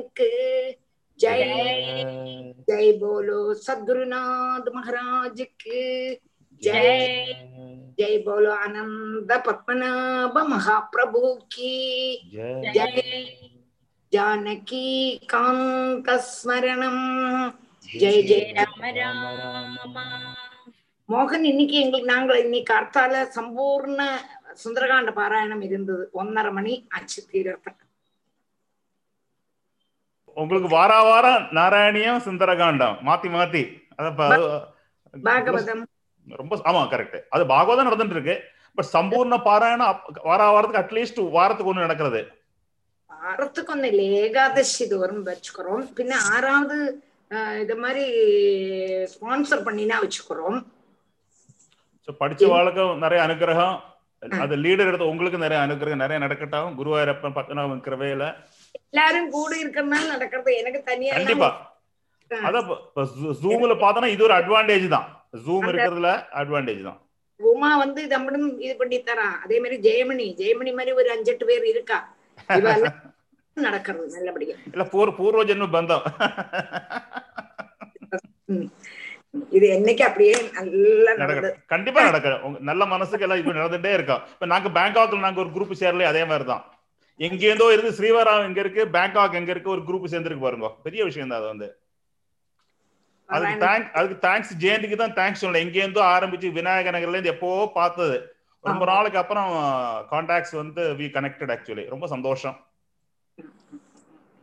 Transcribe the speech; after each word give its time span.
க்கு 0.00 0.28
ஜெய் 1.20 1.44
ஜெய். 2.68 2.90
போலோ 3.00 3.38
சத்குருநாத் 3.66 4.68
மகாராஜுக்கு. 4.76 5.78
ஜெய். 6.62 7.06
ஜெய். 7.98 8.18
போலோ 8.26 8.50
ஆனந்த 8.56 9.32
பத்மநாப 9.46 10.34
மகாபிரபு 10.52 11.22
கி 11.48 11.74
ஜெய். 12.76 13.02
ஜானகி 14.12 14.86
காந்த 15.26 16.08
ஸ்மரணம் 16.28 17.02
ஜெய் 17.88 18.22
ஜெய் 18.30 18.46
ராம 18.58 18.90
ராம 18.92 19.96
மோகன் 21.08 21.44
இன்னைக்கு 21.44 21.76
எங்களுக்கு 21.80 22.12
நாங்க 22.12 22.32
இன்னைக்கு 22.38 22.72
அர்த்தால 22.74 23.20
சம்பூர்ண 23.36 24.00
சுந்தரகாண்ட 24.64 25.10
பாராயணம் 25.12 25.62
இருந்தது. 25.62 26.04
ஒன்னரை 26.14 26.50
மணி 26.52 26.74
ஆச்சு 26.88 27.20
தீரத்த 27.30 27.68
உங்களுக்கு 30.38 30.68
வாரா 30.68 31.02
வாரம் 31.02 31.42
நாராயணியம் 31.50 32.22
சுந்தரகாண்டம். 32.24 32.96
மாத்தி 33.06 33.28
மாத்தி. 33.28 33.86
அத 33.96 34.10
ப- 34.10 34.66
பாகவதம். 35.24 35.86
ரொம்ப 36.28 36.56
ஆமா 36.56 36.86
கரெக்ட் 36.88 37.20
அது 37.28 37.44
பாகவதம் 37.44 37.86
நடந்துட்டு 37.86 38.10
இருக்கு 38.10 38.42
பட் 38.74 38.88
சம்பூர்ண 38.92 39.36
பாராயணம் 39.44 39.98
வாரா 40.22 40.52
வாரத்துக்கு 40.52 40.96
அட்லீஸ்ட் 40.96 41.30
வாரத்துக்கு 41.30 41.74
ஒண்ணு 41.74 41.78
நடக்கிறது. 41.78 42.26
வாரத்துக்கு 43.06 43.76
ஒண்ணு 43.76 43.82
இல்ல. 43.82 44.02
ஏகாதசி 44.02 44.88
தோறும் 44.88 45.26
வச்சுக்கிறோம். 45.26 45.88
பின்ன 45.96 46.12
ஆறாவது 46.32 47.02
இது 47.60 47.76
மாதிரி 47.76 48.12
ஸ்பான்சர் 49.04 49.64
பண்ணினா 49.64 49.94
வச்சுக்கிறோம். 50.02 50.62
படிச்ச 52.20 52.48
வாழ்க்கும் 52.48 52.98
நிறைய 52.98 53.24
அனுகிரகம் 53.26 53.78
அது 54.40 54.56
லீடர் 54.56 54.86
எடுத்த 54.86 55.04
உங்களுக்கு 55.04 55.38
நிறைய 55.38 55.64
அனுகிரகம் 55.64 55.96
நிறைய 55.96 56.18
நடக்கட்டும். 56.18 56.78
குருவாயூரப்பன் 56.78 57.36
பத்மநாபன் 57.38 57.82
கிருபையில 57.82 58.34
எல்லாரும் 58.92 59.30
கூட 59.34 59.52
இருக்கிறதுனால 59.62 60.06
நடக்கிறது 60.12 60.52
எனக்கு 60.60 60.80
தனியா 60.90 61.12
கண்டிப்பா. 61.16 61.48
அதான் 62.30 62.66
ஜூம்ல 63.42 63.74
பார்த்தோன்னா 63.82 64.10
இது 64.14 64.26
ஒரு 64.26 64.36
அட்வான்டேஜ் 64.38 64.86
தான். 64.94 65.06
ஜூம் 65.44 65.68
இருக்கிறதுல 65.70 66.10
அட்வான்டேஜ் 66.40 66.82
தான். 66.88 66.98
உமா 67.40 67.70
வந்து 67.82 68.00
நம்மளும் 68.12 68.48
இது 68.64 68.74
பண்ணி 68.78 68.98
தரா 69.02 69.28
அதே 69.44 69.56
மாதிரி 69.62 69.76
ஜெயமணி. 69.86 70.26
ஜெயமணி 70.40 70.72
மாதிரி 70.78 70.92
ஒரு 71.00 71.10
அஞ்செட்டு 71.14 71.46
பேர் 71.50 71.66
இருக்கா? 71.72 71.98
நடக்கிறது 73.56 74.04
நல்லபடியா. 74.16 74.56
இல்ல 74.68 74.84
பூர் 74.90 75.10
பூர்வ 75.16 75.42
ஜென்ம 75.48 75.66
பந்தம். 75.72 76.04
இது 79.56 79.66
என்னைக்கு 79.74 80.02
அப்படியே 80.06 80.34
நல்லா 80.56 81.12
நடக்கும் 81.20 81.56
கண்டிப்பா 81.72 82.00
நடக்கும் 82.06 82.44
உங்க 82.46 82.58
நல்ல 82.68 82.82
மனசுக்கு 82.92 83.24
எல்லாம் 83.26 83.40
இது 83.40 83.58
நடந்துட்டே 83.58 83.92
இருக்கோம் 83.96 84.22
இப்ப 84.32 84.46
நாங்க 84.52 84.68
பேங்காக்ல 84.76 85.24
நாங்க 85.24 85.42
ஒரு 85.44 85.50
குரூப் 85.54 85.80
சேரல 85.80 86.08
அதே 86.12 86.22
மாதிரி 86.30 86.46
தான் 86.50 86.62
எங்கேருந்தோ 87.20 87.66
இருந்து 87.74 87.96
ஸ்ரீவராம் 87.98 88.46
எங்க 88.48 88.60
இருக்கு 88.64 88.82
பேங்காக் 88.96 89.38
எங்க 89.40 89.50
இருக்கு 89.54 89.74
ஒரு 89.74 89.82
குரூப் 89.88 90.10
சேர்ந்துருக்கு 90.12 90.46
பாருங்க. 90.46 90.68
பெரிய 90.86 91.02
விஷயம் 91.08 91.30
தான் 91.30 91.40
அது 91.40 91.48
வந்து. 91.52 91.68
அதுக்கு 93.28 93.56
தேங்க் 93.64 93.88
அதுக்கு 93.98 94.16
தேங்க்ஸ் 94.26 94.52
ஜெயந்திக்கு 94.62 94.98
தான் 95.00 95.16
தேங்க்ஸ் 95.18 95.42
சொல்லணும். 95.42 95.64
எங்கேருந்தோ 95.66 96.02
ஆரம்பிச்சு 96.14 96.48
விநாயக 96.58 96.92
நகர்ல 96.96 97.16
இருந்து 97.16 97.32
எப்போ 97.34 97.48
பார்த்தது. 97.78 98.16
ரொம்ப. 98.64 98.84
நாளுக்கு 98.92 99.18
அப்புறம் 99.22 99.50
கான்டாக்ட்ஸ் 100.12 100.54
வந்து 100.60 100.84
வி 101.00 101.06
கனெக்டட் 101.16 101.52
ஆக்சுவலி 101.54 101.84
ரொம்ப 101.94 102.06
சந்தோஷம். 102.14 102.56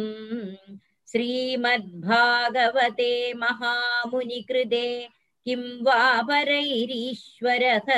श्रीमद्भागवते 1.09 3.11
महामुनिकृते 3.41 4.87
किं 5.47 5.61
वा 5.85 6.01
परैरीश्वरः 6.29 7.89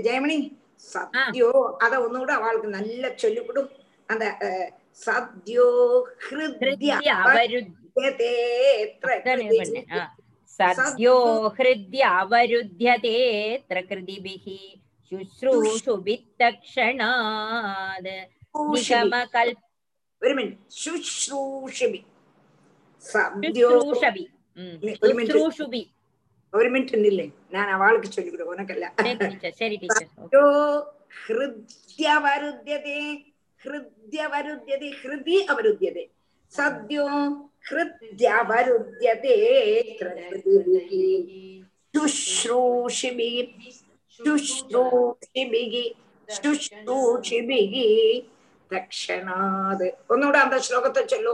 ജയമണി 0.04 0.38
സത്യോ 0.86 1.50
അത 1.86 1.94
ഒന്നുകൂടെ 2.06 2.34
അവൾക്ക് 2.40 2.68
നല്ല 2.76 3.04
ചൊല്ലിക്കൊടും 3.22 3.66
அந்த 4.10 4.26
சத்யோ 5.06 5.68
सद्यो 10.60 11.16
हृद्य 11.58 12.04
अवरुध्यतेऽत्र 12.20 13.82
कृदिभिः 13.90 14.46
शुश्रूषु 15.12 15.94
वित्तक्षणाद् 16.08 18.10
निगमकल्प 18.72 19.60
शुश्रूषभि 20.82 22.02
शुश्रूषभि 23.04 24.26
शुश्रूषुभि 25.04 25.84
ஒரு 26.54 26.68
மினிட் 26.74 26.92
நில்லு 27.04 27.24
நான் 27.54 27.72
அவளுக்கு 27.76 28.10
சொல்லிக் 28.14 28.34
கொடு 28.34 28.46
உனக்கு 28.52 28.74
இல்ல 28.76 28.86
சரி 29.60 29.76
டீச்சர் 29.82 30.08
ஹிருத்ய 31.20 32.14
வருத்தியதே 32.26 33.00
ഹൃദ്യവരുദ്ധ്യതേ 33.64 34.90
ഹൃദി 35.02 35.46
അവരുദ്ധ്യത. 35.50 35.98
സദ്യോ 36.52 37.08
ഹൃദ്യവരുദ്ധ്യതേ 37.70 39.38
ശ്ലോകത്തെ 50.58 51.06
ചൊല്ലൂ. 51.06 51.34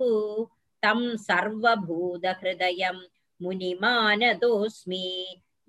तं 0.83 0.99
सर्वभूतहृदयं 1.27 2.97
मुनिमानतोऽस्मि 3.43 5.07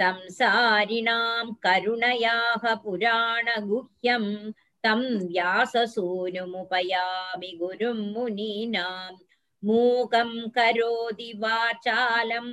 संसारिणां 0.00 1.46
करुणयाः 1.64 2.64
पुराणगुह्यं 2.84 4.24
तं 4.84 5.00
व्याससूनुमुपयामि 5.32 6.40
गुरुं 7.60 7.98
मुनीनां 8.12 9.12
मूकं 9.62 10.30
करोति 10.56 11.30
वाचालं 11.42 12.48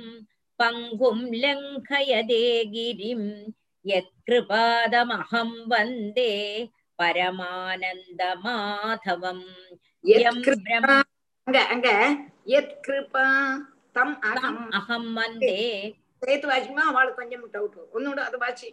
पङ्गुं 0.60 1.18
लङ्घयदे 1.42 2.44
गिरिं 2.74 3.22
यत्कृपादमहं 3.84 5.50
वन्दे 5.70 6.32
परमानन्दमाधवम् 8.18 9.44
यं 10.04 10.20
யத் 10.20 10.26
ब्रह्म 10.26 10.42
கிருபா 10.46 10.96
அங்க 11.46 11.58
அங்க 11.74 11.88
யத் 12.52 12.74
கிருபா 12.86 13.26
தம் 13.96 14.14
அகம் 14.30 14.60
अहं 14.78 15.04
वन्दे 15.18 15.58
சேர்த்து 16.22 16.46
வாசிமா 16.50 16.82
அவளுக்கு 16.90 17.20
கொஞ்சம் 17.20 17.44
டவுட் 17.54 17.76
ஒன்னோட 17.96 18.18
அது 18.28 18.38
வாசி 18.44 18.68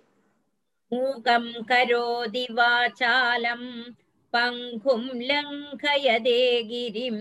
मूकं 0.94 1.46
करोति 1.72 2.46
वाचालं 2.58 3.64
पङ्गुं 4.34 5.04
लङ्घयदे 5.30 6.40
गिरिं 6.72 7.18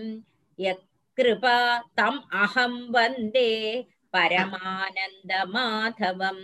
यत्कृपा 0.65 1.57
तम् 1.97 2.25
अहं 2.43 2.73
वन्दे 2.95 3.49
परमानन्दमाधवम् 4.13 6.43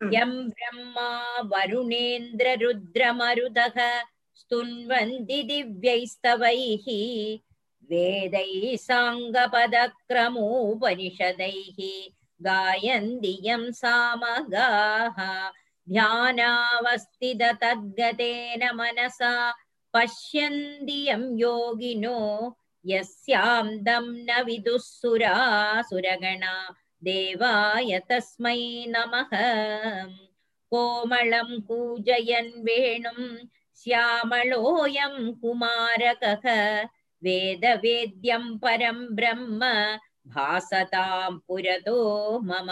Hmm. 0.00 0.12
यं 0.14 0.32
ब्रह्मा 0.50 1.08
वरुणेन्द्ररुद्रमरुदः 1.50 3.76
स्तुन्वन्ति 4.38 5.38
दिव्यैस्तवैः 5.50 6.86
वेदैः 7.90 8.64
साङ्गपदक्रमोपनिषदैः 8.86 11.78
गायन्ति 12.46 13.32
यं 13.46 13.62
सामगाः 13.82 15.18
ध्यानावस्थिततद्गतेन 15.90 18.62
मनसा 18.78 19.32
पश्यन्ति 19.94 20.98
यं 21.08 21.22
योगिनो 21.38 22.18
यस्यां 22.90 23.66
दं 23.88 24.06
न 24.28 24.42
विदुः 24.46 24.84
सुरासुरगणा 24.84 26.54
देवाय 27.04 27.92
तस्मै 28.08 28.62
नमः 28.94 29.32
कोमलं 30.72 31.50
कूजयन् 31.68 32.52
वेणुं 32.66 33.20
श्यामलोऽयं 33.82 35.14
कुमारकः 35.40 36.44
वेदवेद्यं 37.22 38.44
परं 38.62 38.98
ब्रह्म 39.16 39.60
भासतां 40.34 41.30
पुरतो 41.48 41.98
मम 42.48 42.70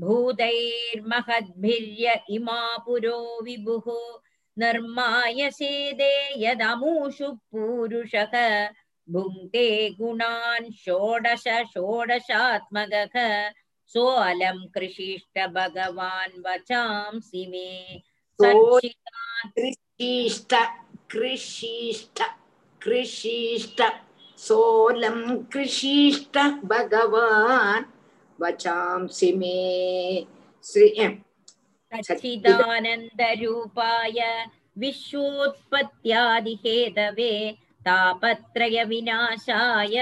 भूतैर्महद्भिर्य 0.00 1.66
इमा 2.30 2.60
पुरो 2.86 3.18
विभुः 3.44 3.86
निर्मायसे 4.56 5.72
यदमूषु 6.44 7.28
पूरुषः 7.52 8.34
भुङ्क्ते 9.08 9.66
गुणान् 10.00 10.72
षोडश 10.84 11.44
षोडशात्मकः 11.74 13.16
सोऽलं 13.94 14.58
कृषिष्ट 14.74 15.38
भगवान् 15.54 16.40
वचांसि 16.46 17.42
मे 17.50 17.68
कृषिष्ट 19.58 20.54
कृषिष्ट 21.12 22.22
कृषिष्ट 22.82 23.82
सोऽलं 24.46 25.18
कृषिष्ट 25.52 26.38
भगवान् 26.72 27.84
கிருஷீஷ்ட 28.37 28.37
பகவான் 28.37 28.39
வச்சாம்சி 28.39 29.29
மே 29.39 29.57
ஸ்ரீ 30.65 30.87
सच्चिदानन्दरूपाय 31.91 34.19
विश्वोत्पत्त्यादिहेतवे 34.83 37.33
तापत्रयविनाशाय 37.87 39.95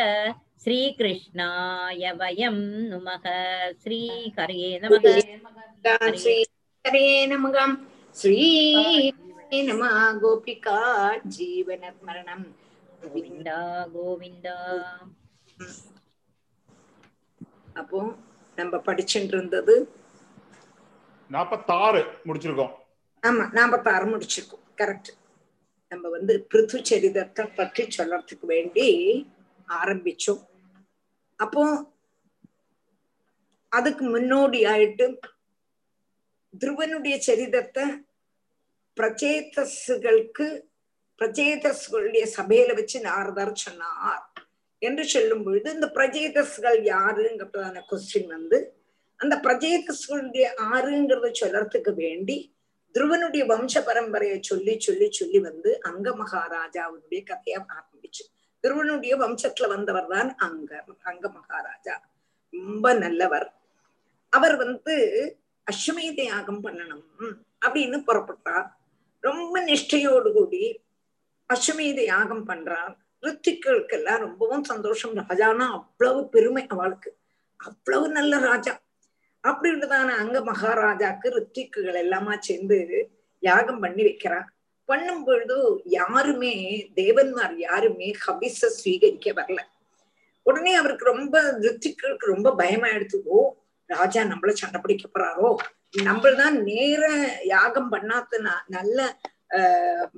श्रीकृष्णाय 0.64 2.04
वयं 2.22 2.58
नुमः 2.90 3.26
श्रीहरे 3.84 4.64
नमः 4.84 5.06
ஸ்ரீ 6.16 6.36
ஹரே 6.86 7.08
நமகம் 7.32 7.74
ஸ்ரீ 8.16 8.38
நம 9.68 9.82
கோபிகா 10.22 10.78
ஜீவன 11.36 11.84
ஸ்மரணம் 11.96 12.46
गोविन्द 13.04 13.50
गोविन्द 13.94 14.48
அப்போ 17.82 18.00
நம்ம 18.59 18.77
படிச்சுட்டு 18.89 19.35
இருந்தது 19.37 19.75
நாற்பத்தாறு 21.31 22.01
முடிச்சிருக்கோம். 22.27 22.75
ஆமா 23.23 23.45
நாற்பத்தாறு 23.53 24.07
முடிச்சிருக்கோம். 24.13 24.65
கரெக்ட் 24.81 25.11
நம்ம 25.93 26.09
வந்து 26.17 26.35
பிருத்து 26.51 26.79
சரிதத்தை 26.91 27.45
பற்றி 27.59 27.83
சொல்லறதுக்கு 27.97 28.47
வேண்டி 28.55 28.87
ஆரம்பிச்சோம். 29.81 30.43
அப்போ 31.41 31.63
அதுக்கு 33.73 34.05
முன்னோடி 34.15 34.61
ஆயிட்டு 34.73 35.07
துருவனுடைய 36.63 37.17
சரிதத்தை 37.29 37.85
பிரச்சேதஸ்களுக்கு 38.97 40.47
பிரச்சேதஸ்களுடைய 41.21 42.25
சபையில 42.37 42.75
வச்சு 42.79 42.99
நாரதர் 43.01 43.53
சொன்னார். 43.65 44.25
என்று 44.83 45.05
சொல்லும் 45.05 45.43
பொழுது 45.43 45.69
இந்த 45.75 45.87
பிரஜேதஸ்கள் 45.95 46.79
யாருங்கிறதான 46.85 47.83
கொஸ்டின் 47.91 48.27
வந்து 48.27 48.59
அந்த 49.21 49.35
பிரஜேதஸ்களுடைய 49.37 50.47
ஆறுங்கிறத 50.73 51.29
சொல்லறதுக்கு 51.43 51.93
வேண்டி 51.95 52.55
துருவனுடைய 52.95 53.43
வம்ச 53.47 53.75
பரம்பரையை 53.87 54.37
சொல்லி 54.41 54.75
சொல்லி 54.81 55.07
சொல்லி 55.11 55.39
வந்து 55.39 55.71
அங்க 55.81 56.11
மகாராஜாவுடைய 56.17 57.21
கதையை 57.25 57.59
ஆரம்பிச்சு. 57.77 58.23
துருவனுடைய 58.65 59.15
வம்சத்துல 59.17 59.69
வந்தவர் 59.69 60.07
தான் 60.07 60.37
அங்க 60.37 60.85
அங்க 61.03 61.29
மகாராஜா. 61.29 61.95
ரொம்ப 62.55 62.95
நல்லவர். 62.95 63.49
அவர் 64.33 64.57
வந்து 64.57 64.95
அஸ்வமேத 65.67 66.21
யாகம் 66.25 66.63
பண்ணணும் 66.65 67.05
அப்படின்னு 67.67 67.99
புறப்பட்டார். 68.07 68.67
ரொம்ப 69.21 69.65
நிஷ்டையோடு 69.65 70.33
கூடி 70.33 70.65
அஸ்வமேத 71.51 72.01
யாகம் 72.05 72.49
பண்றார். 72.49 72.95
ரித்திகளுக்கெல்லாம் 73.27 74.19
ரொம்பவும் 74.19 74.65
சந்தோஷம். 74.65 75.15
ராஜானா 75.15 75.71
அவ்வளவு 75.71 76.29
பெருமை 76.29 76.67
அவளுக்கு. 76.67 77.17
அவ்வளவு 77.57 78.09
நல்ல 78.09 78.39
ராஜா. 78.39 78.81
அப்படின்றதான 79.49 80.09
அங்க 80.09 80.41
மகாராஜாக்கு 80.41 81.25
ரித்திக்குகள் 81.25 82.01
எல்லாமா 82.05 82.39
சேர்ந்து 82.39 83.09
யாகம் 83.41 83.81
பண்ணி 83.81 84.03
வைக்கிறான் 84.03 84.51
பண்ணும் 84.85 85.25
பொழுது 85.25 85.81
யாருமே 85.85 86.87
தேவன்மார் 86.95 87.55
யாருமே 87.57 88.15
ஹபிச 88.27 88.61
ஸ்வீகரிக்க 88.61 89.33
வரல. 89.33 89.59
உடனே 90.43 90.75
அவருக்கு 90.75 91.05
ரொம்ப 91.05 91.43
ரித்திகளுக்கு 91.43 92.27
ரொம்ப 92.27 92.55
பயமாயிடுத்து 92.59 93.23
ஓ 93.25 93.55
ராஜா 93.87 94.23
நம்மள 94.23 94.51
சண்டை 94.51 94.81
பிடிக்க 94.81 95.09
போறாரோ? 95.09 95.55
நம்மள்தான் 96.05 96.63
நேர 96.63 97.31
யாகம் 97.45 97.93
பண்ணாதனா 97.93 98.53
நல்ல 98.67 99.19
ஆஹ் 99.51 100.09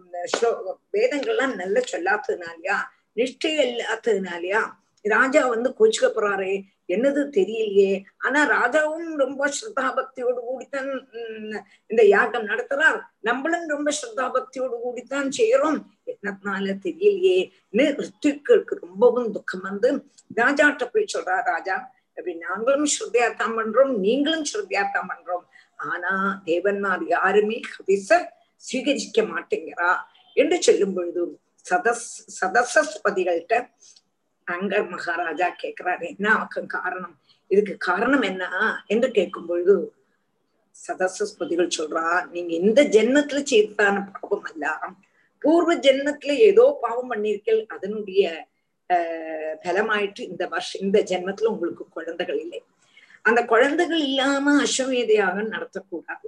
வேதங்கள்லாம் 0.92 1.54
நல்ல 1.54 1.80
சொல்லாததுனாலயா? 1.92 2.76
நிஷ்டை 3.18 3.52
இல்லாததுனாலயா 3.68 4.62
ராஜா 5.04 5.42
வந்து 5.52 5.68
கோச்சுக்க 5.78 6.08
போறாரே 6.14 6.54
என்னது 6.94 7.20
தெரியலையே. 7.36 7.92
ஆனா 8.24 8.40
ராஜாவும் 8.54 9.10
ரொம்ப 9.22 9.50
ஸ்ரத்தா 9.56 9.86
பக்தியோடு 9.98 10.40
கூடித்தான் 10.48 10.88
இந்த 11.90 12.02
யாகம் 12.14 12.48
நடத்துறார். 12.50 12.98
நம்மளும் 13.28 13.66
ரொம்ப 13.74 13.88
ஸ்ரத்தா 13.98 14.26
பக்தியோடு 14.36 14.76
கூடித்தான் 14.84 15.28
செய்யறோம் 15.38 15.78
என்னத்தினால 16.12 16.74
தெரியலையே. 16.86 17.38
ரித்விக்களுக்கு 18.00 18.76
ரொம்பவும் 18.84 19.30
துக்கம் 19.36 19.66
வந்து 19.70 19.90
ராஜாட்ட 20.40 20.84
போய் 20.92 21.12
சொல்றா 21.14 21.36
ராஜா 21.52 21.76
அப்படி 22.16 22.34
நாங்களும் 22.46 22.92
ஸ்ரத்தையாத்தான் 22.94 23.56
பண்றோம் 23.58 23.92
நீங்களும் 24.06 24.48
ஸ்ரத்தையாத்தான் 24.52 25.10
பண்றோம். 25.12 25.44
ஆனா 25.90 26.12
தேவன்மார் 26.48 27.04
யாருமே 27.16 27.58
ஹதிச 27.74 28.10
ஸ்வீகரிக்க 28.62 29.22
மாட்டேங்கிறா 29.32 29.90
என்று 30.36 30.56
சொல்லும் 30.68 30.96
பொழுது 30.96 31.22
சதஸ் 31.70 32.06
சதசஸ்பதிகள்கிட்ட 32.40 33.68
அங்கர் 34.46 34.88
மகாராஜா 34.88 35.54
கேட்கிறாரு 35.62 36.16
என்ன 36.16 36.34
ஆக்கும் 36.34 36.66
காரணம்? 36.66 37.20
இதுக்கு 37.46 37.76
காரணம் 37.76 38.22
என்ன? 38.22 38.44
என்று 38.86 39.10
கேட்கும் 39.10 39.46
பொழுது 39.46 39.94
சதசஸ்பதிகள் 40.88 41.76
சொல்றா 41.78 42.28
நீங்க 42.30 42.54
இந்த 42.54 42.84
ஜென்மத்துல 42.84 43.42
செய்தான 43.42 44.10
பாவம் 44.20 44.42
அல்ல. 44.42 44.78
பூர்வ 45.38 45.76
ஜென்மத்துல 45.76 46.32
ஏதோ 46.36 46.78
பாவம் 46.80 47.10
பண்ணிருக்கீள் 47.10 47.66
அதனுடைய 47.66 48.46
ஆஹ் 48.90 49.56
பலமாயிட்டு 49.62 50.20
இந்த 50.20 50.46
வருஷம் 50.46 50.80
இந்த 50.80 51.02
ஜென்மத்துல 51.02 51.44
உங்களுக்கு 51.44 51.88
குழந்தைகள் 51.88 52.40
இல்லை. 52.40 52.62
அந்த 53.22 53.44
குழந்தைகள் 53.44 53.98
இல்லாம 53.98 54.62
அஸ்வமேதையாக 54.62 55.36
நடத்தக்கூடாது. 55.54 56.26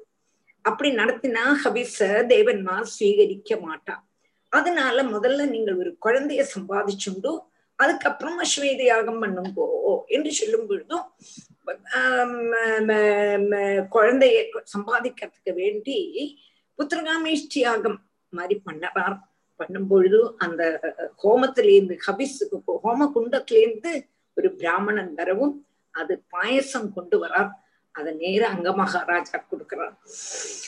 அப்படி 0.63 0.95
நடத்தினா 0.95 1.45
ஹபிச 1.65 1.99
தேவன்மார் 2.33 2.87
ஸ்வீகரிக்க 2.99 3.61
மாட்டான் 3.61 4.10
அதனால 4.53 5.03
முதல்ல 5.15 5.47
நீங்கள் 5.55 5.81
ஒரு 5.83 5.91
குழந்தைய 6.07 6.43
சம்பாதிச்சுண்டு 6.55 7.33
அதுக்கப்புறம் 7.79 8.39
அஸ்வமேத 8.45 8.83
யாகம் 8.85 9.21
பண்ணுங்கோ 9.23 9.67
என்று 10.17 10.31
சொல்லும் 10.39 10.67
பொழுதும் 10.71 11.07
குழந்தைய 13.97 14.39
சம்பாதிக்கிறதுக்கு 14.75 15.53
வேண்டி 15.61 15.99
புத்திரகாமேஷ்டி 16.79 17.61
யாகம் 17.69 17.99
மாதிரி 18.33 18.57
பண்ணவார். 18.69 19.17
பண்ணும் 19.61 19.89
பொழுது 19.89 20.19
அந்த 20.45 20.63
ஹோமத்திலேருந்து 21.23 21.97
ஹபிஸுக்கு 22.07 22.77
ஹோம 22.85 23.09
குண்டத்திலேருந்து 23.17 23.91
ஒரு 24.37 24.49
பிராமணன் 24.61 25.11
வரவும் 25.19 25.55
அது 25.95 26.15
பாயசம் 26.35 26.89
கொண்டு 26.97 27.17
வரார். 27.23 27.51
அதை 28.01 28.13
நேர 28.15 28.49
அங்க 28.49 28.73
மகாராஜா 28.73 29.45
கொடுக்கிறார். 29.51 29.95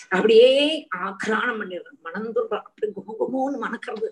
அப்படியே 0.08 0.86
ஆக்ரானம் 0.96 1.58
பண்ணிடுறார். 1.60 1.98
மணந்துடுறார். 2.04 2.66
அப்படி 2.68 2.92
கோகமோன்னு 2.92 3.58
மணக்கிறது. 3.58 4.08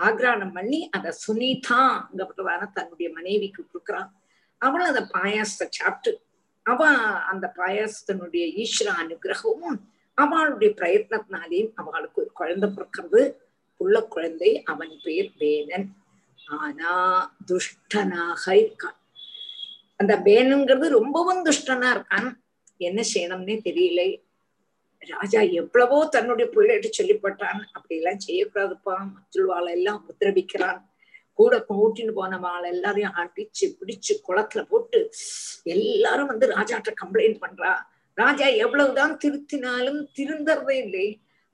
ஆக்ரானம் 0.00 0.52
பண்ணி 0.52 0.88
அதை 0.90 1.10
சுனிதா 1.26 2.04
அங்கப்பட்டதான 2.10 2.72
தன்னுடைய 2.72 3.12
மனைவிக்கு 3.12 3.62
கொடுக்குறான் 3.62 4.10
அவள் 4.58 4.82
அந்த 4.82 5.00
பாயாசத்தை 5.12 5.66
சாப்பிட்டு 5.68 6.12
அவ 6.62 6.88
அந்த 7.30 7.52
பாயாசத்தினுடைய 7.56 8.44
ஈஸ்வர 8.56 8.90
அனுகிரகமும் 9.02 9.78
அவளுடைய 10.14 10.74
பிரயத்னத்தினாலேயும் 10.76 11.72
அவளுக்கு 11.74 12.20
ஒரு 12.22 12.30
குழந்தை 12.32 12.68
பிறக்கிறது. 12.68 13.34
உள்ள 13.76 14.02
குழந்தை 14.02 14.62
அவன் 14.62 15.00
பேர் 15.02 15.32
வேணன். 15.38 15.88
ஆனா 16.46 16.92
துஷ்டனாக 17.46 18.44
இருக்கான். 18.46 18.98
அந்த 19.96 20.18
பேனுங்கிறது 20.18 20.88
ரொம்பவும் 20.88 21.44
துஷ்டனா 21.44 21.88
இருக்கான். 21.96 22.28
என்ன 22.88 23.00
செய்யணும்னே 23.12 23.56
தெரியல. 23.68 24.02
ராஜா 25.02 25.40
எவ்வளவோ 25.60 25.98
தன்னுடைய 26.06 26.46
பிள்ளைகிட்ட 26.54 26.88
சொல்லிப்பட்டான். 26.98 27.60
அப்படி 27.72 27.94
எல்லாம் 28.00 28.24
செய்யக்கூடாதுப்பா. 28.26 28.96
மற்றவாளை 29.14 29.70
எல்லாம் 29.78 30.00
உத்தரவிக்கிறான். 30.10 30.80
கூட 31.38 31.56
கூட்டின்னு 31.68 32.12
போனவாள் 32.18 32.66
எல்லாரையும் 32.72 33.16
அடிச்சு 33.20 33.66
பிடிச்சு 33.78 34.14
குளத்துல 34.26 34.62
போட்டு 34.62 34.98
எல்லாரும் 35.74 36.30
வந்து 36.32 36.46
ராஜாட்ட 36.56 36.90
கம்ப்ளைண்ட் 37.02 37.42
பண்றா. 37.44 37.72
ராஜா 38.18 38.46
எவ்வளவுதான் 38.64 39.14
திருத்தினாலும் 39.22 40.00
திருந்தறதே 40.18 40.76
இல்லை. 40.84 41.06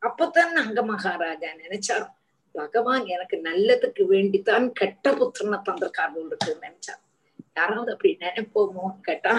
அப்பதான் 0.02 0.54
அங்க 0.64 0.80
மகாராஜா 0.92 1.50
நினைச்சார் 1.64 2.06
பகவான் 2.54 3.04
எனக்கு 3.14 3.36
நல்லதுக்கு 3.48 4.02
வேண்டித்தான் 4.12 4.66
கெட்ட 4.80 5.06
புத்திரனை 5.18 5.58
தந்திருக்காரு 5.66 6.22
நினைச்சார். 6.66 7.02
யாராவது 7.58 7.92
அப்படி 7.94 8.10
நினைப்போமோ 8.20 8.86
கேட்டா 9.08 9.34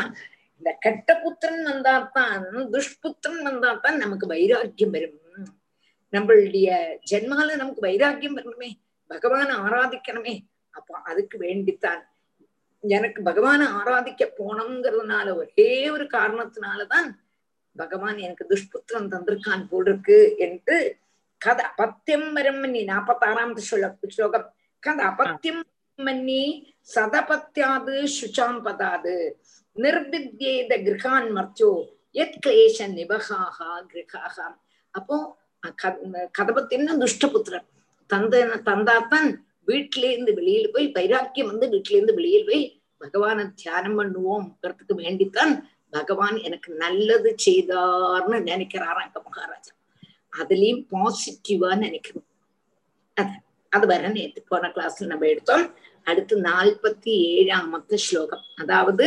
இந்த 0.60 0.78
கெட்ட 0.80 1.20
புத்திரன் 1.20 1.66
வந்தாத்தான் 1.66 2.42
துஷ்புத்திரன் 2.72 3.46
வந்தாத்தான் 3.46 3.96
நமக்கு 3.96 4.28
வைராக்கியம் 4.28 4.92
வரும். 4.92 5.20
நம்மளுடைய 6.12 6.98
ஜென்மால 7.12 7.56
நமக்கு 7.56 7.82
வைராக்கியம் 7.82 8.38
வரணுமே. 8.38 8.72
பகவான 9.10 9.54
ஆராதிக்கணுமே. 9.56 10.40
அப்போ 10.70 10.98
அதுக்கு 10.98 11.38
வேண்டித்தான். 11.40 12.02
எனக்கு 12.82 13.22
பகவான 13.22 13.66
ஆராதிக்க 13.66 14.32
போனோங்கிறதுனால 14.38 15.36
ஒரே 15.36 15.90
ஒரு 15.90 16.04
காரணத்தினாலதான் 16.04 17.10
பகவான் 17.76 18.18
எனக்கு 18.18 18.48
துஷ்புத்திரன் 18.50 19.12
தந்திருக்கான் 19.12 19.68
போல் 19.70 19.86
இருக்கு 19.86 20.36
என்று 20.38 20.98
கத 21.46 21.62
அபத்தியம் 21.78 22.32
வரம் 22.32 22.60
மன்னி 22.60 22.86
நாப்பத்தாறாம் 22.86 23.56
சொல்ல 23.56 23.96
ஸ்லோகம். 24.08 24.54
கத 24.88 25.00
அபத்தியம் 25.00 25.62
மன்னி 25.96 26.74
சதபத்தியாது 26.96 28.08
சுச்சாம்பதாது. 28.22 29.32
நிர்பித்யேத 29.84 30.74
கிரகான் 30.88 31.30
மர்த்தியோ 31.38 31.72
எத் 32.22 32.40
கிளேஷ 32.46 32.78
நிபகாகா 32.98 33.72
கிரகாகா 33.92 34.48
அப்போ 34.92 35.18
கதபத்தின்னா 36.38 36.94
துஷ்டபுத்திரன். 37.04 37.68
தந்த 38.10 38.36
தந்தாத்தான் 38.70 39.30
வீட்டில 39.68 40.04
இருந்து 40.12 40.32
வெளியில 40.40 40.68
போய் 40.74 40.88
வைராக்கியம் 40.98 41.50
வந்து 41.52 41.68
வீட்டில 41.74 41.98
இருந்து 41.98 42.14
வெளியில் 42.20 42.48
போய் 42.50 42.64
பகவான 43.02 43.46
தியானம் 43.62 43.98
பண்ணுவோம்ங்கிறதுக்கு 44.00 44.94
வேண்டித்தான் 45.04 45.54
பகவான் 45.90 46.38
எனக்கு 46.48 46.70
நல்லது 46.84 47.30
செய்தார்னு 47.46 48.38
நினைக்கிறாராம் 48.50 49.04
அங்க 49.06 49.20
மகாராஜா. 49.28 49.72
அதுலயும் 50.40 50.82
பாசிட்டிவா 50.94 51.70
நினைக்கணும். 51.86 52.28
அது 53.18 53.34
அது 53.72 53.86
வர 53.88 54.08
நேற்று 54.16 54.42
போன 54.52 54.68
கிளாஸ்ல 54.76 55.10
நம்ம 55.12 55.26
எடுத்தோம். 55.26 55.66
அடுத்து 56.04 56.36
நாற்பத்தி 56.42 57.14
ஏழாமத்து 57.38 57.96
ஸ்லோகம். 58.08 58.44
அதாவது 58.56 59.06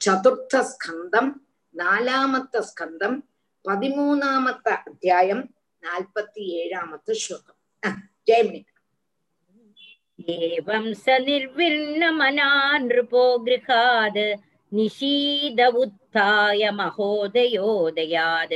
ചതുർത്ഥ 0.00 0.56
സ്കന്ധം 0.70 1.26
നാലാമത്തെ 1.74 2.60
സ്കന്ധം 2.62 3.14
പതിമൂന്നാമത്തെ 3.64 4.72
അധ്യായം 4.82 5.40
നാൽപ്പത്തി 5.82 6.44
ഏഴാമത്തെ 6.62 7.14
ശ്ലോകം 7.24 7.54
ജയമണി 8.28 8.62
एवं 10.28 10.84
स 10.94 11.16
निर्विर्णमना 11.20 12.46
नृपो 12.80 13.24
गृहाद् 13.40 14.18
निषीद 14.72 15.60
उत्थाय 15.82 16.62
महोदयोदयाद् 16.78 18.54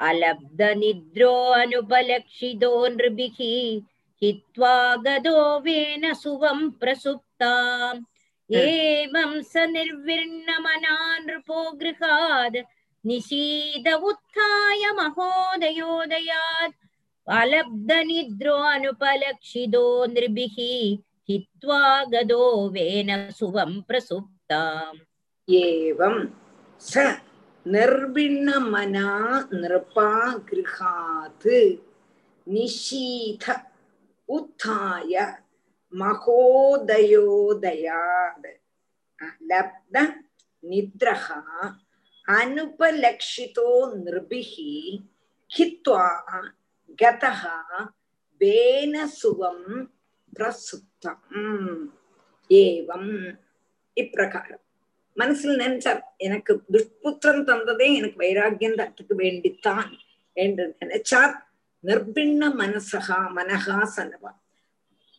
अलब्धनिद्रो 0.00 1.32
अनुपलक्षितो 1.54 2.72
नृभिः 2.88 3.38
हित्वा 4.22 4.74
गदो 5.06 5.38
वेन 5.60 6.12
सुवं 6.14 6.68
प्रसुप्ताम् 6.80 8.04
एवं 8.50 9.40
स 9.42 9.56
निर्विर्णमना 9.70 10.96
नृपो 11.18 11.62
गृहाद् 11.78 12.56
निशीद 13.04 13.88
उत्थाय 14.08 14.82
महोदयोदयात् 14.98 16.74
अलब्धनिद्रोऽनुपलक्षिदो 17.26 19.86
नृभिः 20.12 20.58
हित्वा 21.28 21.80
गदो 22.12 22.44
वेन 22.74 23.10
सुवं 23.38 23.72
प्रसुप्ताम् 23.88 25.00
एवं 25.48 26.16
स 26.90 26.92
निर्विण्णमना 27.66 29.08
नृपा 29.52 30.10
गृहात् 30.50 31.48
निशीथ 32.46 33.44
उत्थाय 34.28 35.14
மகோதயோதயாத் 37.18 38.48
லப்த 39.50 39.96
நித்ரஹா 40.64 41.40
அனுபலக்ஷிதோ 42.28 43.70
நிருபிஹி 43.96 44.72
ஹித்வா 45.50 46.06
கதஹா 46.98 47.56
வேனசுவம் 48.40 49.66
பிரசுத்தம் 50.32 51.22
ஏவம் 52.50 53.12
இப்பிரகாரம் 53.96 54.64
மனசில் 55.16 55.60
நினைச்சார் 55.60 56.02
எனக்கு 56.18 56.52
துஷ்புத்திரம் 56.72 57.44
தந்ததே 57.44 57.86
எனக்கு 57.98 58.18
வைராக்கியம் 58.18 58.78
தட்டுக்கு 58.80 59.14
வேண்டித்தான் 59.22 59.92
என்று 60.36 60.64
நினைச்சார் 60.82 61.34
நிர்பிண்ண 61.84 62.42
மனசகா 62.58 63.18
மனகா 63.38 63.78
சனவா 63.94 64.32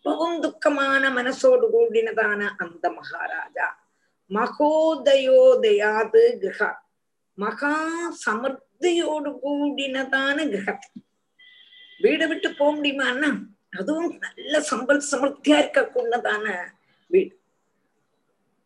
மிகவும் 0.08 0.42
துக்கமான 0.46 1.10
மனசோடு 1.18 1.66
கூடினதான 1.76 2.42
அந்த 2.64 2.84
மகாராஜா. 3.00 3.68
மகோதயோதயாது 4.30 6.24
கிரகா. 6.44 6.70
மகா 7.38 7.76
சமர்த்தியோடு 8.26 9.30
கூடினதான 9.44 10.38
கிரகத்தை 10.54 11.02
வீடு 12.04 12.26
விட்டு 12.28 12.50
போக 12.58 12.72
முடியுமான்னா 12.78 13.30
அதுவும் 13.80 14.12
நல்ல 14.26 14.60
சம்பல் 14.72 15.02
சமர்த்தியா 15.12 15.58
இருக்கக்கூடதான 15.64 16.46
வீடு. 17.14 17.34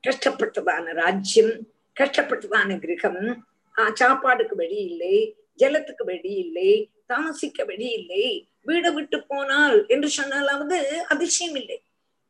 கஷ்டப்பட்டதான 0.04 0.94
ராஜ்யம் 1.02 1.54
கஷ்டப்பட்டதான 2.00 2.80
கிரகம். 2.84 3.24
சாப்பாடுக்கு 4.00 4.56
வழி 4.62 4.80
இல்லை 4.90 5.16
ஜலத்துக்கு 5.60 6.04
வழி 6.12 6.32
இல்லை 6.44 6.72
தாமசிக்க 7.10 7.64
வழி 7.70 7.88
இல்லை. 8.00 8.26
வீடை 8.66 8.90
விட்டு 8.96 9.18
போனால் 9.32 9.78
என்று 9.94 10.10
சொன்னாலாவது 10.18 10.78
அதிசயம் 11.14 11.58
இல்லை. 11.62 11.78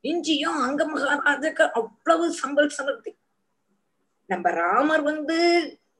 இஞ்சியும் 0.03 0.59
அங்க 0.67 0.81
மகாராஜாக்கு 0.93 1.65
அவ்வளவு 1.79 2.25
சம்பல் 2.41 2.75
சமர்த்தி. 2.77 3.11
நம்ம 4.29 4.49
ராமர் 4.61 5.03
வந்து 5.11 5.37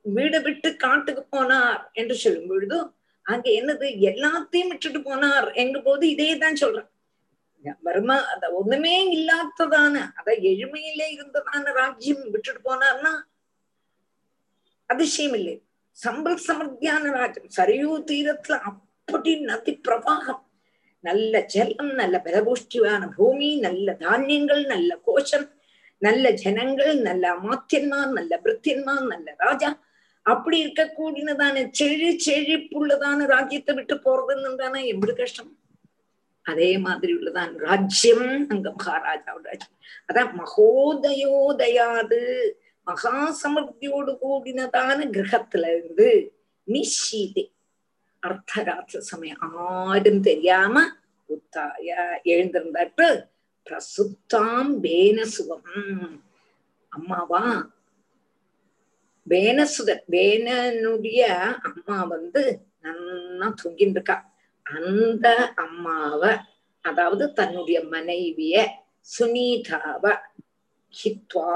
வீடை 0.05 0.39
விட்டு 0.45 0.69
காட்டுக்கு 0.83 1.23
போனார் 1.35 1.81
என்று 1.93 2.15
சொல்லும் 2.23 2.50
பொழுது 2.51 2.77
அங்க 3.25 3.47
என்னது 3.59 3.88
எல்லாத்தையும் 4.09 4.71
விட்டுட்டு 4.71 5.00
போனார் 5.09 5.47
எங்க 5.63 5.77
போது 5.79 6.03
இதே 6.13 6.29
தான் 6.43 6.61
சொல்றேன் 6.63 6.89
வருமா 7.88 8.15
அத 8.33 8.45
ஒண்ணுமே 8.59 8.93
இல்லாததான 9.17 9.95
அத 10.19 10.29
எழுமையிலே 10.51 11.07
இருந்ததான 11.17 11.73
ராஜ்யம் 11.79 12.23
விட்டுட்டு 12.33 12.61
போனார்னா 12.69 13.11
அதிசயம் 14.89 15.35
இல்லை. 15.39 15.55
சம்பல் 15.97 16.39
சமர்த்தியான 16.47 17.11
ராஜ்யம் 17.19 17.51
சரியூ 17.57 17.91
தீரத்துல 18.09 18.57
அப்படி 19.11 19.31
நதி 19.49 19.71
பிரவாகம். 19.87 20.41
நல்ல 21.07 21.33
ஜலம் 21.53 21.93
நல்ல 21.99 22.15
பலபூஷ்டியான 22.25 23.03
பூமி 23.15 23.49
நல்ல 23.65 23.93
தானியங்கள் 24.03 24.61
நல்ல 24.73 24.91
கோஷம் 25.07 25.47
நல்ல 26.05 26.25
ஜனங்கள் 26.41 26.93
நல்ல 27.07 27.23
அமாத்தியன்மார் 27.37 28.11
நல்ல 28.17 28.33
பிரித்தியன்மார் 28.43 29.05
நல்ல 29.13 29.33
ராஜா. 29.45 29.69
அப்படி 30.25 30.57
இருக்கக்கூடியதான 30.65 31.63
செழி 31.79 32.09
செழிப்புள்ளதான 32.25 33.25
ராஜ்யத்தை 33.33 33.75
விட்டு 33.75 33.95
போறதுன்னு 34.05 34.55
தானே 34.55 34.81
எப்படி 34.93 35.13
கஷ்டம். 35.13 35.51
அதே 36.45 36.71
மாதிரி 36.85 37.11
உள்ளதான் 37.17 37.53
ராஜ்யம் 37.67 38.27
அங்க 38.53 38.67
மகாராஜாவோட 38.77 39.45
ராஜ்யம். 39.51 39.75
அதான் 40.09 40.31
மகோதயோதயாது 40.41 42.21
மகா 42.87 43.17
சமர்த்தியோடு 43.41 44.13
கூடினதான 44.21 44.99
கிரகத்துல 45.17 45.71
இருந்து 45.77 46.09
நிஷீதே. 46.67 47.43
அர்த்தராத்திர 48.23 48.99
சமயம் 49.03 49.43
ஆரும் 49.67 50.21
தெரியாம 50.21 50.75
உத்தாய 51.29 51.89
எழுந்திருந்தாட்டு 52.31 53.07
பிரசுத்தாம் 53.67 54.71
வேனசுவம் 54.83 55.69
அம்மாவா 56.91 57.43
வேனசுதர் 59.27 60.03
வேனனுடைய 60.09 61.21
அம்மா 61.69 61.97
வந்து 62.07 62.43
நன்னா 62.83 63.47
தூங்கிட்டு 63.59 63.97
இருக்கா 63.97 64.17
அந்த 64.65 65.27
அம்மாவ 65.63 66.21
அதாவது 66.85 67.25
தன்னுடைய 67.33 67.79
மனைவிய 67.89 68.55
சுனீதாவ 69.07 70.05
ஹித்வா 70.93 71.55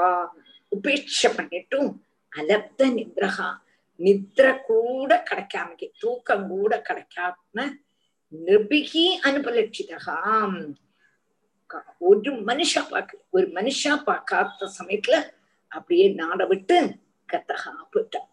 உபேட்ச 0.71 1.29
பண்ணிட்டும் 1.37 1.89
அலப்த 2.31 2.87
நித்ரஹா 2.95 3.49
நித்ர 3.99 4.45
கூட 4.65 5.11
கிடைக்காம 5.29 5.89
தூக்கம் 5.99 6.47
கூட 6.47 6.73
கிடைக்காம 6.87 7.65
நிர்பிகி 8.33 9.05
அனுபலட்சிதகாம் 9.25 10.57
ஒரு 11.99 12.31
மனுஷா 12.45 12.81
பார்க்க 12.89 13.21
ஒரு 13.31 13.45
மனுஷா 13.47 13.93
பார்க்காத 14.03 14.69
சமயத்துல 14.79 15.15
அப்படியே 15.71 16.07
நாட 16.13 16.45
விட்டு 16.45 16.77
கத்தகா 17.29 17.71
போயிட்டான் 17.93 18.29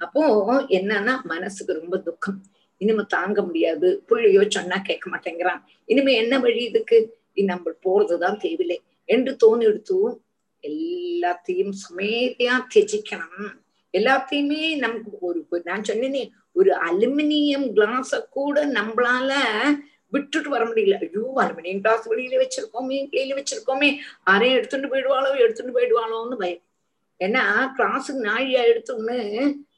அப்போ 0.00 0.22
என்னன்னா 0.68 1.14
மனசுக்கு 1.24 1.72
ரொம்ப 1.74 1.96
துக்கம் 1.98 2.40
இனிமே 2.80 3.04
தாங்க 3.08 3.42
முடியாது 3.42 4.02
புள்ளையோ 4.08 4.42
சொன்னா 4.48 4.78
கேட்க 4.82 5.06
மாட்டேங்கிறான் 5.10 5.60
இனிமே 5.84 6.14
என்ன 6.14 6.38
வழி 6.38 6.62
இதுக்கு 6.64 6.98
நம்ம 7.44 7.72
போறதுதான் 7.84 8.36
தேவையில்லை 8.36 8.78
என்று 9.08 9.32
தோணி 9.44 9.64
எடுத்து 9.64 9.98
எல்லாத்தையும் 10.64 11.74
சுமேதியா 11.82 12.54
தியஜிக்கணும் 12.74 13.54
எல்லாத்தையுமே 13.94 14.76
நமக்கு 14.76 15.10
ஒரு 15.20 15.62
நான் 15.64 15.86
சொன்னேனே 15.90 16.22
ஒரு 16.52 16.70
அலுமினியம் 16.88 17.66
கிளாஸ 17.76 18.20
கூட 18.30 18.64
நம்மளால 18.66 19.30
விட்டுட்டு 20.12 20.48
வர 20.50 20.64
முடியல. 20.64 20.98
ஐயோ 21.04 21.22
அலுமினியம் 21.42 21.80
கிளாஸ் 21.80 22.04
வெளியில 22.08 22.34
வச்சிருக்கோமே 22.42 22.98
வெளியில 23.12 23.36
வச்சிருக்கோமே. 23.38 23.88
யாரையும் 24.28 24.58
எடுத்துட்டு 24.58 24.90
போயிடுவாளோ 24.92 25.30
எடுத்துட்டு 25.44 25.76
போயிடுவாளோன்னு 25.76 26.36
பயம். 26.36 26.62
ஏன்னா 27.20 27.42
கிளாஸுக்கு 27.76 28.20
நாழியா 28.20 28.62
எடுத்தோன்னு 28.62 29.16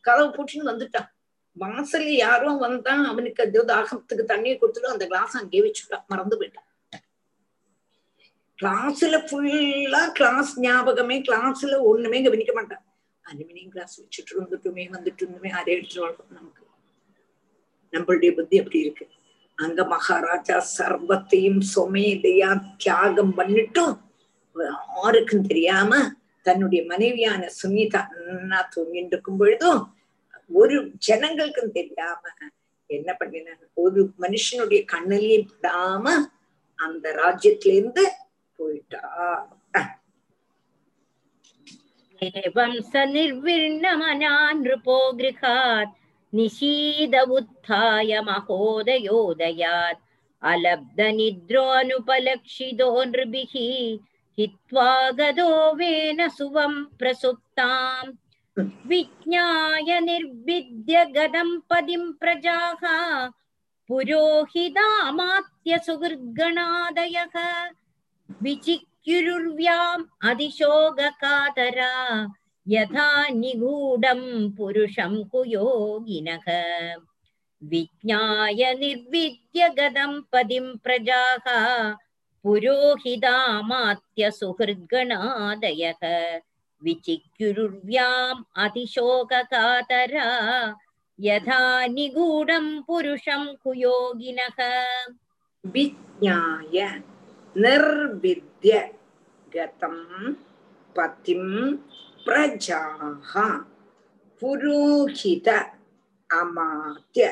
கதவு 0.01 0.29
பூட்டின்னு 0.37 0.71
வந்துட்டான் 0.73 1.09
வாசல்ல 1.57 2.11
யாரும் 2.17 2.59
வந்தா 2.59 2.95
அவனுக்கு 3.09 3.43
அது 3.45 3.63
தாகத்துக்கு 3.65 4.25
தண்ணியை 4.33 4.57
கொடுத்துட்டு 4.59 4.95
அந்த 4.95 5.07
கிளாஸ் 5.07 5.37
அங்கேயே 5.37 5.63
வச்சுட்டான் 5.65 6.05
மறந்து 6.07 6.37
போயிட்டான் 6.37 6.67
கிளாஸ்ல 8.59 9.17
ஃபுல்லா 9.29 10.03
கிளாஸ் 10.13 10.53
ஞாபகமே 10.61 11.17
கிளாஸ்ல 11.21 11.75
ஒண்ணுமே 11.91 12.21
கவனிக்க 12.23 12.53
மாட்டான் 12.53 12.83
அலுமினியம் 13.29 13.73
கிளாஸ் 13.73 13.95
வச்சுட்டு 14.01 14.33
இருந்துட்டுமே 14.35 14.85
வந்துட்டு 14.91 15.23
இருந்துமே 15.23 15.51
அதை 15.59 15.77
நமக்கு 16.31 16.65
நம்மளுடைய 17.93 18.31
புத்தி 18.35 18.57
அப்படி 18.59 18.79
இருக்கு 18.79 19.07
அங்க 19.59 19.85
மகாராஜா 19.85 20.57
சர்வத்தையும் 20.77 21.61
சொமேதையா 21.75 22.51
தியாகம் 22.77 23.33
பண்ணிட்டும் 23.39 23.95
யாருக்கும் 24.57 25.47
தெரியாம 25.47 25.93
தன்னுடைய 26.47 26.81
மனைவியான 26.87 27.43
சுனிதா 27.59 28.01
அண்ணா 28.15 28.61
தூங்கிட்டு 28.75 29.15
இருக்கும் 29.15 29.39
பொழுதும் 29.39 29.83
ஒரு 30.51 30.77
ஜனங்களுக்கும் 31.09 31.73
தெரியாம 31.73 32.23
என்ன 32.91 33.11
பண்ணினாங்க 33.21 33.65
ஒரு 33.77 34.01
மனுஷனுடைய 34.19 34.81
கண்ணிலையும் 34.93 35.51
படாம 35.55 36.15
அந்த 36.79 37.07
ராஜ்யத்துல 37.19 37.75
இருந்து 37.75 38.05
போயிட்டா 38.59 39.03
एवं 42.22 42.74
स 42.92 42.94
निर्विण्णमना 43.12 44.32
नृपो 44.62 44.98
गृहात् 45.20 45.94
निशीद 46.36 47.16
उत्थाय 47.38 48.12
महोदयोदयात् 48.28 50.02
अलब्धनिद्रोऽनुपलक्षितो 50.52 52.90
नृभिः 53.12 53.54
हित्वा 54.40 54.90
गदो 55.20 55.52
वेन 55.80 56.20
सुवं 56.38 56.74
प्रसुप्ताम् 57.00 58.16
विज्ञाय 58.90 59.90
निर्विद्य 60.10 60.96
गदं 61.16 61.50
पदिं 61.70 62.04
प्रजाः 62.22 62.84
पुरोहितामात्य 63.88 65.72
सुहृद्गणादयः 65.86 67.36
विचिक्युरुर्व्याम् 69.08 70.04
अधिशोगकातरा 70.30 71.92
यथा 72.68 73.08
निगूढं 73.34 74.22
पुरुषं 74.58 75.14
कुयोगिनः 75.32 76.46
विज्ञाय 77.62 78.62
निर्विद्य 78.80 79.70
गदं 79.78 80.20
पदिं 80.32 80.66
प्रजाः 80.84 81.46
पुरोहितामात्य 82.46 84.32
सुहृद्गणादयः 84.40 86.04
विचिक्युरुर्व्याम् 86.82 88.44
अतिशोककातरा 88.64 90.28
यथा 91.20 91.62
निगूढं 91.96 92.68
पुरुषं 92.88 93.46
कुयोगिनः 93.64 94.60
विज्ञाय 95.64 96.80
निर्विद्य 97.56 98.78
கதம் 99.53 100.05
பதிம் 100.97 101.53
பிரஜாக 102.25 103.33
புரோஹித 104.43 105.49
அமாத்திய 106.31 107.27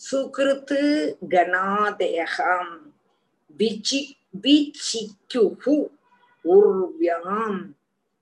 சுகிருத்து 0.00 0.80
கணாதயகாம் 1.32 2.74
விஜி 3.58 4.02
விச்சிக்குஹு 4.42 5.76
உர்வியாம் 6.44 7.60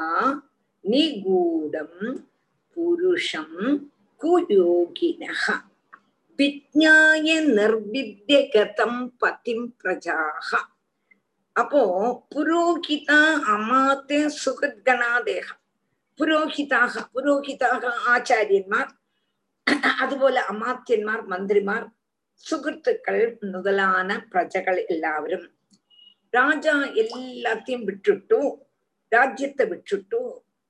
நிகூடம் 0.84 2.02
புருஷம் 2.78 3.60
குயோகினக. 4.22 5.44
விஜ்ஞாய 6.39 7.27
நிர்வித்ய 7.51 8.39
கதம் 8.55 9.01
பதிம் 9.19 9.67
பிரஜாக 9.81 10.51
அப்போ 11.57 11.83
புரோகிதா 12.33 13.21
அமாத்தே 13.49 14.21
சுகத்கணாதேக 14.39 15.47
புரோகிதாக 16.19 17.03
புரோகிதாக 17.15 17.85
ஆச்சாரியன்மார் 18.15 18.91
അതുപോലെ 19.99 20.41
അമാത്യന്മാർ 20.49 21.21
മന്ത്രിമാർ 21.27 21.83
സുഹൃത്തുക്കൾ 22.45 23.19
മുതലാന 23.45 24.11
പ്രജകൾ 24.33 24.77
എല്ലാവരും 24.89 25.45
ராஜா 26.35 26.75
எல்லாத்தையும் 26.97 27.85
விட்டுட்டு 27.85 28.39
ராஜ்யத்தை 29.13 29.65
விட்டுட்டு 29.67 30.21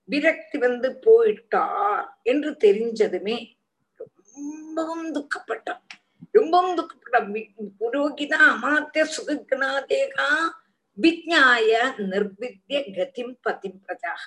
விரக்தி 0.09 0.57
வந்து 0.59 0.89
போயிட்டார் 1.05 2.05
என்று 2.23 2.51
தெரிஞ்சதுமே 2.57 3.37
ரொம்பவும் 4.40 5.08
துக்கப்பட்டான் 5.16 5.82
ரொம்பவும் 6.32 6.76
துக்கப்பட்டான் 6.80 7.30
புரோகிதா 7.80 8.40
அமாத்திய 8.54 9.04
சுகக்னாதேகா 9.16 10.28
விஜ்ஞாய 10.98 11.72
நிர்வித்திய 12.12 12.80
கதிம் 12.96 13.34
பதிம் 13.42 13.80
பிரஜாக. 13.86 14.24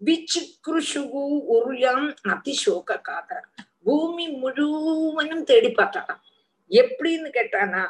விச்சுக்ருஷுகு 0.00 1.22
உருயாம் 1.54 2.08
அதிசோக 2.32 2.98
காதர. 3.08 3.38
பூமி 3.84 4.26
முழுவனும் 4.42 5.44
தேடி 5.44 5.70
பார்த்தாராம் 5.70 6.22
எப்படின்னு 6.70 7.28
கேட்டானா 7.38 7.84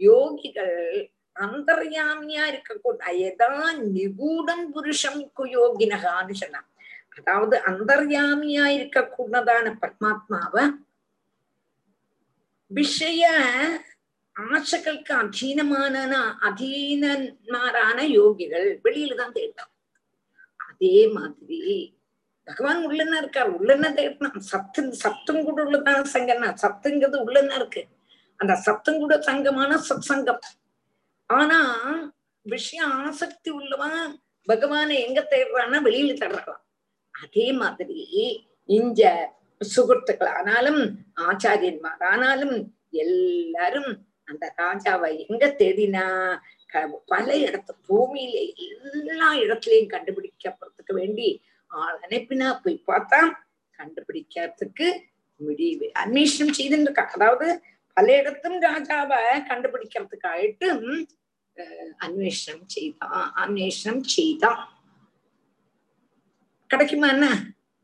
யோகிகள் 0.00 0.78
அந்தர்யாமியா 1.36 2.44
இருக்கக்கூட 2.52 3.02
எதா 3.28 3.52
நிகூடம் 3.94 4.66
புருஷம் 4.74 5.22
குயோகினகான்னு 5.38 6.34
சொன்னான் 6.42 6.68
அதாவது 7.16 7.56
அந்தர்யாமியா 7.70 8.64
இருக்கக்கூடதான 8.76 9.66
பரமாத்மாவ 9.82 10.54
விஷய 12.70 13.24
ஆசைகளுக்கு 14.36 15.12
அதீனமான 15.14 15.96
அதீனமாரான 16.48 17.98
யோகிகள் 18.18 18.68
வெளியில 18.84 19.18
தான் 19.20 19.34
தேடலாம் 19.36 19.72
அதே 20.68 20.96
மாதிரி 21.16 21.60
பகவான் 22.46 22.80
உள்ளன்னா 22.86 23.16
இருக்கார்? 23.16 23.50
உள்ளன்னா 23.58 23.88
தேடணும்? 23.98 24.40
சத்து 24.50 24.82
சத்தும் 25.02 25.44
கூட 25.44 25.58
உள்ளதான 25.64 26.02
சங்கம்னா 26.14 26.48
சத்துங்கிறது 26.62 27.18
உள்ளன்னா 27.24 27.56
இருக்கு? 27.60 27.82
அந்த 28.40 28.54
சத்தம் 28.66 29.00
கூட 29.02 29.14
சங்கமான 29.28 29.78
சத் 29.88 30.08
சங்கம் 30.10 30.42
ஆனா 31.30 31.60
விஷய 32.46 32.82
ஆசக்தி 33.00 33.50
உள்ளவன் 33.50 34.00
பகவானை 34.48 34.96
எங்க 35.06 35.20
தேடுறான்னா 35.32 35.78
வெளியில 35.86 36.14
தேடுறான். 36.22 36.62
அதே 37.14 37.46
மாதிரி 37.58 38.00
இஞ்ச 38.68 39.02
சுகத்துக்கள் 39.60 40.32
ஆனாலும் 40.36 40.80
ஆச்சாரியன்மார் 41.26 42.02
ஆனாலும் 42.10 42.56
எல்லாரும் 43.04 43.90
அந்த 44.28 44.44
ராஜாவை 44.58 45.08
எங்க 45.24 45.44
தேடினா? 45.58 46.04
பல 47.08 47.26
இடத்து 47.42 47.72
பூமியில 47.88 48.36
எல்லா 48.66 49.28
இடத்துலயும் 49.42 49.92
கண்டுபிடிக்கப்படுறதுக்கு 49.92 50.92
வேண்டி 50.94 51.28
ஆள் 51.70 51.98
அனுப்பினா 52.04 52.48
போய் 52.62 52.78
பார்த்தா 52.88 53.20
கண்டுபிடிக்கிறதுக்கு 53.78 54.88
முடிவு. 55.40 55.86
அன்வேஷனம் 56.02 56.56
செய்துட்டு 56.58 56.86
இருக்கா 56.86 57.04
அதாவது 57.14 57.46
பல 57.96 58.06
இடத்தும் 58.20 58.58
ராஜாவை 58.62 59.20
கண்டுபிடிக்கிறதுக்காயிட்டும் 59.50 60.84
அஹ், 61.56 61.92
அன்வேஷனம் 62.00 62.68
செய்தான் 62.68 63.12
அன்வேஷனம் 63.42 64.04
செய்தான். 64.14 64.60
கிடைக்குமா 66.74 67.08
என்ன 67.08 67.26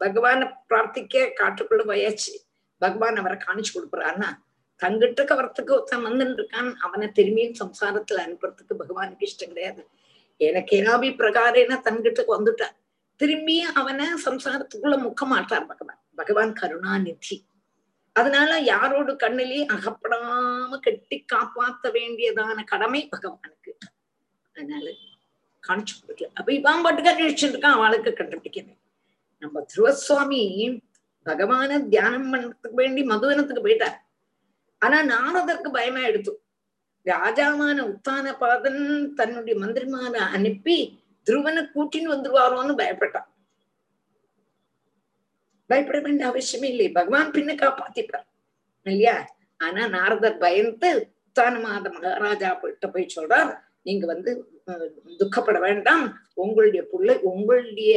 பகவான 0.00 0.40
பிரார்த்திக்க 0.68 1.14
காட்டுக்குள்ள 1.40 1.83
போயாச்சு. 1.90 2.33
பகவான் 2.79 3.16
அவரை 3.16 3.38
காணிச்சு 3.38 3.74
கொடுக்குறாருன்னா 3.74 4.31
தங்கிட்டுக்கு 4.83 5.31
கவரத்துக்கு 5.31 5.70
ஒருத்தன் 5.70 6.07
வந்துட்டு 6.07 6.37
இருக்கான். 6.38 6.70
அவனை 6.74 7.07
திரும்பியும் 7.09 7.59
சம்சாரத்துல 7.61 8.20
அனுப்புறதுக்கு 8.24 8.74
பகவானுக்கு 8.79 9.26
இஷ்டம் 9.31 9.53
கிடையாது. 9.53 9.83
எனக்கு 10.37 10.76
ஏனாபி 10.76 11.09
பிரகாரேன 11.16 11.72
தன்கிட்டக்கு 11.87 12.33
வந்துட்டான் 12.37 12.76
திரும்பியும் 13.18 13.74
அவனை 13.81 14.07
சம்சாரத்துக்குள்ள 14.24 14.96
முக்க 15.07 15.24
மாட்டார் 15.24 15.66
பகவான். 15.66 16.00
பகவான் 16.14 16.53
கருணாநிதி. 16.53 17.37
அதனால 18.12 18.59
யாரோட 18.59 19.12
கண்ணிலேயே 19.12 19.64
அகப்படாம 19.74 20.79
கட்டி 20.79 21.24
காப்பாத்த 21.33 21.90
வேண்டியதான 21.92 22.64
கடமை 22.64 23.09
பகவானுக்கு. 23.16 23.72
அதனால 24.55 24.90
காணிச்சு 25.68 25.94
கொடுக்கல. 26.00 26.29
அப்ப 26.35 26.53
இவான் 26.53 26.85
பாட்டுக்கா 26.85 27.12
நினைச்சிருக்கான் 27.20 27.57
இருக்கான். 27.57 27.79
அவளுக்கு 27.81 28.11
கண்டுபிடிக்கிறேன் 28.11 28.79
நம்ம 29.42 29.64
துருவசுவாமி 29.72 30.42
பகவான 31.26 31.70
தியானம் 31.92 32.31
பண்றதுக்கு 32.33 32.79
வேண்டி 32.81 33.03
மதுவனத்துக்கு 33.11 33.64
போயிட்டார். 33.64 33.98
ஆனா 34.83 34.98
நாரதற்கு 35.12 35.68
பயமா 35.79 36.03
எடுத்து 36.11 36.33
ராஜாவான 37.07 37.79
உத்தான 37.90 38.33
பாதன் 38.40 38.81
தன்னுடைய 39.18 39.55
மந்திரிமான 39.61 40.14
அனுப்பி 40.37 40.76
துருவனை 41.26 41.62
கூட்டின்னு 41.74 42.14
வந்துருவாரோன்னு 42.14 42.74
பயப்பட்டான். 42.81 43.29
பயப்பட 45.70 45.98
வேண்டிய 46.00 46.29
அவசியமே 46.31 46.68
இல்லை. 46.74 46.88
பகவான் 46.98 47.35
பின்ன 47.37 47.50
காப்பாத்திட்டார் 47.62 48.26
இல்லையா? 48.87 49.16
ஆனா 49.64 49.83
நாரதர் 49.96 50.42
பயந்து 50.44 50.90
உத்தானமாத 51.16 51.87
மகாராஜா 51.96 52.50
கிட்ட 52.62 52.87
போய் 52.94 53.14
சொல்றார் 53.16 53.50
நீங்க 53.88 54.05
வந்து 54.12 54.31
துக்கப்பட 55.20 55.59
வேண்டாம். 55.66 56.05
உங்களுடைய 56.42 56.83
புள்ளை 56.92 57.14
உங்களுடைய 57.31 57.94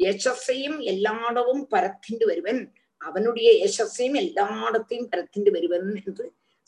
யசஸையும் 0.00 0.78
எல்லாடவும் 0.82 1.66
பரத்திண்டு 1.70 2.24
வருவன். 2.26 2.60
அவனுடைய 2.98 3.48
யசஸையும் 3.64 4.18
எல்லாடத்தையும் 4.20 5.10
பரத்திண்டு 5.12 5.50
வருவன் 5.50 6.02
என்று 6.06 6.26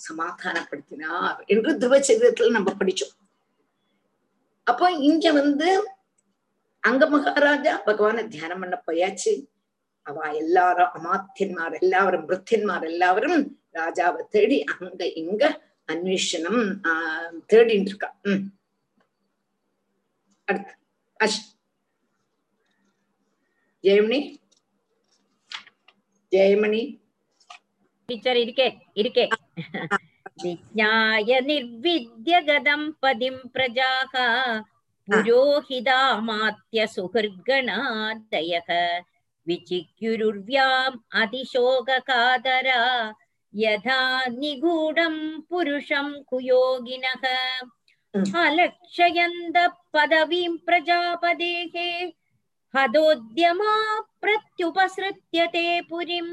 சமாதானப்படுத்தினார் 0.09 1.41
என்று 1.47 1.79
துருவ 1.79 1.99
சரித்திரத்துல 1.99 2.51
நம்ம 2.51 2.71
படிச்சோம். 2.79 3.15
அப்போ 4.67 4.91
இங்க 4.91 5.33
வந்து 5.33 5.69
அங்க 6.81 7.07
மகாராஜா 7.07 7.83
பகவான 7.87 8.29
தியானம் 8.29 8.61
பண்ண 8.61 8.83
போயாச்சு. 8.87 9.33
அவ 10.07 10.33
எல்லாரும் 10.35 10.95
அமாத்தியன்மார் 10.95 11.75
எல்லாரும் 11.81 12.29
பிருத்தியன்மார் 12.29 12.85
எல்லாரும் 12.85 13.37
ராஜாவை 13.75 14.23
தேடி 14.29 14.65
அங்க 14.65 15.07
இங்க 15.15 15.43
அன்வேஷனம் 15.89 16.63
ஆஹ் 16.83 17.37
தேடிட்டு 17.53 17.91
இருக்கா 17.91 18.09
உம் 18.23 18.43
அடுத்து 20.49 20.75
அஷ் 21.21 21.41
ജയമണി 23.85 24.21
ജയമണി 26.33 26.83
ടീച്ചർ 28.09 28.37
ഇരിക്കേ 28.37 28.69
ഇരിക്കേ 28.97 29.25
വിജ്ഞായ 30.43 31.31
നിർവിദ്യഗതം 31.47 32.83
പതിം 33.03 33.37
പ്രജാഹ 33.55 34.13
പുരോഹിതാമാത്യ 35.09 36.85
സുഹൃദ്ഗണാദയ 36.87 38.53
വിചിക്യുരുർവ്യാം 39.47 40.93
അതിശോകാതരാ 41.15 42.83
യഥാ 43.55 44.01
നിഗൂഢം 44.37 45.17
പുരുഷം 45.51 46.09
കുയോഗിനഃ 46.31 47.25
അലക്ഷയന്ത 48.41 49.59
പദവീം 49.95 50.53
പ്രജാപദേഹേ 50.67 51.89
हदोद्यमा 52.77 53.73
प्रत्युपसृत्य 54.23 55.47
ते 55.55 55.65
पुरीम् 55.89 56.31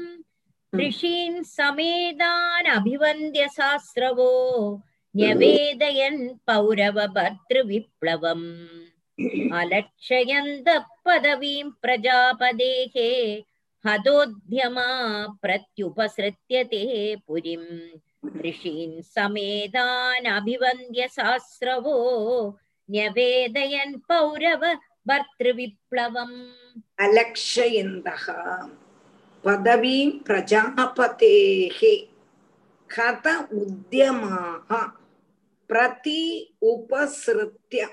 ऋषीन् 0.80 1.42
समेदानभिवन्द्य 1.44 3.42
सास्रवो 3.56 4.28
न्यवेदयन् 5.16 6.22
पौरवभर्तृविप्लवम् 6.46 8.46
अलक्षयन्तः 9.60 10.86
पदवीं 11.06 11.68
प्रजापदेः 11.82 12.96
हतोद्यमा 13.86 14.88
प्रत्युपसृत्य 15.42 16.56
ते 16.72 16.82
पुरीम् 17.26 17.68
ऋषीन् 18.46 18.96
समेदानभिवन्द्य 19.14 21.02
सास्रवो 21.18 21.96
न्यवेदयन् 22.90 24.00
पौरव 24.08 24.62
भर्तृविप्लवम् 25.08 26.36
अलक्षयन्तः 27.04 28.26
पदवीं 29.44 30.10
प्रजापतेः 30.26 31.80
कथ 32.90 33.26
उद्यमाः 33.60 34.70
प्रति 35.70 36.22
उपसृत्य 36.70 37.86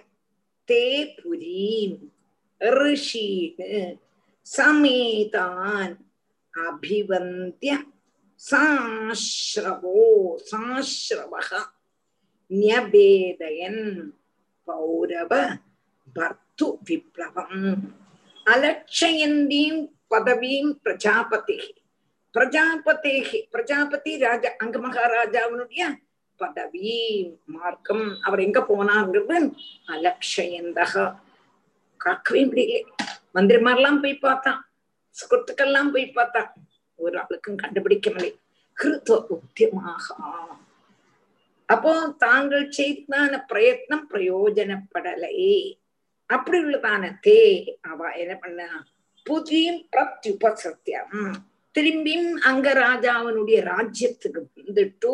ते 0.67 0.83
पुरीम् 1.21 1.97
ऋषीः 2.61 3.57
समेतान् 4.45 5.95
अभिवन्त्य 6.67 7.77
साश्रवो 8.41 10.03
साश्रवः 10.49 11.49
न्यभेदयन् 12.51 13.85
पौरव 14.67 15.33
भर्त 16.17 16.46
து 16.57 16.67
விப்ளவம் 16.87 17.55
அலட்சயந்தீம் 18.45 19.81
பதவியும் 20.11 20.73
பிரஜாபதி 20.83 21.57
பிரஜாபதே 22.35 23.15
பிரஜாபதி 23.51 24.11
ராஜா 24.17 24.49
அங்க 24.57 24.77
மகாராஜாவினுடைய 24.77 25.83
பதவி 26.39 26.95
மார்க்கம் 27.47 28.05
அவர் 28.23 28.41
எங்க 28.41 28.59
போனாங்கிறது 28.61 29.37
அலட்சயந்தக 29.87 31.05
காக்கவே 31.99 32.41
முடியல 32.45 33.07
மந்திரிமாரெல்லாம் 33.35 34.01
போய் 34.01 34.15
பார்த்தான் 34.17 34.59
சுகத்துக்கெல்லாம் 35.15 35.91
போய் 35.91 36.05
பார்த்தான் 36.11 36.51
ஒரு 36.99 37.17
ஆளுக்கும் 37.17 37.61
கண்டுபிடிக்கவில்லை 37.63 38.31
ஹிருத 38.77 39.15
உத்தியமாக 39.35 40.05
அப்போ 41.69 41.93
தாங்கள் 42.17 42.65
செய்தான 42.69 43.39
பிரயத்னம் 43.49 44.05
பிரயோஜனப்படலை 44.11 45.35
அப்படி 46.27 46.57
உள்ளதான 46.63 47.15
தே 47.27 47.39
அவ 47.81 48.09
என்ன 48.11 48.35
பண்ண? 48.35 48.69
புதியும் 49.23 49.87
பிரத்யுபசத்தியம். 49.95 51.33
திரும்பியும் 51.77 52.31
அங்க 52.49 52.73
ராஜாவனுடைய 52.73 53.59
ராஜ்யத்துக்கு 53.71 54.41
வந்துட்டு 54.55 55.09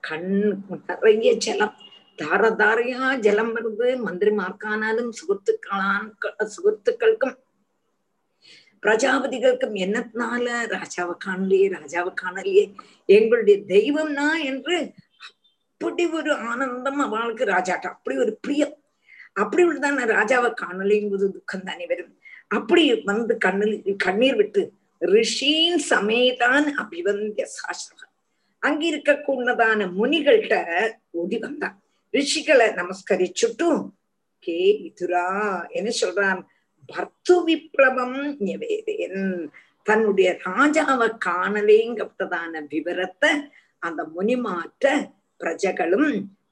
கண் 0.00 0.58
நிறைய 0.86 1.32
ஜலம். 1.32 1.74
தார 2.16 2.42
தாரையா 2.60 3.18
ஜலம் 3.18 3.52
வருது. 3.56 3.88
மந்திரிமார்க்கானாலும் 4.06 5.12
சுகத்துக்களான் 5.20 6.10
சுகத்துக்களுக்கும். 6.56 7.36
பிரஜாபதிகளுக்கும் 8.82 9.76
என்னத்தினால? 9.84 10.46
ராஜாவை 10.66 11.16
காணலையே 11.24 11.66
ராஜாவை 11.78 12.14
காணலையே. 12.22 12.64
எங்களுடைய 13.06 13.58
தெய்வம்னா 13.66 14.44
என்று 14.44 14.92
அப்படி 15.82 16.04
ஒரு 16.06 16.32
ஆனந்தம் 16.34 16.98
அவளுக்கு 16.98 17.44
ராஜாட்ட. 17.44 17.86
அப்படி 17.94 18.18
ஒரு 18.18 18.38
பிரியம். 18.40 18.74
அப்படி 19.32 19.62
உள்ளதான 19.68 20.04
ராஜாவை 20.18 20.50
காணலைங்கும்போது 20.60 21.26
துக்கம் 21.30 21.64
தானே 21.64 21.86
வரும். 21.86 22.12
அப்படி 22.48 22.82
வந்து 23.02 23.34
கண்ணில் 23.38 23.96
கண்ணீர் 23.96 24.36
விட்டு 24.36 24.62
ரிஷின் 25.00 25.78
சமேதான் 25.90 26.66
அபிவந்திய 26.82 27.42
சாஸ்திரம் 27.42 28.12
அங்க 28.58 28.82
இருக்கக்கூடதான 28.86 29.88
முனிகள்கிட்ட 29.98 30.56
ஓடி 31.10 31.38
வந்தான். 31.38 31.76
ரிஷிகளை 32.12 32.68
நமஸ்கரிச்சுட்டும் 32.80 33.82
கே 34.38 34.58
விதுரா 34.82 35.26
என்ன 35.68 35.90
சொல்றான். 36.00 36.40
பர்த்து 36.92 37.34
விப்ளவம் 37.48 38.20
நிவேதேன் 38.46 39.50
தன்னுடைய 39.82 40.38
ராஜாவை 40.44 41.08
காணலேங்கப்பட்டதான 41.24 42.64
விவரத்தை 42.68 43.32
அந்த 43.78 44.04
முனிமாற்ற 44.16 44.86
പ്രജകളും 45.42 46.04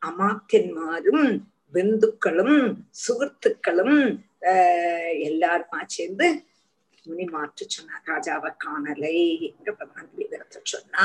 അമാത്യന്മാരും 0.03 1.19
ബന്ധുക്കളും 1.75 2.53
സുഹൃത്തുക്കളും 3.01 3.93
எல்லாருமா 5.25 5.81
சேர்ந்து 5.87 6.29
முனி 7.07 7.25
மாற்று 7.25 7.65
சொன்னா 7.69 7.97
ராஜாவை 8.07 8.51
காணலை 8.57 9.17
எங்க 9.49 9.69
பிரதான் 9.71 10.11
விவரத்தை 10.15 10.61
சொன்னா 10.65 11.05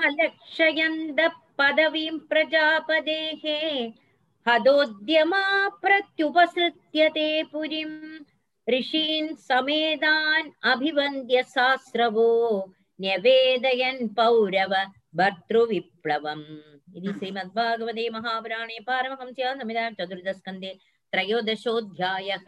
அலக்ஷயந்த 0.00 1.20
பதவீம் 1.56 2.20
பிரஜாபதேகே 2.30 3.60
ஹதோத்யமா 4.46 5.44
பிரத்யுபசிருத்தியதே 5.82 7.30
புரிம். 7.50 7.98
ரிஷீன் 8.66 9.32
சமேதான் 9.48 10.46
அபிவந்திய 10.62 11.40
சாஸ்ரவோ 11.54 12.30
நியவேதயன் 13.00 14.02
பௌரவ 14.14 14.72
भर्तृविप्लवम् 15.14 16.46
इति 16.96 17.12
श्रीमद्भागवते 17.18 18.08
महापुराणे 18.16 18.78
पारमहंस्यामिदां 18.88 19.90
चतुर्दस्कन्दे 20.00 20.72
त्रयोदशोऽध्यायः 21.12 22.46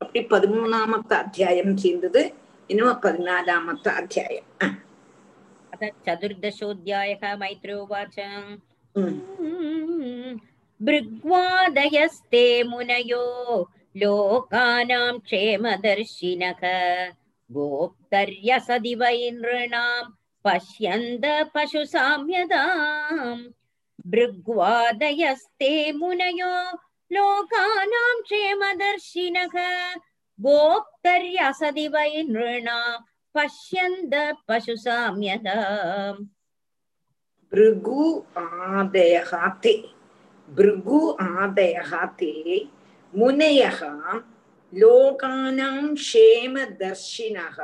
அப்படி 0.00 0.20
பதிமூணாமத்த 0.32 1.12
அத்தியாயம் 1.24 1.78
சேர்ந்தது 1.82 2.22
இன்னும் 2.70 2.98
பதினாலாமத்த 3.04 3.86
அத்தியாயம் 4.00 4.48
அத 5.72 5.88
சதுர்தசோத்தியாயக 6.06 7.32
மைத்ரே 7.42 7.76
உவாச்ச 7.84 8.18
भृग्वादयस्ते 10.80 12.44
मुनयो 12.64 13.24
लोकानां 13.96 15.12
क्षेमदर्शिनः 15.20 16.62
गोप्तर्यसदि 17.50 18.94
वै 19.00 19.18
नृणाम् 19.38 20.10
पश्यन्द 20.45 21.25
पशुसाम्यताम् 21.55 23.43
भृग्वादयस्ते 24.13 25.71
मुनयो 25.99 26.55
लोकानां 27.15 28.15
क्षेमदर्शिनः 28.27 29.55
गोप्तर्यसदि 30.45 31.87
वै 31.95 32.23
नृणां 32.33 32.97
पश्यन्द 33.35 34.15
पशुसाम्यताम् 34.47 36.25
भृगु 37.53 38.03
आदयः 38.41 39.31
ते 39.63 39.75
भृगु 40.47 40.99
आदयः 41.29 41.91
ते 42.19 42.33
मुनयः 43.13 43.79
लोकानां 44.73 45.95
क्षेमदर्शिनः 45.95 47.57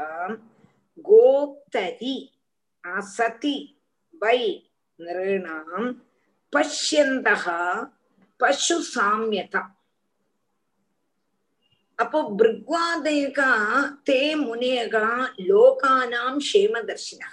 गोप्तरि 1.10 2.17
அசதி 2.85 3.59
வை 4.23 4.40
நிறணாம் 4.99 5.88
பஷ்யந்தகா 6.53 7.61
பசு 8.40 8.77
சாமியதா 8.95 9.62
அப்போ 11.99 12.21
பிருக்வாதயகா 12.38 13.51
தே 14.09 14.21
முனேகா 14.42 15.07
லோகானாம் 15.49 16.40
சேமதர்ஷினா 16.49 17.31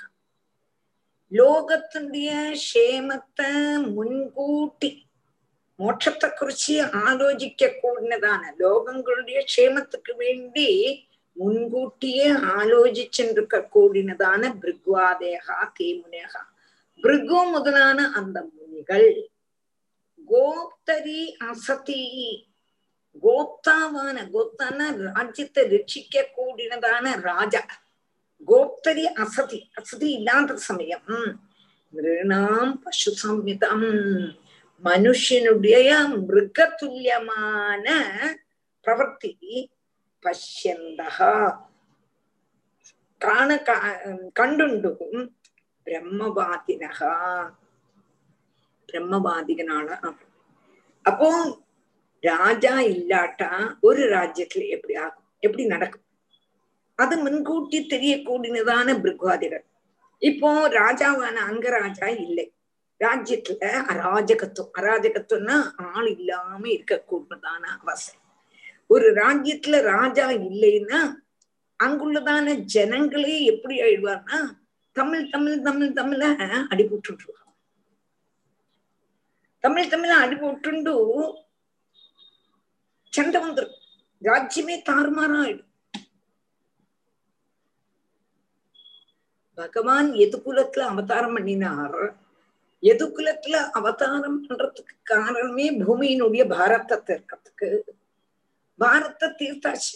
லோகத்துடைய 1.31 2.31
சேமத்தை 2.63 3.51
முன்கூட்டி 3.87 4.91
மோட்சத்தை 5.79 6.29
குறிச்சு 6.31 6.75
ஆலோசிக்க 7.01 7.67
கூடினதான 7.73 8.41
லோகங்களுடைய 8.59 9.39
க்ஷேமத்துக்கு 9.47 10.13
வேண்டி 10.17 10.69
முன்கூட்டியே 11.37 12.27
ஆலோசிச்சுருக்க 12.31 13.55
கூடினதான 13.73 14.41
பிருக்வாதேகா 14.61 15.57
தே 15.77 15.89
முனியகா 16.01 16.41
பிருகு 17.03 17.41
முதலான 17.49 17.99
அந்த 18.11 18.37
முனிகள் 18.55 19.09
கோப்தரி 20.27 21.21
அசதி 21.49 22.03
கோப்தாவான 23.23 24.17
கோப்தான 24.33 24.79
ராஜ்யத்தை 25.13 25.63
ரட்சிக்க 25.65 26.25
கூடினதான 26.37 27.21
ராஜா. 27.21 27.61
கோப்தரி 28.47 29.05
அசதி 29.23 29.59
அசதி 29.75 30.09
இல்லாத 30.11 30.55
சமயம். 30.55 31.07
நிருணாம் 31.93 32.73
பசு 32.83 33.11
சம்மிதம் 33.23 33.89
மனுஷனுடைய 34.83 35.89
மிருகத்துல்யமான 36.27 37.85
பிரவர்த்தி 38.85 39.33
பஷ்யந்தகா 40.23 41.33
காண 43.21 43.49
கண்டுண்டும் 44.33 45.23
பிரம்மவாதினகா 45.87 47.13
பிரம்மவாதிகனால 48.89 49.87
அப்போ 51.05 51.29
ராஜா 52.23 52.75
இல்லாட்டா 52.93 53.49
ஒரு 53.81 54.03
ராஜ்யத்துல 54.09 54.63
எப்படி 54.69 54.95
ஆகும் 54.97 55.27
எப்படி 55.43 55.65
நடக்கும் 55.65 56.05
அது 56.99 57.15
முன்கூட்டி 57.17 57.79
தெரியக்கூடியதான 57.85 58.95
பிருகுவாதிகள் 59.01 59.65
இப்போ 60.21 60.49
ராஜாவான 60.75 61.35
அங்கராஜா 61.49 62.07
இல்லை 62.17 62.45
ராஜ்யத்துல 63.01 63.61
அராஜகத்துவம் 63.91 64.73
அராஜகத்துவம்னா 64.79 65.57
ஆள் 65.89 66.09
இல்லாம 66.15 66.61
இருக்கக்கூடியதான 66.75 67.63
அவசியம் 67.77 68.25
ஒரு 68.89 69.07
ராஜ்யத்துல 69.13 69.81
ராஜா 69.93 70.25
இல்லைன்னா 70.47 70.99
அங்குள்ளதான 71.79 72.55
ஜனங்களே 72.75 73.35
எப்படி 73.51 73.75
ஆயிடுவார்னா 73.81 74.39
தமிழ் 74.95 75.29
தமிழ் 75.29 75.61
தமிழ் 75.61 75.91
தமிழ 75.91 76.21
அடிபட்டுருவாங்க. 76.71 77.45
தமிழ் 79.63 79.91
தமிழ 79.93 80.11
அடிபட்டுண்டு 80.23 80.93
சண்டை 83.13 83.39
வந்துடும் 83.41 83.77
ராஜ்யமே 84.21 84.75
தாறுமாறாயிடும் 84.89 85.65
பகவான் 89.57 90.09
எது 90.23 90.37
குலத்துல 90.45 90.83
அவதாரம் 90.91 91.33
பண்ணினார் 91.33 92.01
எது 92.83 93.05
குலத்துல 93.07 93.55
அவதாரம் 93.79 94.37
பண்றதுக்கு 94.43 94.95
காரணமே 95.03 95.65
பூமியினுடைய 95.79 96.43
பாரதத்தை 96.53 97.11
இருக்கிறதுக்கு. 97.15 97.69
பாரத 98.79 99.31
தீர்த்தாச்சு 99.39 99.93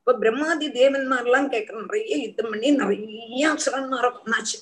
இப்ப 0.00 0.14
பிரம்மாதி 0.20 0.66
தேவன்மாரெல்லாம் 0.70 1.50
கேட்கற 1.50 1.80
நிறைய 1.82 2.16
யுத்தம் 2.16 2.50
பண்ணி 2.50 2.70
நிறைய 2.70 3.42
அசுரன்மாரை 3.54 4.10
கொண்டாச்சு 4.10 4.58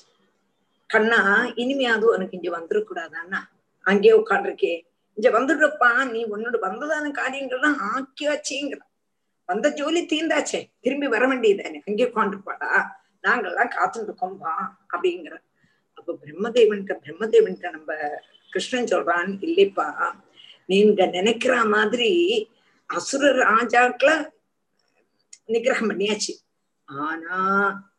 கண்ணா 0.89 1.21
இனிமையாவது 1.55 2.05
உனக்கு 2.15 2.37
இங்க 2.37 2.49
வந்துடக்கூடாதான்னா 2.57 3.39
அங்கேயே 3.85 4.13
உட்காண்டிருக்கே 4.13 4.75
இங்க 5.17 5.29
வந்துடுறப்பா 5.29 5.89
நீ 6.05 6.19
உன்னோட 6.25 6.55
வந்ததான 6.59 7.11
காரியங்கள்லாம் 7.11 7.77
ஆக்கியாச்சேங்கிற. 7.91 8.79
வந்த 9.49 9.67
ஜோலி 9.69 10.01
தீர்ந்தாச்சே. 10.05 10.59
திரும்பி 10.81 11.07
வர 11.07 11.23
வேண்டியதானே 11.27 11.79
அங்கே 11.87 12.05
உட்காந்துருப்பாடா 12.05 12.71
நாங்கள்லாம் 13.23 13.71
காத்துட்டு 13.77 14.07
இருக்கோம்பா 14.09 14.53
அப்படிங்கிற. 14.93 15.35
அப்ப 15.97 16.15
பிரம்மதேவன்கிட்ட 16.23 16.95
பிரம்மதேவன்கிட்ட 17.03 17.69
நம்ம 17.71 17.91
கிருஷ்ணன் 18.53 18.91
சொல்றான் 18.93 19.31
இல்லைப்பா 19.41 19.87
நீங்க 20.69 21.05
நினைக்கிற 21.07 21.65
மாதிரி 21.65 22.11
அசுர 22.89 23.31
ராஜாக்களை 23.31 24.29
நிகிரகம் 25.47 25.89
பண்ணியாச்சு. 25.91 26.33
ஆனா 26.85 27.37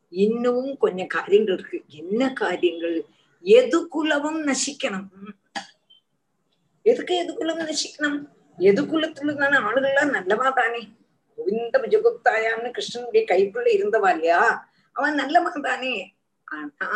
இன்னும் 0.08 0.76
கொஞ்சம் 0.76 1.06
காரியங்கள் 1.06 1.54
இருக்கு. 1.54 1.84
என்ன 1.88 2.32
காரியங்கள்? 2.32 3.04
எது 3.42 3.88
குலவும் 3.88 4.46
நசிக்கணும். 4.46 5.10
எதுக்கு 6.82 7.16
எது 7.16 7.34
குலம் 7.34 7.58
நசிக்கணும்? 7.58 8.28
எது 8.58 8.82
குலத்துல 8.82 9.34
தானே 9.34 9.56
ஆளுகள்லாம் 9.56 10.14
நல்லவா 10.16 10.52
தானே? 10.52 10.88
கோவிந்த 11.36 11.78
பஜகுப்தாயான்னு 11.78 12.70
கிருஷ்ணனுடைய 12.70 13.22
கைக்குள்ள 13.24 13.68
இருந்தவா 13.74 14.10
இல்லையா? 14.10 14.68
அவன் 14.92 15.14
நல்லவா 15.14 15.60
தானே. 15.60 16.16
ஆனா 16.44 16.88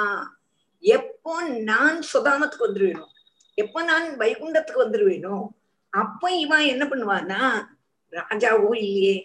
எப்போ 0.81 1.43
நான் 1.43 1.99
சுதாமத்துக்கு 2.15 2.69
வந்துருவேனோ? 2.69 3.05
எப்போ 3.55 3.83
நான் 3.83 4.09
வைகுண்டத்துக்கு 4.19 4.85
வந்துருவேனோ? 4.85 5.49
அப்ப 5.89 6.31
இவன் 6.31 6.61
என்ன 6.61 6.85
பண்ணுவான்னா 6.85 7.69
ராஜாவோ 8.12 8.70
இல்லையே 8.79 9.16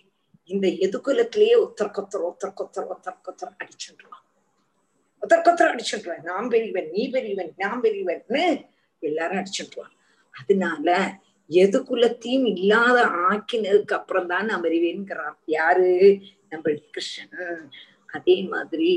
இந்த 0.50 0.68
எதுகுலத்திலேயே 0.86 1.56
ஒத்தர் 1.64 1.96
கொத்தர் 1.96 2.26
ஒத்தர் 2.30 2.54
கொத்தர் 2.54 2.90
ஒத்தர் 2.90 3.24
கொத்தர் 3.24 3.54
அடிச்சுடுவான் 3.60 4.24
ஒத்தர் 5.22 5.46
கொத்தர் 5.46 5.72
அடிச்சுடுவான் 5.74 6.24
நான் 6.24 6.50
பெரியவன் 6.50 6.90
நீ 6.92 7.04
பெரியவன் 7.08 7.52
நான் 7.58 7.82
பெரியவன்னு 7.82 8.44
எல்லாரும் 9.04 9.40
அடிச்சுடுவான் 9.42 9.94
அதனால 10.36 10.90
எது 11.50 11.80
குலத்தையும் 11.82 12.48
இல்லாத 12.54 12.98
ஆக்கினதுக்கு 13.28 13.94
அப்புறம் 13.94 14.30
தான் 14.32 14.46
நான் 14.46 14.64
வருவேன்கிறார் 14.64 15.38
யாரு? 15.50 15.92
நம்ம 16.52 16.66
கிருஷ்ணன். 16.88 17.62
அதே 18.10 18.36
மாதிரி 18.46 18.92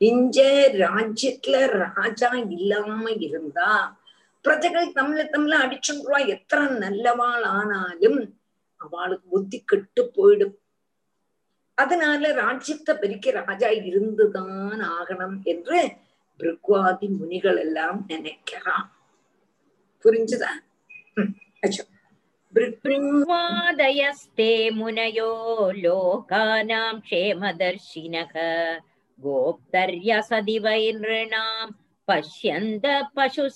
இஞ்ச 0.00 0.38
ராஜ்யத்துல 0.82 1.56
ராஜா 1.80 2.30
இல்லாம 2.56 3.02
இருந்தா 3.26 3.70
பிரஜைகள் 4.44 4.88
தமிழ 4.96 5.20
தமிழ 5.34 5.52
அடிச்சுடுவா 5.64 6.18
எத்தனை 6.34 6.66
நல்லவாள் 6.84 7.46
ஆனாலும் 7.56 8.18
அவளுக்கு 8.84 9.28
புத்தி 9.28 9.64
கெட்டு 9.64 10.12
போயிடும். 10.16 10.54
அதனால 11.74 12.32
ராஜ்யத்தை 12.32 12.94
பெருக்கி 12.94 13.30
ராஜா 13.30 13.68
இருந்துதான் 13.68 14.80
ஆகணும் 14.96 15.42
என்று 15.42 15.96
பிருக்வாதி 16.38 17.08
முனிகள் 17.08 17.58
எல்லாம் 17.58 18.06
நினைக்கிறான் 18.08 18.92
புரிஞ்சுதா? 20.04 20.48
அச்சோ. 21.66 21.82
பிருக்வாதயஸ்தே 22.54 24.80
முனையோ 24.80 25.30
லோகானாம் 25.84 27.00
க்ஷேமதர்ஷினக. 27.10 28.34
கோப்தர்ய 29.24 30.22
சதிவைர்ணாம் 30.30 31.70
பஷ்யந்த 32.08 33.00
பசு 33.14 33.50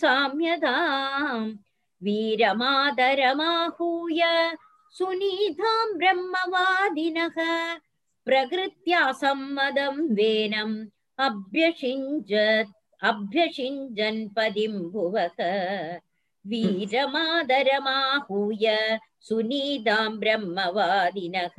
सुनीतां 4.97 5.85
ब्रह्मवादिनः 5.97 7.37
प्रकृत्या 8.27 9.01
सम्मदं 9.21 9.95
वेनम् 10.17 10.75
अभ्यषिञ्जत् 11.19 12.73
अभ्यषिञ्जन् 13.01 14.21
पदिं 14.37 14.75
भुवः 14.93 15.37
वीरमादरमाहूय 16.45 17.55
सुनीतां 19.27 20.11
ब्रह्मवादिनः 20.23 21.57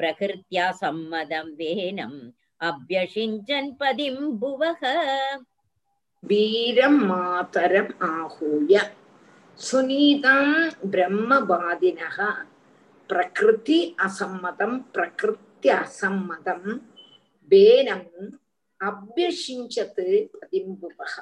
प्रकृत्या 0.00 0.66
सम्मदं 0.82 1.48
वेनम् 1.60 2.18
अभ्यषिञ्जन् 2.70 3.76
पदिं 3.82 4.16
भुवः 4.42 4.82
வீரம் 6.22 6.98
மாதரம் 7.10 7.92
ஆகூய 8.08 8.80
சுனீதாம் 9.58 10.56
பிரம்மவாதினக 10.92 12.16
பிரகிருதி 13.09 13.79
அசம்மதம் 14.05 14.77
பிரகிருத்தி 14.95 15.69
அசம்மதம் 15.83 16.69
வேனம் 17.51 18.07
அபியசிஞ்சது 18.79 20.07
பதிம்புபக. 20.39 21.13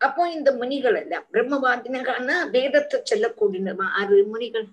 அப்போ 0.00 0.22
இந்த 0.36 0.48
முனிகள் 0.60 0.96
எல்லாம் 1.02 1.26
பிரம்மவாதினகான 1.32 2.28
வேதத்தை 2.56 2.98
சொல்லக்கூடியது 3.10 3.86
ஆறு 4.00 4.18
முனிகள். 4.32 4.66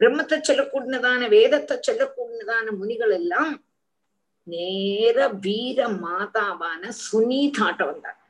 பிரம்மத்தை 0.00 0.38
சொல்லக்கூடியதான 0.48 1.28
வேதத்தை 1.36 1.76
சொல்லக்கூடியதான 1.88 2.66
முனிகள் 2.82 3.14
எல்லாம் 3.20 3.52
நேர 4.46 5.28
வீர 5.46 5.88
மாதாவான 6.04 6.82
சுனீதாட்ட 7.06 7.82
வந்தார். 7.90 8.20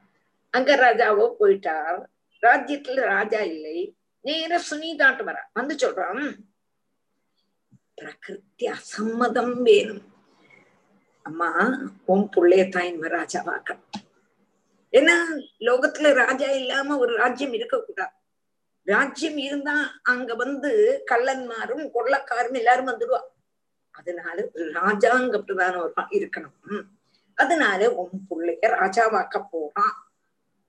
அங்க 0.55 0.73
ராஜாவோ 0.87 1.25
போயிட்டார். 1.41 2.01
ராஜ்யத்துல 2.43 3.05
ராஜா 3.17 3.41
இல்லை. 3.55 3.79
நேர 4.25 4.59
சுனீதாட்ட 4.71 5.23
வர 5.31 5.39
வந்து 5.59 5.75
சொல்றான் 5.85 6.25
பிரகிருத்தி 8.01 8.65
அசம்மதம் 8.77 9.55
வேணும். 9.63 10.03
அம்மா 11.23 11.51
உன் 12.05 12.25
புள்ளையத்தான் 12.37 12.87
இனிமே 12.89 13.09
ராஜாவாக்க 13.09 13.79
ஏன்னா 14.93 15.15
லோகத்துல 15.61 16.13
ராஜா 16.15 16.49
இல்லாம 16.61 16.97
ஒரு 16.99 17.13
ராஜ்யம் 17.17 17.53
இருக்கக்கூடாது. 17.53 18.15
ராஜ்யம் 18.87 19.39
இருந்தா 19.49 19.75
அங்க 20.03 20.35
வந்து 20.35 20.71
கள்ளன்மாரும் 21.11 21.85
கொள்ளக்காரும் 21.95 22.59
எல்லாரும் 22.61 22.91
வந்துடுவா 22.91 23.21
அதனால 23.91 24.37
ஒரு 24.55 24.67
ராஜாங்கப்பட்டுதான 24.73 25.75
ஒரு 25.85 25.93
இருக்கணும். 26.11 26.87
அதனால 27.35 27.81
உன் 27.95 28.27
பிள்ளைய 28.31 28.65
ராஜாவாக்க 28.81 29.37
போறான் 29.51 29.97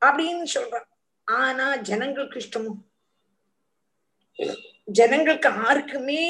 அப்படின்னு 0.05 0.45
சொல்றான். 0.53 0.87
ஆனா 1.25 1.75
ஜனங்களுக்கு 1.75 2.39
இஷ்டமோ? 2.39 2.73
ஜனங்களுக்கு 4.83 5.49
யாருக்குமே 5.49 6.23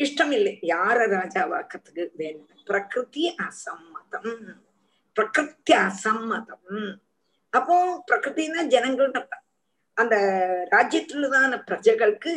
இஷ்டம் 0.00 0.32
இல்லை 0.32 0.52
யார 0.64 0.98
ராஜாவாக்கத்துக்கு 1.10 2.04
வேணும் 2.16 2.62
பிரகிருதி 2.66 3.24
அசம்மதம் 3.44 4.30
பிரகிருதி 5.16 5.74
அசம்மதம் 5.80 6.70
அப்போ 7.52 7.76
பிரகிருத்தினா 8.08 8.62
ஜனங்கள்ட்ட 8.68 9.38
அந்த 9.96 10.16
ராஜ்யத்துலதான 10.72 11.54
பிரஜைகளுக்கு 11.68 12.32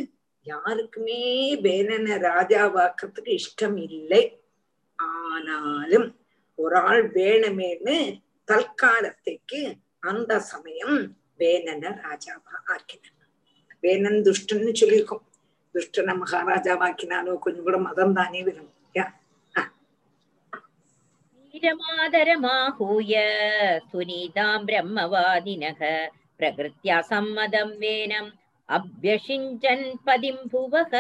யாருக்குமே 0.46 1.20
வேணன 1.66 2.16
ராஜாவாக்கிறதுக்கு 2.24 3.34
இஷ்டம் 3.34 3.78
இல்லை 3.90 4.24
ஆனாலும் 5.00 6.08
ஒரு 6.60 6.76
ஆள் 6.82 7.04
வேணுமேன்னு 7.16 7.98
தற்காலத்துக்கு 8.48 9.62
அந்த 10.04 10.34
சமயம் 10.52 10.98
வேணன 11.40 11.92
ராஜாவா 12.02 12.56
ஆக்கினான் 12.74 13.20
வேணன் 13.84 14.20
துஷ்டன்னு 14.22 14.74
சொல்லியிருக்கோம் 14.82 15.24
துஷ்டனை 15.76 16.18
மகாராஜாவாக்கினாலோ 16.18 17.40
கொஞ்சம் 17.40 17.64
கூட 17.64 17.88
மதம் 17.88 18.14
தானே 18.14 18.44
வரும் 18.44 18.70
ീരമാതരമാഹൂയ 21.54 23.22
സുനീതാം 23.92 24.66
ബ്രഹ്മവാദിനഃ 24.66 26.10
പ്രകൃത്യാ 26.40 27.02
സമ്മതം 27.02 27.80
വേനം 27.80 28.34
അഭ്യഷിഞ്ചൻ 28.70 29.98
പതിം 30.08 30.36
ഭുവഃ 30.52 30.92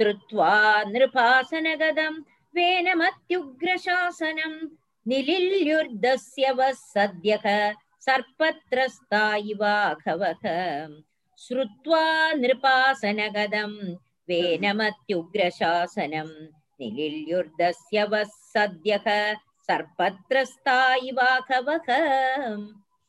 ശ്രുത്വാ 0.00 0.84
നൃപാസനഗതം 0.84 2.26
വേനമത്യുഗ്രശാസനം 2.54 4.76
നിലില്യുർദസ്യവ 5.06 6.72
സദ്യഃ 6.84 7.74
സർപ്പത്രസ്തായിവാഘവഃ 8.00 10.44
श्रुत्वा 11.43 12.03
नृपासनगदं 12.41 13.71
वेनमत्युग्रशासनं 14.29 16.29
निलिल्युर्दस्य 16.81 18.03
वः 18.11 18.23
सद्यः 18.53 19.07
सर्पत्रस्ता 19.69 20.77
इवाघवः 21.09 21.87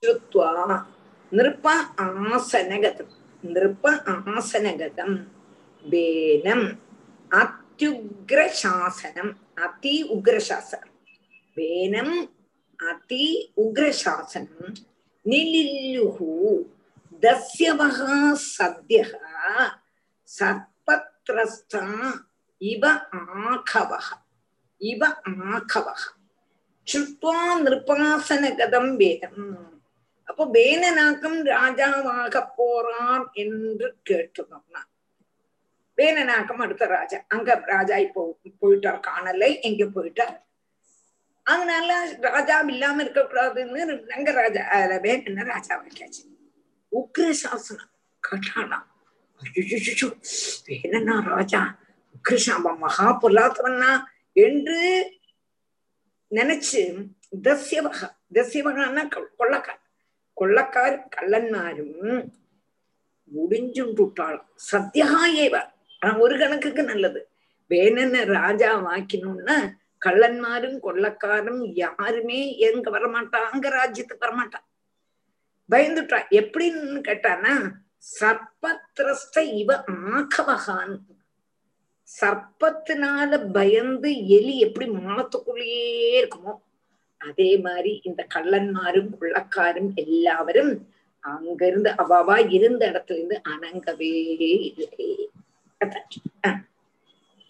श्रुत्वा 0.02 0.50
नृप 1.32 1.66
आसनगतम् 2.06 3.52
नृप 3.54 3.86
आसनगतम् 4.36 5.16
वेनम् 5.84 6.66
अत्युग्रशासनम् 7.42 9.32
अति 9.64 9.94
उग्रशासनम् 10.16 10.92
वेनम् 11.58 12.14
अति 12.90 13.24
उग्रशासनम् 13.64 14.76
निलिल्युः 15.24 16.18
தஸ்யவக 17.23 17.99
சத்யக 18.49 19.13
சர்பத்ரஸ்தா 20.29 21.83
இவ 22.61 22.83
ஆகவக 23.43 24.07
இவ 24.81 25.01
ஆகவக 25.47 26.03
சுத்வா 26.87 27.39
நிருபாசனகதம் 27.63 28.91
வேதம் 28.97 29.41
அப்போ 30.27 30.43
வேணனாக்கம் 30.53 31.39
ராஜாவாக 31.49 32.37
போறான் 32.57 33.25
என்று 33.35 33.89
கேட்டுனோம்னா 34.09 34.81
வேணனாக்கம் 35.97 36.61
அடுத்த 36.61 36.85
ராஜா 36.89 37.19
அங்க 37.27 37.55
ராஜா 37.67 37.95
இப்போ 37.97 38.23
போயிட்டார் 38.61 38.99
காணலை 39.01 39.49
எங்க 39.61 39.85
போயிட்டார் 39.95 40.35
அதனால 41.45 41.89
ராஜா 42.29 42.55
இல்லாம 42.69 43.01
இருக்கக்கூடாதுன்னு 43.03 43.99
ரங்க 44.13 44.31
ராஜா 44.33 44.63
வேணும்னு 45.05 45.45
ராஜா 45.51 45.75
வைக்காச்சு 45.81 46.23
உக்ர 46.91 47.31
சாசனம் 47.31 47.91
கட்டானா 48.23 48.79
ஐயோ 49.41 50.09
ராஜா? 51.29 51.61
உக்ரசாபம் 52.15 52.77
மகா 52.77 53.19
பொல்லாதவன்னா 53.21 53.91
என்று 54.35 54.77
நினைச்சு 56.31 56.81
தசியவக 57.43 57.99
தசியவகன்னா 58.33 59.03
கொள்ளக்கார் 59.37 59.81
கொள்ளக்கார் 60.33 61.09
கள்ளன்மாரும் 61.15 61.95
முடிஞ்சுண்டுட்டாள் 63.31 64.39
சத்தியகா 64.55 65.25
ஏவ 65.27 65.55
ஆனா 66.01 66.17
ஒரு 66.17 66.39
கணக்குக்கு 66.39 66.83
நல்லது. 66.83 67.19
வேணனை 67.71 68.23
ராஜாவாக்கணும்னா 68.25 69.57
கள்ளன்மாரும் 70.05 70.79
கொள்ளக்காரும் 70.79 71.73
யாருமே 71.75 72.57
எங்க 72.57 72.89
வரமாட்டான் 72.89 73.49
அங்க 73.51 73.69
ராஜ்யத்துக்கு 73.69 74.25
வரமாட்டான் 74.25 74.65
பயந்துட்டா 75.70 76.18
எப்படின்னு 76.40 77.00
கேட்டானா 77.08 77.54
சர்ப்பத்திரஸ்த 78.12 79.44
இவ 79.60 79.70
ஆகவகான் 80.10 80.94
சர்ப்பத்தினால 82.08 83.38
பயந்து 83.52 84.10
எலி 84.36 84.54
எப்படி 84.66 84.86
மானத்துக்குள்ளேயே 84.96 85.84
இருக்குமோ 86.20 86.54
அதே 87.20 87.50
மாதிரி 87.66 87.92
இந்த 88.04 88.22
கள்ளன்மாரும் 88.34 89.12
கொள்ளக்காரும் 89.14 89.90
எல்லாவரும் 90.02 90.72
அங்க 91.24 91.60
இருந்து 91.66 91.90
அவாவா 92.02 92.36
இருந்த 92.56 92.82
இடத்துல 92.92 93.18
இருந்து 93.18 93.38
அணங்கவே 93.52 94.14
இல்லை 94.84 95.10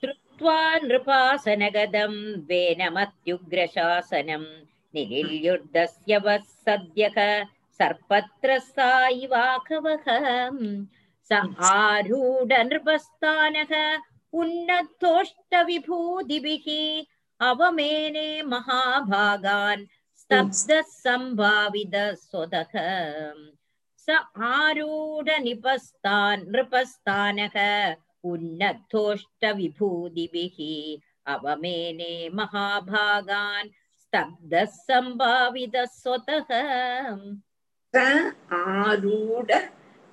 श्रुत्वा 0.02 0.58
नृपासनगदम् 0.82 2.20
वेनमत्युग्रशासनम् 2.48 4.46
निलिल्युर्दस्य 4.94 6.12
वः 6.18 6.46
सद्यः 6.58 7.18
सर्पत्रस्ता 7.80 8.90
इवाकवः 9.24 10.06
स 11.30 11.32
आरूढनृपस्थानः 11.72 13.72
उन्नतोष्टविभूतिभिः 14.40 16.66
अवमेने 17.40 18.28
महाभागान् 18.52 19.82
स्तब्धः 20.20 20.82
सम्भावितः 21.02 22.08
स्वतः 22.24 22.74
स 24.08 24.10
आरूढनिपस्तान् 24.52 26.46
नृपस्थानः 26.52 27.56
उन्नतोष्टविभूतिभिः 28.32 30.58
अवमेने 31.34 32.14
महाभागान् 32.34 33.72
स्तब्धः 34.02 34.64
सम्भावितः 34.88 35.86
स्वतः 36.00 36.50
ஆரூட 37.93 39.49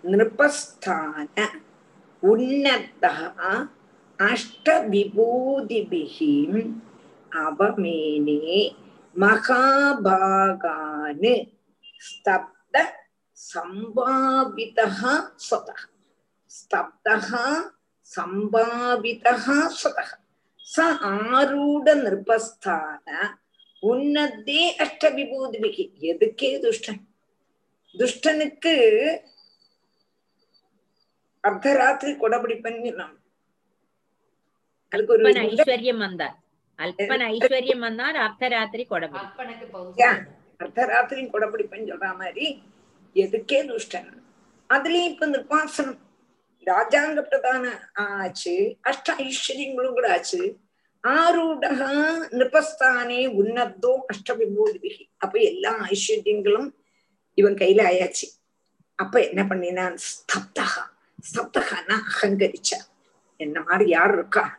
நிருபஸ்தான 0.04 1.36
உன்னதா 2.22 3.12
அஷ்டவிபூதிபிகி 4.18 6.34
அவமேனே 7.40 8.38
மகாபாகான் 9.16 11.26
ஸ்தப்த 12.00 12.76
சம்பாவிதா 13.38 14.88
ஸ்வதா 15.38 15.76
ஸ்தப்தா 16.50 17.44
சம்பாவிதா 18.08 19.34
ஸ்வதா 19.78 20.04
ச 20.64 20.76
ஆரூட 21.12 21.86
நிருபஸ்தான 22.04 23.06
உன்னதே 23.82 24.62
அஷ்டவிபூதிபிகி 24.84 25.84
எதுக்கே 26.10 26.50
துஷ்டன்? 26.64 27.02
துஷ்டனுக்கு 27.94 28.74
அர்த்தராத்திரி 31.44 32.12
கொடபிடிப்பன் 32.16 32.78
அல்பன 34.92 35.40
ஐஸ்வர்யம் 35.48 36.02
வந்தார். 36.04 36.34
அல்பன 36.78 37.22
ஐஸ்வர்யம் 37.34 37.78
வந்தால் 37.78 38.16
அர்த்தராத்திரி 38.26 38.84
அர்த்தராத்திரி 40.60 41.22
கொடபிடிப்பன் 41.30 41.88
சொல்ற 41.88 42.08
மாதிரி 42.16 42.46
எதுக்கே 43.16 43.58
துஷ்டன்? 43.70 44.10
அதுலயும் 44.70 45.10
இப்ப 45.12 45.26
நிர்பாசனம் 45.26 45.98
ராஜாங்க 46.66 47.20
பிரதான 47.22 47.64
ஆச்சு 48.18 48.54
அஷ்ட 48.90 49.16
ஐஸ்வர்யங்களும் 49.24 49.96
கூட 49.98 50.08
ஆச்சு. 50.12 50.40
ஆரூடக 51.04 51.80
நிருபஸ்தானே 52.32 53.20
உன்னதோ 53.40 53.92
அஷ்ட 54.12 54.36
விபூதிபிகி 54.38 55.04
அப்ப 55.16 55.34
எல்லா 55.42 55.72
ஐஸ்வர்யங்களும் 55.90 56.68
இவன் 57.34 57.54
கையில 57.54 57.82
ஆயாச்சு. 57.90 58.26
அப்ப 58.94 59.22
என்ன 59.28 59.44
பண்ணினான் 59.44 59.96
ஸ்தப்தகா 60.08 60.84
ஸ்தப்தகான்னா 61.28 61.96
அகங்கரிச்சா. 62.10 62.78
என்ன 63.36 63.62
மாதிரி 63.62 63.90
யார் 63.90 64.12
இருக்கா? 64.12 64.58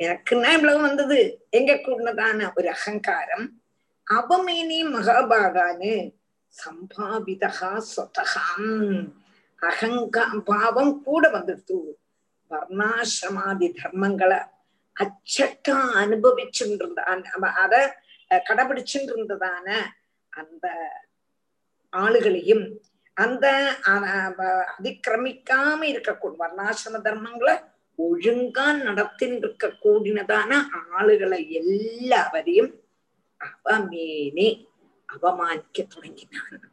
எனக்குன்னா 0.00 0.52
இவ்வளவு 0.52 0.80
வந்தது. 0.80 1.46
எங்க 1.50 1.74
கூடதான 1.74 2.52
ஒரு 2.54 2.68
அகங்காரம். 2.68 3.46
அவமேனே 4.10 4.80
மகாபாகான்னு 4.94 6.14
சம்பாவிதா 6.54 7.78
சொத்தகாம் 7.94 9.12
அகங்கா 9.62 10.42
பாவம் 10.44 11.02
கூட 11.02 11.28
வந்துடுத்து 11.28 11.78
வர்ணாசிரமாதி 12.50 13.68
தர்மங்களை 13.80 14.38
அச்சட்டா 14.96 15.76
அனுபவிச்சுட்டு 15.94 16.82
இருந்தான் 16.84 17.24
அத 17.54 18.02
கடைபிடிச்சுட்டு 18.30 19.12
இருந்ததான 19.14 19.66
அந்த 20.28 20.66
ஆளுகளையும் 22.02 22.64
அந்த 23.16 23.46
அதிக்கிரமிக்காம 24.74 25.80
இருக்கக்கூடிய 25.92 26.40
வர்ணாசிரம 26.42 27.00
தர்மங்களை 27.06 27.54
ஒழுங்கா 27.98 28.66
நடத்தின் 28.86 29.36
இருக்க 29.38 29.70
கூடினதான 29.84 30.50
ஆளுகளை 30.94 31.40
எல்லாவரையும் 31.60 32.72
அவமேனே 33.40 34.48
அவமானிக்க 35.08 35.78
தொடங்கினான். 35.94 36.64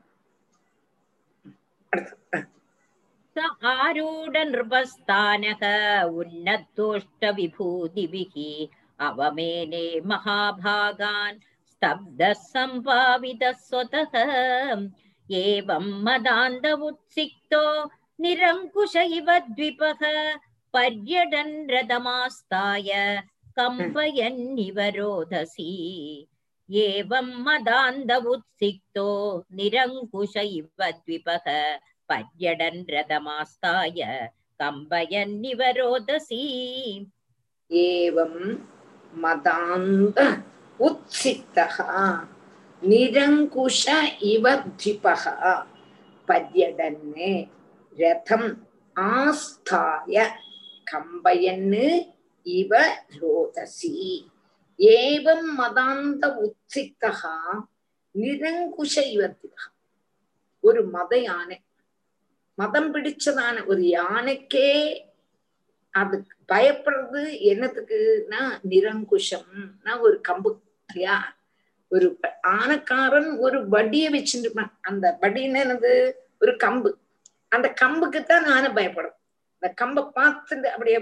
ஆரூட 3.75 4.35
நிருபஸ்தானக 4.49 5.63
உன்னத்தோஷ்ட 6.19 7.31
விபூதிபிகி 7.37 8.51
அவமேனே 8.99 9.87
மகாபாகான் 10.11 11.37
ஸ்தப்த 11.69 12.21
சம்பாவித 12.51 13.43
சொதகம் 13.69 14.85
एवं 15.28 15.86
मदान्त 16.04 16.66
उत्सिक्तो 16.88 17.62
निरङ्कुश 18.22 18.96
इव 18.96 19.28
द्विपः 19.48 20.00
पर्यटन् 20.74 21.54
रथमास्ताय 21.70 22.90
कम्पयन्निव 23.58 24.78
रोदसी 24.96 25.68
एवं 26.70 27.28
मदान्त 27.44 28.10
उत्सिक्तो 28.32 29.08
निरङ्कुश 29.58 30.36
इव 30.36 30.82
द्विपः 30.82 31.46
पर्यटन् 32.10 32.84
रथमास्ताय 32.94 34.02
कम्पयन्निव 34.62 35.62
रोदसी 35.78 36.42
एवं 37.70 38.34
मदान्त 39.22 40.18
उत्सिक्तः 40.88 41.76
நிரங்குஷ 42.83 43.83
இவ 44.19 44.45
இவத்விபகா 44.51 45.51
பத்யடன்னு 46.27 47.49
ரதம் 47.97 48.49
ஆஸ்தாய 48.95 50.15
கம்பயன்னு 50.87 51.87
இவ 52.45 52.71
ரோதசி. 53.21 53.91
ஏவம் 54.79 55.49
மதாந்த 55.57 56.23
உத்சித்தகா 56.43 57.35
நிரங்குஷ 58.15 58.95
இவ 59.11 59.21
இவத்விபகா 59.23 59.67
ஒரு 60.59 60.85
மத 60.85 61.17
யானை. 61.17 61.57
மதம் 62.57 62.93
பிடிச்சதான 62.93 63.65
ஒரு 63.65 63.81
யானைக்கே 63.81 64.69
அது 65.93 66.25
பயப்படுறது 66.47 67.23
என்னத்துக்குன்னா 67.51 68.41
நிரங்குஷம்னா 68.69 69.99
ஒரு 69.99 70.21
கம்பு 70.27 70.51
இல்லையா? 70.89 71.17
ஒரு 71.93 72.07
ஆனக்காரன் 72.53 73.29
ஒரு 73.39 73.57
வடிய 73.67 74.05
வச்சுருப்பான். 74.09 74.71
அந்த 74.81 75.05
வடின்னு 75.21 75.59
என்னது? 75.63 75.91
ஒரு 76.41 76.53
கம்பு. 76.63 76.91
அந்த 77.51 77.67
கம்புக்குத்தான் 77.81 78.45
ஆனை 78.49 78.69
பயப்படும். 78.71 79.17
அந்த 79.55 79.73
கம்பை 79.77 80.03
பார்த்துட்டு 80.15 80.67
அப்படியே 80.67 80.97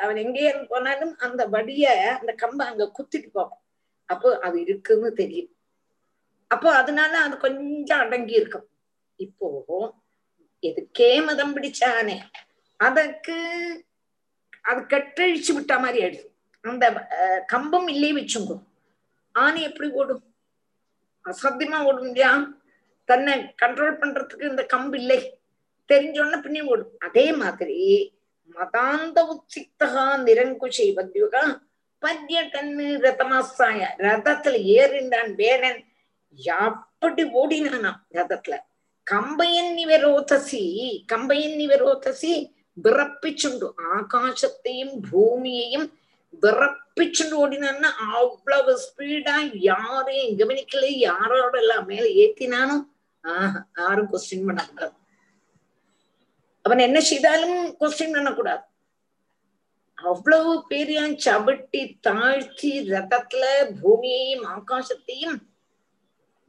அவன் 0.00 0.16
எங்கேயே 0.16 0.50
போனாலும் 0.70 1.14
அந்த 1.18 1.42
வடிய 1.46 1.84
அந்த 2.16 2.32
கம்பை 2.36 2.64
அங்க 2.66 2.92
குத்திட்டு 2.96 3.30
போவான் 3.32 3.62
அப்போ 4.08 4.38
அது 4.38 4.56
இருக்குன்னு 4.62 5.10
தெரியும். 5.14 5.52
அப்போ 6.50 6.68
அதனால 6.76 7.12
அது 7.18 7.36
கொஞ்சம் 7.38 7.98
அடங்கி 7.98 8.34
இருக்கும். 8.34 8.66
இப்போ 9.20 9.46
எதுக்கே 10.62 11.10
மதம் 11.24 11.54
பிடிச்சானே? 11.56 12.16
அதற்கு 12.80 13.36
அது 14.64 14.80
கட்டழிச்சு 14.90 15.52
விட்ட 15.52 15.78
மாதிரி 15.78 15.98
ஆயிடுது. 16.02 16.26
அந்த 16.64 16.84
அஹ், 17.16 17.42
கம்பம் 17.46 17.88
இல்லையே 17.88 18.14
வச்சுங்கோ. 18.14 18.56
ஆனை 19.36 19.62
எப்படி 19.62 19.88
ஓடும்? 19.90 20.24
அசாத்தியமா 21.24 21.78
ஓடும் 21.84 22.06
இல்லையா? 22.06 22.32
தன்னை 23.04 23.34
கண்ட்ரோல் 23.62 23.98
பண்றதுக்கு 24.00 24.48
இந்த 24.50 24.62
கம்பு 24.72 24.94
இல்லை. 24.94 25.20
தெரிஞ்சோன்ன 25.88 26.42
பின்னே 26.42 26.62
ஓடும். 26.62 26.92
அதே 26.98 27.26
மாதிரி 27.32 27.80
மதாந்த 28.54 29.18
உச்சித்தகா 29.32 30.06
நிரங்குஷை 30.28 30.88
பத்யுகா 30.98 31.42
பத்யகன்னு 32.02 32.88
ரதமாசாய. 33.06 33.80
ரதத்துல 33.98 34.56
ஏறின்றான் 34.76 35.32
வேடன் 35.34 35.80
எப்படி 36.34 37.22
ஓடினானா 37.40 37.92
ரதத்துல? 38.12 38.54
கம்பையன் 39.10 39.72
நிவரோதசி 39.78 40.62
கம்பையன் 41.12 41.56
நிவரோதசி 41.62 42.32
விறப்பிச்சுண்டு 42.84 43.68
ஆகாசத்தையும் 43.94 44.94
பூமியையும் 45.10 45.86
விறப்பிச்சுட்டு 46.43 47.35
ஓடினான்னா 47.41 47.89
அவ்வளவு 48.13 48.73
ஸ்பீடா 48.85 49.35
யாரையும் 49.63 50.37
கவனிக்கல 50.39 50.87
யாரோட 51.03 51.53
எல்லாம் 51.57 51.87
மேல 51.87 52.05
ஏத்தினானோ 52.23 52.77
ஆஹ் 53.23 53.57
யாரும் 53.79 54.11
கொஸ்டின் 54.11 54.47
பண்ணக்கூடாது 54.47 54.95
அவன் 56.65 56.85
என்ன 56.87 56.99
செய்தாலும் 57.09 57.59
கொஸ்டின் 57.79 58.15
பண்ணக்கூடாது 58.15 58.63
அவ்வளவு 59.97 60.51
பேரையும் 60.69 61.17
சவிட்டி 61.25 61.81
தாழ்த்தி 62.07 62.71
ரதத்துல 62.89 63.43
பூமியையும் 63.81 64.45
ஆகாசத்தையும் 64.53 65.37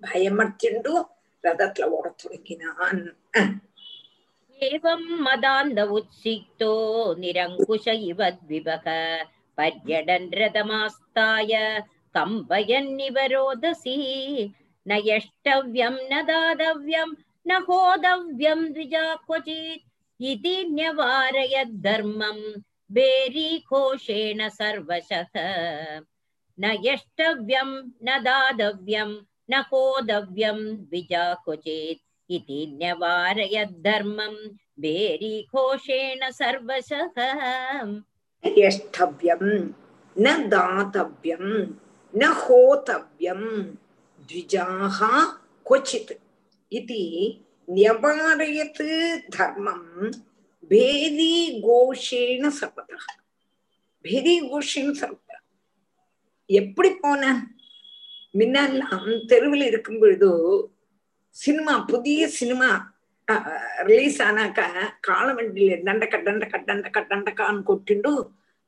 பயமர்த்திண்டு 0.02 0.94
ரதத்துல 1.44 1.90
ஓட 1.90 2.06
தொடங்கினான் 2.22 3.02
एवं 4.60 5.00
मदान्ध 5.24 5.78
उत्सिक्तो 5.92 6.68
निरङ्कुश 7.16 7.86
इव 8.10 8.20
द्विभः 8.40 8.84
पर्यडन् 9.58 10.28
रथमास्ताय 10.40 11.52
कम्पयन्निव 12.16 13.18
रोदसी 13.32 13.96
न 14.88 14.98
यष्टव्यं 15.06 15.96
न 16.12 16.22
दातव्यं 16.30 17.10
न 17.48 17.62
होदव्यं 17.68 18.64
द्विजा 18.72 19.04
क्वचित् 19.26 20.24
इति 20.30 20.56
न्यवारयद्धर्मं 20.74 22.38
बेरीघोषेण 22.96 24.48
सर्वशः 24.58 25.38
न 26.58 26.76
यष्टव्यं 26.84 27.70
न 28.08 28.18
दातव्यं 28.24 29.10
न 29.50 29.62
होदव्यं 29.72 30.58
द्विजा 30.76 31.24
क्वचित् 31.44 32.32
इति 32.36 32.60
न्यवारयद्धर्मं 32.80 34.34
बेरीघोषेण 34.82 36.30
सर्वशः 36.40 37.20
यष्टव्यं 38.43 39.43
न 40.15 40.27
दातव्यं 40.49 41.45
न 42.13 42.31
होतव्यं 42.35 43.43
द्विजाः 44.29 44.99
क्वचित् 45.65 46.11
इति 46.71 47.03
न्यवारयत् 47.67 48.81
धर्मं 49.35 49.81
भेदीघोषेण 50.71 52.49
सर्वतः 52.59 53.05
भेदीघोषேன்னு 54.05 54.93
சொல்ற 55.01 55.23
எப்படி 56.49 56.89
போன 57.01 57.23
முன்னெல்லாம் 58.33 59.07
தெருவில் 59.29 59.65
இருக்கும் 59.69 59.97
பொழுது 60.01 60.29
சினிமா 61.35 61.73
புதிய 61.89 62.27
சினிமா 62.37 62.69
ரிலீஸ் 63.87 64.19
ஆனாக்க 64.25 64.61
காலவண்டியில 65.07 65.77
டண்டக்க 65.85 66.17
டண்டக்க 66.27 66.57
டண்டக்க 66.67 66.99
டண்டக்கான்னு 67.09 67.63
கொட்டிண்டு 67.63 68.11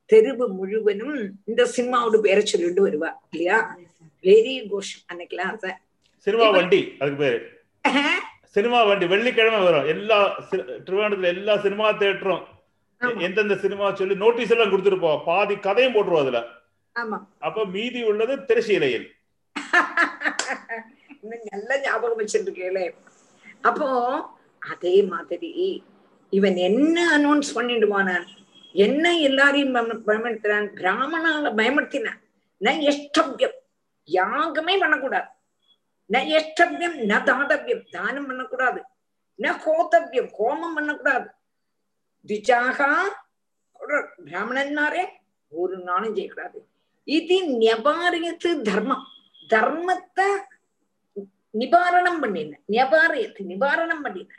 தெருவு 0.09 0.45
முழுவதும் 0.57 1.15
இந்த 1.49 1.63
சினிமாவோட 1.73 2.17
பேரை 2.21 2.43
சொல்லிட்டு 2.45 2.81
வருவா 2.87 3.09
இல்லையா 3.33 3.57
வெரி 4.23 4.55
கோஷம் 4.71 5.03
அன்னைக்கெல்லாம் 5.09 5.51
அத 5.53 5.67
சினிமா 6.27 6.47
வண்டி 6.55 6.81
அதுக்கு 6.99 7.19
பேரு 7.23 7.39
சினிமா 8.55 8.79
வண்டி 8.83 9.05
வெள்ளிக்கிழமை 9.11 9.59
வரும் 9.65 9.89
எல்லா 9.93 10.17
திருவனந்தபுரத்துல 10.79 11.33
எல்லா 11.35 11.53
சினிமா 11.65 11.87
தேட்டரும். 11.99 12.43
எந்தெந்த 13.25 13.55
சினிமா 13.61 13.85
சொல்லி 13.95 14.15
நோட்டீஸ் 14.21 14.53
எல்லாம் 14.53 14.71
கொடுத்துருப்போம் 14.71 15.21
பாதி 15.27 15.55
கதையும் 15.59 15.93
போட்டுருவோம் 15.95 16.23
அதுல 16.23 16.39
ஆமா 16.95 17.17
அப்ப 17.41 17.65
மீதி 17.75 17.99
உள்ளது 18.09 18.33
திரைச்சீலையில் 18.49 19.05
இன்னும் 21.15 21.45
நல்ல 21.51 21.69
ஞாபகம் 21.85 22.19
வச்சிருக்கேளே 22.21 22.85
அப்போ 23.63 23.87
அதே 24.59 25.03
மாதிரி 25.03 25.83
இவன் 26.29 26.55
என்ன 26.55 27.17
அனௌன்ஸ் 27.17 27.55
பண்ணிடுவானான் 27.55 28.25
என்ன 28.73 29.17
எல்லாரையும் 29.17 29.75
பயம- 29.75 30.01
பயமுறுத்தினான் 30.07 30.67
பிராமணால 30.75 31.53
பயமுறுத்தினான் 31.55 32.19
ந 32.59 32.69
எஷ்டவ்யம். 32.69 33.51
யாகமே 34.03 34.77
பண்ணக்கூடாது. 34.77 35.27
ந 36.13 36.15
எஷ்டவ்யம் 36.15 36.97
ந 36.97 37.23
தாதவியம். 37.23 37.85
தானம் 37.91 38.25
பண்ணக்கூடாது. 38.25 38.83
ந 39.37 39.41
ஹோதவ்யம் 39.41 40.31
கோமம் 40.39 40.73
பண்ணக்கூடாது. 40.75 41.29
திஜாகா 42.27 42.93
பிராமணன்மாரே 44.25 45.05
ஒரு 45.49 45.77
நாளும் 45.77 46.15
செய்யக்கூடாது. 46.15 46.67
இது 47.03 47.59
நியபாரியத்து 47.59 48.61
தர்மம். 48.61 49.03
தர்மத்தை 49.49 50.43
நிவாரணம் 51.59 52.19
பண்ணின. 52.19 52.59
நியபாரியத்து 52.67 53.39
நிவாரணம் 53.39 54.01
பண்ணின. 54.01 54.33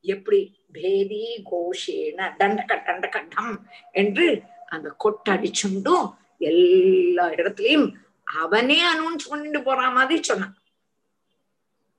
எப்படி 0.00 0.64
பேதி 0.72 1.42
கோஷேன 1.50 2.36
தண்டக 2.38 2.82
தண்டகட்டம் 2.86 3.60
என்று 3.92 4.42
அந்த 4.66 4.96
கொட்டடிச்சுண்டும் 5.04 6.14
எல்லா 6.38 7.28
இடத்துலயும் 7.28 7.92
அவனே 8.24 8.82
அனௌன்ஸ் 8.94 9.28
பண்ணிட்டு 9.28 9.62
போற 9.62 9.90
மாதிரி 9.90 10.22
சொன்னான். 10.22 10.56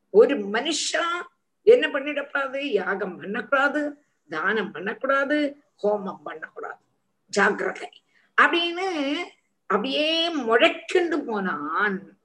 ஒரு 0.09 0.35
மனுஷா 0.35 1.05
என்ன 1.63 1.87
பண்ணிடக்கூடாது? 1.87 2.59
யாகம் 2.59 3.17
பண்ணக்கூடாது 3.17 4.05
தானம் 4.29 4.71
பண்ணக்கூடாது 4.71 5.57
ஹோமம் 5.83 6.23
பண்ணக்கூடாது. 6.23 6.79
ஜாக்கிரதை. 7.27 7.89
அப்படின்னு 8.41 9.13
அப்படியே 9.67 10.35
முழக்கிண்டு 10.35 11.25
போனான். 11.25 12.17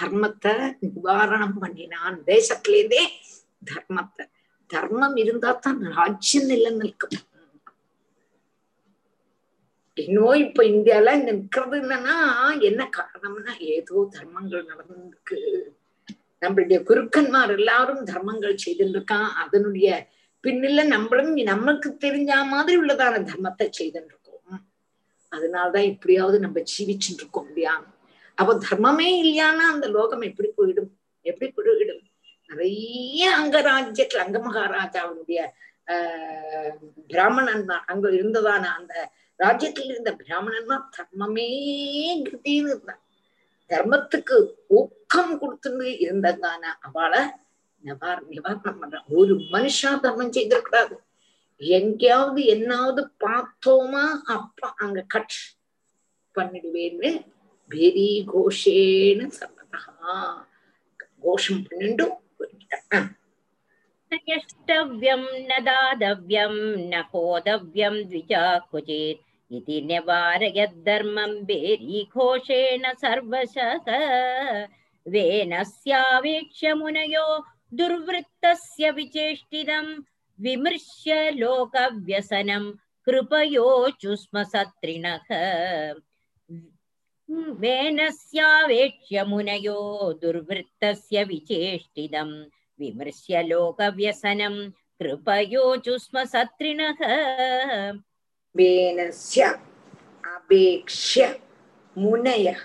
தர்மத்தை 0.00 0.76
நிவாரணம் 0.80 1.58
பண்ணினான். 1.60 2.22
தேசத்திலேருந்தே 2.26 3.06
தர்மத்தை. 3.64 4.24
தர்மம் 4.70 5.16
இருந்தா 5.22 5.50
தான் 5.66 5.80
ராஜ்யம் 5.98 6.48
நிலநிற்கும். 6.50 7.16
இன்னும் 9.96 10.40
இப்ப 10.46 10.62
இந்தியால 10.64 11.14
நிற்கிறது 11.26 11.76
என்னன்னா 11.82 12.16
என்ன 12.68 12.82
காரணம்னா 12.96 13.52
ஏதோ 13.74 13.96
தர்மங்கள் 14.16 14.68
நடந்திருக்கு. 14.72 15.38
நம்மளுடைய 16.42 16.78
குருக்கன்மார் 16.88 17.52
எல்லாரும் 17.58 18.02
தர்மங்கள் 18.10 18.62
செய்துட்டு 18.64 18.96
இருக்கான் 18.96 19.28
அதனுடைய 19.42 19.88
பின்னில 20.44 20.80
நம்மளும் 20.94 21.32
நமக்கு 21.52 21.88
தெரிஞ்ச 22.04 22.32
மாதிரி 22.52 22.76
உள்ளதான 22.82 23.22
தர்மத்தை 23.30 23.66
செய்துட்டு 23.78 24.12
இருக்கோம் 24.12 24.60
அதனாலதான் 25.32 25.88
இப்படியாவது 25.92 26.36
நம்ம 26.44 26.58
ஜீவிச்சுட்டு 26.72 27.22
இருக்கோம் 27.22 27.48
இல்லையா? 27.50 27.74
அப்ப 28.38 28.54
தர்மமே 28.68 29.08
இல்லையானா 29.22 29.64
அந்த 29.74 29.86
லோகம் 29.96 30.26
எப்படி 30.28 30.48
போயிடும்? 30.58 30.90
எப்படி 31.30 31.48
போயிடும்? 31.56 32.02
நிறைய 32.50 33.22
அங்கராஜ்யத்துல 33.38 34.24
அங்க 34.24 34.38
மகாராஜாவுடைய 34.38 35.40
ஆஹ் 35.88 36.70
பிராமணன்மா 37.10 37.76
அங்க 37.86 38.06
இருந்ததான 38.10 38.70
அந்த 38.72 38.94
ராஜ்யத்தில் 39.40 39.90
இருந்த 39.90 40.12
பிராமணன்மா 40.20 40.76
தர்மமே 40.96 41.48
கிருத்தின்னு 42.22 42.70
இருந்தான் 42.70 43.02
தர்மத்துக்கு 43.70 44.36
ஊக்கம் 44.76 45.34
கொடுத்துட்டு 45.40 45.88
இருந்ததான 46.00 46.72
அவளை 46.80 47.22
நிவார் 47.82 48.22
நிவாரணம் 48.30 48.80
பண்றான் 48.80 49.08
ஒரு 49.16 49.34
மனுஷா 49.52 49.90
தர்மம் 50.00 50.34
செய்திருக்கூடாது 50.36 50.96
எங்கேயாவது 51.60 52.40
என்னாவது 52.54 53.02
பார்த்தோமா 53.24 54.04
அப்ப 54.34 54.70
அங்க 54.76 55.04
கட் 55.08 55.36
பண்ணிடுவேன்னு 56.36 57.10
பெரி 57.70 58.08
கோஷேன்னு 58.26 59.26
சர்வதா 59.38 60.16
கோஷம் 61.20 61.62
பண்ணிண்டும் 61.66 62.16
போயிட்டான் 62.65 63.09
न 64.11 64.17
यष्टव्यं 64.29 65.21
न 65.49 65.57
दातव्यं 65.67 66.53
न 66.91 67.01
होतव्यं 67.11 67.93
द्विजा 68.09 68.41
क्वचित् 68.71 69.21
इति 69.51 69.77
न्यवारयद्धर्मं 69.89 71.31
बेरीघोषेण 71.49 72.83
सर्वशः 73.03 73.87
वेनस्यावेक्ष्य 75.05 76.73
मुनयो 76.81 77.25
दुर्वृत्तस्य 77.79 78.91
विचेष्टितं 78.97 79.87
विमृश्य 80.39 81.15
लोकव्यसनं 81.41 82.71
कृपयोचुस्म 83.07 84.43
सत्रिणः 84.53 85.27
वेनस्यावेक्ष्य 87.63 89.23
मुनयो 89.31 89.79
दुर्वृत्तस्य 90.21 91.23
विचेष्टितं 91.29 92.31
विमृश्य 92.79 93.41
लोकव्यसनं 93.47 94.55
कृपयोचुस्म 95.01 96.23
सत्रिणः 96.33 97.01
वेनस्य 98.55 99.43
अपेक्ष्य 100.35 101.27
मुनयः 101.95 102.63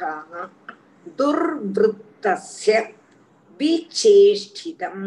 दुर्वृत्तस्य 1.19 2.79
विचेष्टितं 3.61 4.99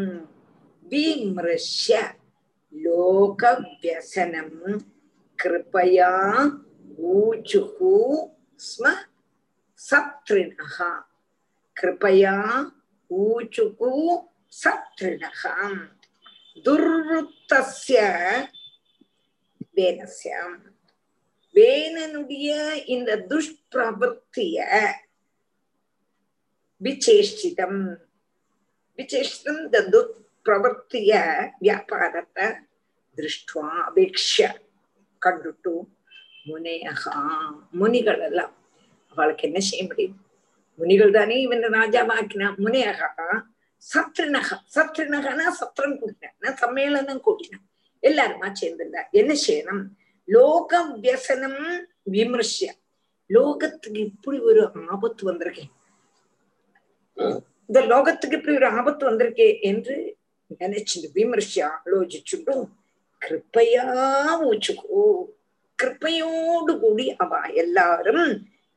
विमृश्य 0.92 1.98
लोकव्यसनं 2.86 4.48
कृपया 5.38 6.10
ऊचुः 7.12 7.78
स्म 8.68 8.94
सत्रिणः 9.80 10.76
कृपया 11.76 12.34
ऊचुः 13.10 13.80
சத்ருணகாம் 14.55 15.79
துர்வத்தஸ்ய 16.65 17.99
வேனஸ்யாம் 19.77 20.57
வேனனுடைய 21.55 22.49
இந்த 22.87 23.11
துஷ்பிரவருத்திய 23.29 24.57
விசேஷிதம் 26.81 27.81
விசேஷிதம் 28.99 29.59
இந்த 29.63 29.79
துஷ்பிரவருத்திய 29.93 31.11
வியாபாரத்தை 31.61 32.47
திருஷ்டுவா 33.17 33.69
அபேட்ச 33.85 34.35
கண்டுட்டு 35.21 35.73
முனையகா 36.47 37.13
முனிகள் 37.73 38.21
எல்லாம் 38.21 38.53
அவளுக்கு 39.13 39.43
என்ன 39.47 39.59
செய்ய 39.65 39.83
முடியும்? 39.85 40.17
முனிகள் 40.79 41.11
தானே 41.11 41.35
இவன் 41.41 41.65
ராஜாவாக்கினா 41.75 42.47
முனையகா 42.57 43.09
சத்ருநகா 43.93 44.55
சத்ருநகனா 44.75 45.45
சத்திரம் 45.59 45.97
கூட்டினான் 45.99 46.57
சம்மேளனம் 46.61 47.21
கூட்டினான். 47.27 47.65
எல்லாருமா 48.03 48.47
சேர்ந்துட்டா 48.61 49.01
என்ன 49.19 49.31
செய்யணும்? 49.47 49.83
லோக 50.27 50.81
வியசனம் 51.03 51.61
விமர்சிய. 52.15 52.69
லோகத்துக்கு 53.29 53.99
இப்படி 54.09 54.37
ஒரு 54.49 54.61
ஆபத்து 54.93 55.21
வந்திருக்கேன் 55.29 55.71
இந்த 57.69 57.79
லோகத்துக்கு 57.91 58.37
இப்படி 58.39 58.55
ஒரு 58.55 58.67
ஆபத்து 58.79 59.03
வந்திருக்கே 59.09 59.47
என்று 59.69 59.95
நினைச்சுட்டு 60.61 61.07
விமர்சி 61.17 61.59
ஆலோசிச்சுட்டும் 61.69 62.65
கிருப்பையா 63.21 63.85
ஊச்சுக்கோ 64.49 65.03
கிருப்பையோடு 65.79 66.73
கூடி 66.83 67.05
அவ 67.23 67.39
எல்லாரும் 67.63 68.25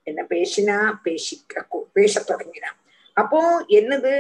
என்ன 0.07 0.21
பேசினா 0.31 0.77
பேசிக்க 1.07 1.65
பேச 1.97 2.23
தொடங்கினான். 2.31 2.79
அப்போ 3.21 3.41
என்னது? 3.79 4.13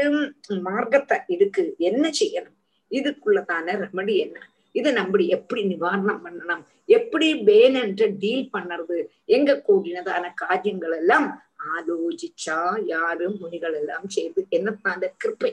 மார்க்கத்தை 0.69 1.17
இதுக்கு 1.35 1.63
என்ன 1.89 2.05
செய்யணும்? 2.21 2.57
இதுக்குள்ளதான 2.99 3.75
ரெமடி 3.85 4.15
என்ன? 4.25 4.39
இதை 4.79 4.91
நம்ம 4.99 5.23
எப்படி 5.37 5.63
நிவாரணம் 5.73 6.23
பண்ணணும்? 6.25 6.63
எப்படி 6.97 7.29
பேனன்ற 7.49 8.05
டீல் 8.23 8.47
பண்ணுறது 8.55 8.97
எங்க 9.37 9.51
கூடினதான 9.69 10.25
காரியங்கள் 10.43 10.95
எல்லாம் 11.01 11.29
ஆலோசிச்சா 11.75 12.59
யாரும் 12.95 13.37
முனிகள் 13.43 13.77
எல்லாம் 13.81 14.07
செய்து? 14.17 14.41
என்னத்தான் 14.57 14.97
அந்த 14.97 15.09
கிருப்பை? 15.23 15.51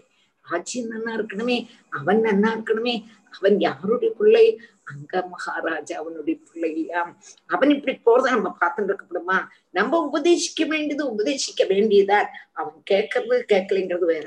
ஆட்சி 0.49 0.87
நன்னா 0.87 1.11
இருக்கணுமே 1.17 1.67
அவன் 1.89 2.21
நன்னா 2.21 2.49
இருக்கணுமே 2.55 2.95
அவன் 3.29 3.59
யாருடைய 3.59 4.13
பிள்ளை? 4.17 4.61
அங்க 4.83 5.21
மகாராஜா 5.27 5.97
அவனுடைய 5.97 6.39
பிள்ளையாம். 6.47 7.11
அவன் 7.47 7.69
இப்படி 7.69 7.93
போறத 8.05 8.29
நம்ம 8.29 8.57
பார்த்துட்டு 8.61 8.91
இருக்கப்படுமா 8.91 9.37
நம்ம 9.71 9.99
உபதேசிக்க 10.09 10.67
வேண்டியது 10.67 11.03
உபதேசிக்க 11.13 11.61
வேண்டியதா 11.73 12.19
அவன் 12.53 12.77
கேட்கறது 12.91 13.37
கேட்கலைங்கிறது 13.53 14.05
வேற. 14.05 14.25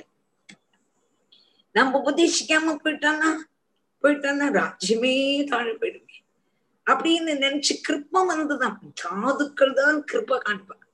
நம்ம 1.72 2.02
உபதேசிக்காம 2.04 2.76
போயிட்டானா 2.84 3.30
போயிட்டான்னா 4.02 4.46
ராஜ்யமே 4.60 5.14
தாழ 5.46 5.66
போயிடுமே. 5.72 6.16
அப்படின்னு 6.90 7.32
நினைச்சு 7.44 7.74
கிருப்பம் 7.88 8.30
வந்துதான். 8.32 8.76
சாதுக்கள் 9.02 9.72
தான் 9.72 10.04
கிருப்ப 10.12 10.38
காண்பான் 10.46 10.84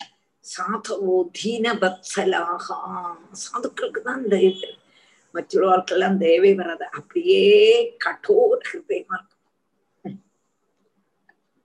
சாதவோ 0.45 1.29
தீன 1.33 1.75
பத்சலாகா 1.75 2.79
சாதுக்களுக்கு 3.43 4.01
தான் 4.03 4.25
தயவு. 4.29 4.68
മറ്റുള്ളവർക്കെല്ലാം 5.35 6.14
ദേവി 6.24 6.51
പറഞ്ഞത് 6.59 6.87
അപ്പടിയേ 6.99 7.45
കഠോര 8.05 8.61
ഹൃദയമാ 8.70 9.18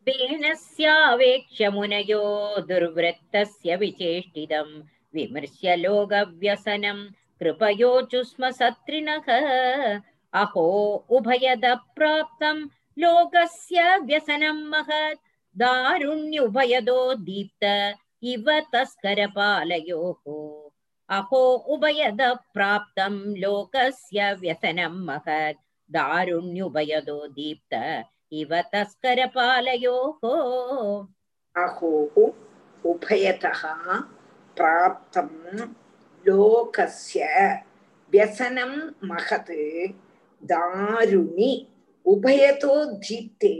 ദീനസ്യാവേക്ഷ്യ 0.08 1.66
മുനയോ 1.70 2.24
ദുർവൃത്തസ്യ 2.70 3.76
വിചേഷ്ടിതം 3.82 4.70
വിമർശ്യ 5.14 5.74
ലോകവ്യസനം 5.84 7.00
कृपयोचु 7.42 8.22
स्म 8.24 8.50
सत्रिणः 8.52 9.28
अहो 10.34 10.66
उभयद 11.10 11.66
प्राप्तं 11.96 12.58
लोकस्य 12.98 13.84
व्यसनं 14.02 14.58
महत् 14.72 15.22
दारुण्युभयदो 15.56 17.00
दीप्त 17.22 17.64
इव 18.26 18.50
तस्करपालयोः 18.74 20.24
अहो 21.09 21.43
उभयदप्राप्तम् 21.75 23.19
लोकस्य 23.39 24.33
व्यसनम् 24.41 25.05
महत् 25.07 25.61
दारुण्युभयदो 25.91 27.19
दीप्त 27.37 27.75
इव 28.41 28.55
तस्करपालयोः 28.75 30.21
अहोः 31.57 32.17
उभयतः 32.85 33.63
प्राप्तं 34.57 35.31
लोकस्य 36.25 37.29
व्यसनं 38.13 38.75
महत् 39.11 39.55
दारुणि 40.43 41.53
உபயதோ 42.07 42.75
தீப்தே 43.05 43.55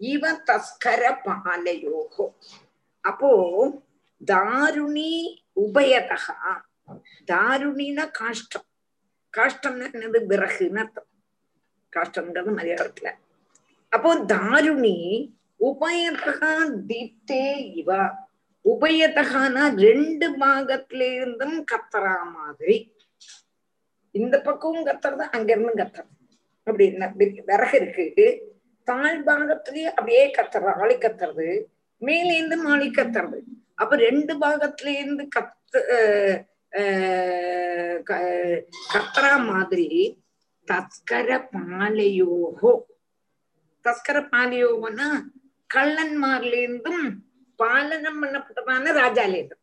இவ 0.00 0.24
தஸ்கர 0.48 1.02
பாலையோகோ 1.24 2.26
அப்போ 3.04 3.32
தாருணி 4.20 5.12
உபயதா 5.64 6.16
தாருணின 7.31 7.99
காஷ்டம். 8.19 8.67
காஷ்டம்னா 9.37 9.85
என்னது? 9.91 10.19
விறகுன்னு 10.29 10.81
அர்த்தம். 10.83 11.09
காஷ்டம்ங்கிறது 11.95 12.51
மலையாளத்துல. 12.57 13.09
அப்போ 13.89 14.15
தாருணி 14.15 14.97
உபயதகா 15.59 16.53
தீப்தே 16.89 17.47
இவா. 17.81 18.03
உபயதகானா 18.65 19.63
ரெண்டு 19.75 20.27
பாகத்துல 20.37 21.01
இருந்தும் 21.13 21.65
கத்துறா 21.71 22.15
மாதிரி. 22.33 22.95
இந்த 24.11 24.41
பக்கமும் 24.41 24.85
கத்துறது 24.85 25.23
அங்க 25.35 25.49
இருந்தும் 25.55 25.79
கத்துறது 25.81 26.09
அப்படி 26.63 27.43
விறகு 27.45 27.75
இருக்கு. 27.81 28.27
தாழ் 28.83 29.23
பாகத்திலேயே 29.25 29.89
அப்படியே 29.89 30.23
கத்துறது 30.35 30.71
ஆளி 30.81 30.95
கத்துறது. 30.95 31.47
மேலேந்து 32.01 32.55
மாளி 32.63 32.87
கத்துறது. 32.89 33.39
அப்ப 33.75 33.95
ரெண்டு 33.95 34.33
பாகத்துல 34.37 34.87
இருந்து 34.87 35.27
கத்து 35.35 35.79
கத்துறா 38.91 39.33
மாதிரி 39.45 39.87
தஸ்கர 40.67 41.29
பாலையோகோ 41.53 42.71
தஸ்கர 43.85 44.17
பாலையோகோன்னா 44.33 45.07
கள்ளன்மார்லேருந்தும் 45.69 47.03
பாலனம் 47.59 48.19
பண்ணப்பட்டதான 48.21 48.93
ராஜாலேருந்து 48.93 49.57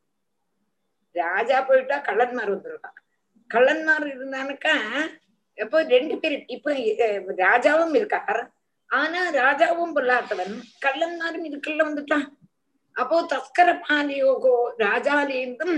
ராஜா 1.17 1.59
போயிட்டா 1.61 1.97
கள்ளன்மார் 1.99 2.53
வந்துருவா 2.53 2.91
கள்ளன்மார் 3.51 4.07
இருந்தானுக்கா 4.07 4.75
எப்போ 5.59 5.79
ரெண்டு 5.87 6.15
பேர் 6.19 6.37
இப்ப 6.49 6.75
ராஜாவும் 7.39 7.95
இருக்கார் 7.95 8.41
ஆனா 8.91 9.21
ராஜாவும் 9.35 9.95
பொல்லாதவன் 9.95 10.55
கள்ளன்மாரும் 10.81 11.47
இதுக்குள்ள 11.49 11.83
வந்துட்டான் 11.85 12.27
அப்போ 12.97 13.17
தஸ்கர 13.29 13.71
பாலியோகோ 13.89 14.55
ராஜாலேந்தும் 14.79 15.77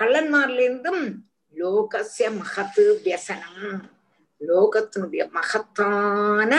கள்ளன்மார்லேருந்தும் 0.00 1.02
லோகசிய 1.54 2.26
மகத்து 2.40 2.84
வியசனம். 3.04 3.62
லோகத்தினுடைய 4.40 5.22
மகத்தான 5.36 6.52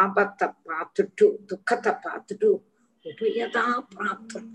ஆபத்தை 0.00 0.46
பார்த்துட்டு 0.68 1.26
துக்கத்தை 1.50 1.92
பார்த்துட்டு 2.06 2.48
உபயதா 3.04 3.64
பிராப்தம் 3.94 4.48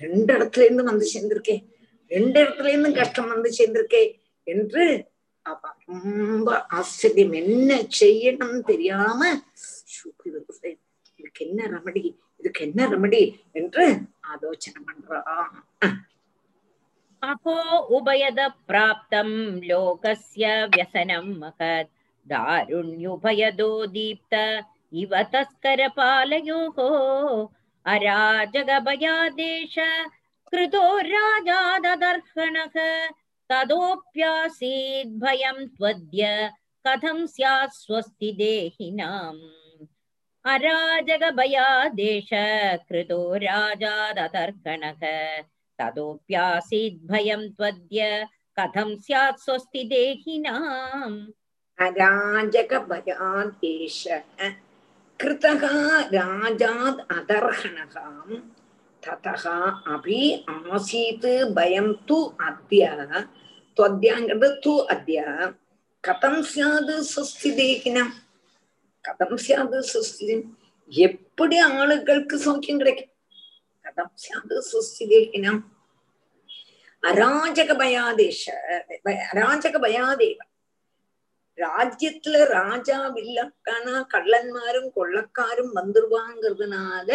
ரெண்டு 0.00 0.30
இடத்துல 0.36 0.64
இருந்து 0.66 0.84
வந்து 0.90 1.06
சேர்ந்திருக்கேன் 1.12 1.62
ரெண்டு 2.10 2.36
இடத்துல 2.42 2.72
இருந்து 2.72 2.90
கஷ்டம் 3.00 3.32
வந்து 3.34 3.50
சேர்ந்திருக்கே 3.58 4.02
என்று 4.46 4.84
அவ 5.46 5.60
ரொம்ப 5.90 6.50
ஆச்சரியம். 6.78 7.34
என்ன 7.42 7.70
செய்யணும் 8.00 8.58
தெரியாம 8.70 9.20
இதுக்கு 11.18 11.42
என்ன 11.46 11.66
ரெமடி 11.74 12.02
இதுக்கு 12.40 12.60
என்ன 12.68 12.86
ரெமடி 12.94 13.22
என்று 13.60 13.84
ஆலோசனை 14.32 14.80
பண்றா. 14.88 15.20
अहो 17.22 17.78
उभयद 17.96 18.38
प्राप्तम् 18.68 19.60
लोकस्य 19.64 20.46
व्यसनम् 20.74 21.36
महत् 21.40 21.90
दारुण्युभयदो 22.30 23.70
दीप्त 23.94 24.34
इव 25.02 25.12
तस्करपालयोः। 25.32 26.78
अराजगभयादेश 27.92 29.74
कृतो 30.50 30.84
राजाददर्हणः 31.12 32.74
तदोऽप्यासीद् 33.50 35.18
भयम् 35.22 35.68
त्वद्य 35.76 36.50
कथं 36.86 37.26
स्यात् 37.26 37.78
स्वस्ति 37.78 38.32
देहिनाम्। 38.38 39.40
अराजगभयादेश 40.52 42.30
कृतो 42.88 43.20
राजाददर्हणः 43.46 45.02
तदोऽप्यासीद् 45.02 45.51
भयम् 47.11 47.49
त्वद्य 47.57 48.01
कथं 48.57 48.89
स्यात् 49.05 49.41
स्वस्ति 49.41 49.81
देहिनाम् 49.91 51.17
अराजकभयादेश 51.79 53.19
कृतः 55.19 55.63
राजाद् 56.13 56.99
अदर्हणः 57.17 57.95
ततः 59.03 59.43
अपि 59.95 60.19
आसीत् 60.49 61.27
भयं 61.55 61.87
तु 62.07 62.17
अद्य 62.47 62.83
त्वद्याङ्गद 63.77 64.43
तु 64.63 64.73
अद्य 64.95 65.17
कथं 66.03 66.35
स्यात् 66.51 66.91
स्वस्ति 67.13 67.49
देहिनम् 67.61 68.13
कथं 69.05 69.31
स्यात् 69.45 69.75
स्वस्ति 69.91 70.35
எப்படி 70.91 71.57
ஆளுகளுக்கு 71.77 72.35
சௌக்கியம் 72.45 72.81
கிடைக்கும் 72.81 73.10
கதம் 73.92 74.12
சாது 74.16 74.56
சுஸ்திதேகினம் 74.70 75.60
அராஜக 77.02 77.70
பயாதேஷ 77.74 78.42
அராஜக 79.30 79.76
பயாதேவ 79.78 80.38
ராஜ்யத்துல 81.58 82.36
ராஜா 82.50 82.98
வில்லக்கானா 83.16 83.96
கள்ளன்மாரும் 84.14 84.90
கொள்ளக்காரும் 84.96 85.72
வந்துருவாங்கிறதுனால 85.74 87.08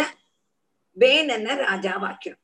வேணனை 0.98 1.54
ராஜாவாக்கணும் 1.64 2.44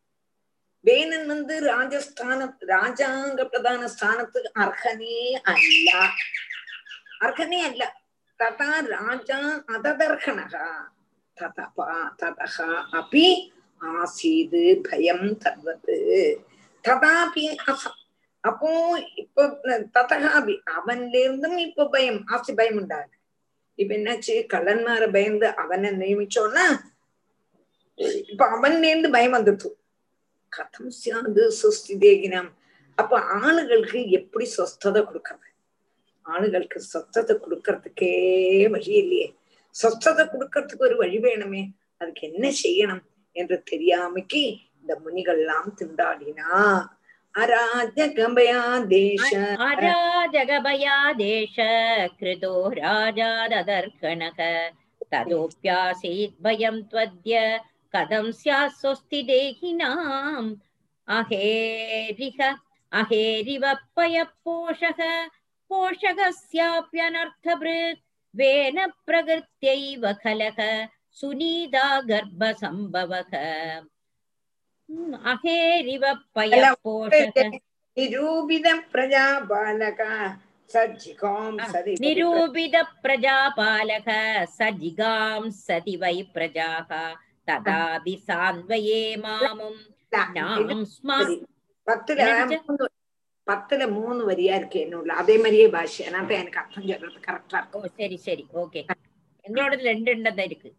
வேணன் 0.85 1.27
வந்து 1.27 1.55
ராஜஸ்தான 1.63 2.39
ராஜாங்க 2.67 3.41
பிரதான 3.43 3.87
ஸ்தானத்துக்கு 3.87 4.49
அர்ஹனே 4.61 5.19
அல்ல. 5.43 5.89
அர்ஹனே 7.21 7.59
அல்ல. 7.63 7.83
ததா 8.39 8.71
ராஜா 8.89 9.39
அததர்ஹனகா. 9.73 10.65
ததபா 11.37 11.87
ததகா 12.21 12.67
அபி 12.99 13.27
ஆசீது 13.91 14.63
பயம் 14.87 15.27
தர்வது 15.43 15.97
ததாபி 16.85 17.43
அசம் 17.71 17.99
அப்போ 18.43 18.69
இப்போ 19.15 19.43
ததகாபி 19.95 20.55
அவன்ல 20.77 21.13
இருந்தும் 21.25 21.59
இப்ப 21.67 21.87
பயம் 21.95 22.19
ஆசி 22.33 22.51
பயம் 22.53 22.79
உண்டாகு 22.81 23.13
இப்ப 23.79 23.91
என்னாச்சு? 23.97 24.33
கள்ளன்மார 24.53 25.03
பயந்து 25.11 25.47
அவனை 25.61 25.89
நியமிச்சோன்னா 26.01 26.65
இப்ப 28.31 28.43
அவன்ல 28.55 28.89
இருந்து 28.91 29.09
பயம் 29.09 29.37
வந்துட்டு 29.37 29.69
கதம் 30.51 30.91
சாது 31.01 31.43
சுஸ்திதேகினம் 31.61 32.51
அப்ப 32.97 33.19
ஆளுகளுக்கு 33.41 33.99
எப்படி 34.19 34.45
சொஸ்ததை 34.57 35.01
கொடுக்கறது? 35.07 35.47
ஆளுகளுக்கு 36.25 36.79
சொத்தத்தை 36.93 37.33
கொடுக்கறதுக்கே 37.37 38.11
வழி 38.73 38.91
இல்லையே. 39.01 39.27
சொத்தத்தை 39.75 40.23
கொடுக்கறதுக்கு 40.33 40.87
ஒரு 40.89 40.97
வழி 40.97 41.17
வேணுமே. 41.17 41.63
அதுக்கு 42.01 42.23
என்ன 42.31 42.45
செய்யணும்? 42.63 43.03
என்று 43.35 43.57
தெரியாமைக்கு 43.71 44.43
இந்த 44.79 44.93
முனிகள்லாம் 45.03 45.69
திண்டாடினா 45.79 46.49
அராஜகபயா 47.35 48.63
தேச 48.89 49.29
அராஜகபயா 49.67 50.97
தேச 51.21 51.57
கிருதோ 52.19 52.55
ராஜா 52.75 53.31
ததர்கணக 53.53 54.39
ததோப்யாசீத் 55.11 56.37
பயம் 56.41 56.81
துவத்ய 56.91 57.33
கதம் 57.93 58.31
ஸ்யாத் 58.39 58.77
சொஸ்தி 58.81 59.21
தேகினாம். 59.23 60.49
அஹேரிக 61.07 62.39
அஹேரிவ 62.91 63.65
பய 63.93 64.15
போஷக 64.45 65.01
போஷகஸ்யாப்யனர்த்தபிருத் 65.71 68.03
வேன 68.33 68.77
பிரகிருத்யைவ 69.07 70.03
கலக. 70.23 70.59
சுனீதா 71.17 71.87
கர்ப்பசம்பவக. 72.09 73.31
அகேரிவ 75.31 76.05
பயபோஷக 76.37 77.37
நிரூபித 77.97 78.67
பிரஜாபாலக 78.93 80.01
சஜிகாம் 80.69 81.59
சதி 81.73 81.93
நிரூபித 82.05 82.75
பிரஜாபாலக 83.03 84.09
சஜிகாம் 84.57 85.49
சதி 85.65 85.95
வை 86.03 86.17
பிரஜாக. 86.35 86.89
ததாபி 87.47 88.15
சான்வயே 88.27 89.03
மாமும். 89.23 89.79
நாம் 90.37 90.85
ஸ்மா 90.95 91.17
பத்துல 91.87 92.19
பத்துல 93.47 93.83
மூணு 93.95 94.21
வரியா 94.29 94.53
இருக்கு 94.59 94.77
என்னோட. 94.85 95.09
அதே 95.21 95.35
மாதிரியே 95.37 95.65
பாஷை 95.75 96.03
நான் 96.15 96.29
எனக்கு 96.37 96.59
அர்த்தம் 96.61 96.87
சொல்றது 96.91 97.19
கரெக்டா 97.27 97.57
இருக்கும். 97.61 97.87
சரி 97.99 98.17
சரி. 98.27 98.43
ஓகே. 98.61 98.81
எங்களோட 99.45 99.73
ரெண்டு 99.89 100.09
ரெண்டு 100.11 100.31
தான் 100.37 100.47
இருக்கு. 100.49 100.69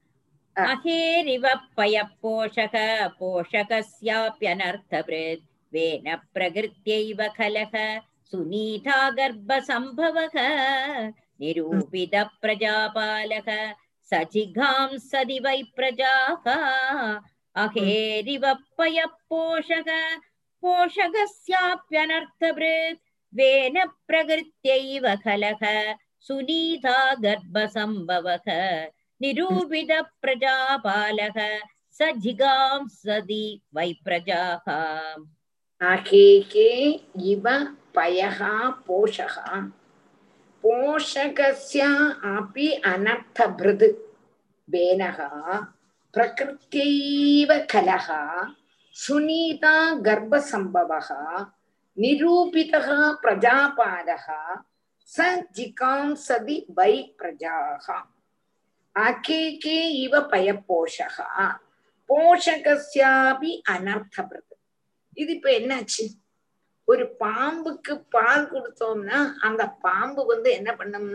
अहेरिव 0.63 1.47
पयपोषक 1.77 2.75
पोषकस्याप्यनर्थभृत् 3.19 5.47
वेन 5.75 6.05
प्रकृत्यैव 6.35 7.21
खलः 7.37 7.75
सुनीता 8.31 8.99
गर्भसम्भवः 9.17 10.37
निरूपितः 11.41 12.29
प्रजापालः 12.43 13.49
सजिघांसदि 14.13 15.39
वै 15.47 15.61
प्रजाः 15.77 16.45
अहेरिव 17.57 18.45
पयपोषक 18.79 19.89
पोषकस्याप्यनर्थभृत् 20.63 23.03
वेन 23.33 23.77
प्रकृत्यैव 24.09 25.05
खलः 25.25 25.63
सुनीता 26.29 26.97
गर्भसम्भवः 27.25 28.47
निरूपितप्रजापालः 29.25 31.37
स 31.99 32.09
जिगांसदि 32.25 33.45
वै 33.77 33.91
प्रजाः। 34.05 34.67
अकेके 35.93 36.69
इव 37.33 37.47
पोषः। 38.87 39.37
पोषकस्य 40.65 41.81
अपि 42.35 42.67
अनर्थभृद्। 42.93 43.85
बेनः 44.71 45.19
प्रकृत्यैव 46.15 47.51
कलः 47.71 48.07
सुनीता 49.05 49.75
गर्भसम्भवः। 50.07 51.09
निरूपितः 51.99 52.89
प्रजापालः। 53.25 54.27
स 55.17 55.19
वै 56.79 56.95
प्रजाः। 57.19 57.87
அகேகே 58.97 59.79
இவ 60.03 60.21
பய 60.27 60.49
போஷகா 60.69 61.29
போஷகசியாபி 62.11 63.51
அனர்த்தபிரத் 63.73 64.53
இது 65.17 65.31
இப்ப 65.35 65.49
என்னாச்சு 65.51 66.05
ஒரு 66.89 67.05
பாம்புக்கு 67.21 67.95
பால் 68.11 68.47
கொடுத்தோம்னா 68.53 69.19
அந்த 69.41 69.63
பாம்பு 69.85 70.23
வந்து 70.25 70.49
என்ன 70.53 70.71
பண்ணும் 70.75 71.11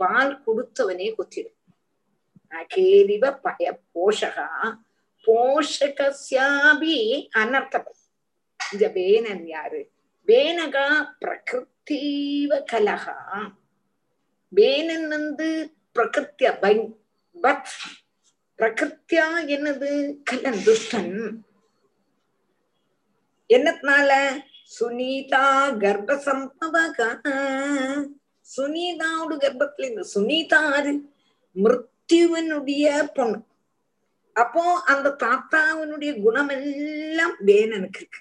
பால் 0.00 0.32
கொடுத்தவனே 0.44 1.08
கொத்திடும் 1.16 1.58
அகேரிவ 2.52 3.24
பய 3.42 3.64
போஷகா 3.94 4.48
போஷகசியாபி 5.26 6.96
அனர்த்தபிரத் 7.40 8.06
இந்த 8.60 8.86
வேணன் 8.96 9.44
யாரு 9.46 9.80
வேனகா 10.28 10.86
பிரகிருத்தீவ 11.20 12.60
கலகா 12.72 13.18
வேணன் 14.52 15.06
வந்து 15.08 15.48
பிரகிருத்திய 15.96 16.48
பத் 17.42 17.64
பிரகிருத்தியா 18.58 19.26
என்னது? 19.46 20.16
கலன் 20.24 20.60
துஷ்டன் 20.66 21.36
என்னத்தினால 23.48 24.40
சுனீதா 24.80 25.44
கர்ப்பசம்பவக. 25.82 26.98
சுனீதாவோட 28.56 29.36
கர்ப்பத்துல 29.36 29.88
இந்த 29.88 30.06
சுனீதா 30.14 30.54
ஆறு 30.54 31.08
மிருத்யுவனுடைய 31.54 33.02
பொண்ணு. 33.14 33.42
அப்போ 34.32 34.80
அந்த 34.86 35.16
தாத்தாவனுடைய 35.18 36.22
குணம் 36.22 36.48
எல்லாம் 36.48 37.34
வேணனுக்கு 37.46 38.00
இருக்கு. 38.00 38.20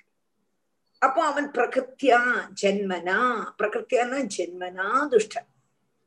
அப்போ 0.99 1.25
அவன் 1.25 1.51
பிரகிருத்தியா 1.51 2.21
ஜென்மனா? 2.61 3.43
பிரகிருத்தியானா 3.57 4.27
ஜென்மனா 4.37 4.87
துஷ்டன். 5.11 5.49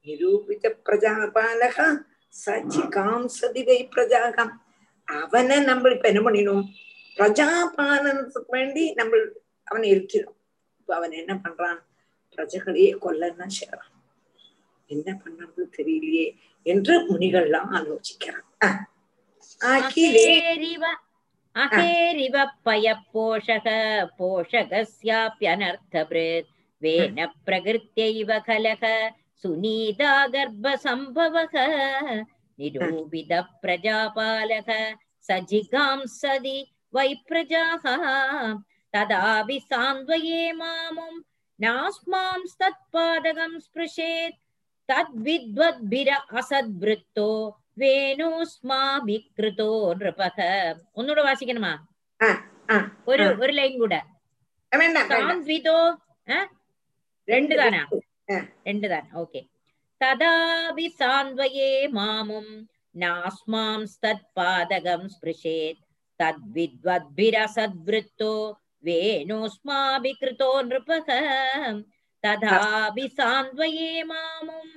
நிரூபித 0.05 0.75
பிரஜாபாலக 0.85 2.05
சச்சிகாம் 2.35 3.27
சதிகை 3.39 3.89
பிரஜாகாம் 3.95 4.53
அவனை 5.09 5.61
நம்ம 5.61 5.91
இப்ப 5.91 6.09
என்ன 6.09 6.23
பண்ணிடும் 6.23 6.71
பிரஜாபாலனத்துக்கு 7.17 8.51
வேண்டி 8.51 8.93
நம்ம 8.93 9.17
அவனை 9.69 9.89
இருக்கிறோம் 9.89 10.37
இப்ப 10.79 10.95
அவன் 10.95 11.13
என்ன 11.13 11.37
பண்றான் 11.37 11.79
பிரஜைகளையே 12.39 12.99
கொல்லன்னா 13.03 13.47
செய்யறான் 13.59 13.89
என்ன 14.91 15.17
பண்ணது 15.17 15.69
தெரியலையே 15.77 16.37
என்று 16.67 17.09
முனிகள்லாம் 17.09 17.73
ஆலோசிக்கிறான் 17.73 18.87
அகேரிவ 21.57 22.37
பய 22.63 22.97
போஷக 23.13 23.69
போஷகஸ்யாப்யனர்த்தபிருத் 24.19 26.49
வேன 26.83 27.35
பிரகிருத்தியைவ 27.47 28.45
கலக 28.45 29.13
सुनीता 29.45 30.13
गर्भसम्भवः 30.35 31.55
निरूपितः 32.59 33.41
प्रजापालः 33.63 34.69
सजिगांसदि 35.29 36.59
वै 36.95 37.13
प्रजाः 37.29 37.85
तदापि 38.95 39.59
सान्त्वये 39.65 40.53
मामुं 40.53 41.13
नास्मांस्तत्पादकं 41.59 43.59
स्पृशेत् 43.61 44.39
तद्विद्वद्भिर 44.89 46.11
असद्वृत्तो 46.39 47.29
വേണുസ്മാഭികൃതോ 47.81 49.69
നൃപക 50.01 50.39
ഒന്നുകൂടെ 50.99 51.23
വാസിക്കണമാ 51.29 51.73
ഒരു 53.11 53.25
ഒരു 53.43 53.53
ലൈൻ 53.59 53.73
കൂടെ 53.83 54.01
സാന്ത്വിതോ 55.13 55.77
രണ്ട് 57.29 57.55
കാണാം 57.61 57.87
ரெண்டு 58.65 58.89
தானே 58.89 59.09
ஓகே 59.23 59.41
ததாபி 60.01 60.95
சாந்த்வயே 61.01 61.89
மாமும் 61.97 62.69
நாஸ்மாம் 62.95 63.87
தத் 64.03 64.27
பாதகம் 64.37 65.09
ஸ்பிருஷேத் 65.09 65.81
தத்வித்வத்பிரசத்விருத்தோ 66.21 68.57
வேணுஸ்மாபி 68.85 70.13
கிருத்தோ 70.13 70.63
நிருபக 70.63 71.09
ததாபி 72.25 73.13
சாந்த்வயே 73.19 74.03
மாமும் 74.11 74.73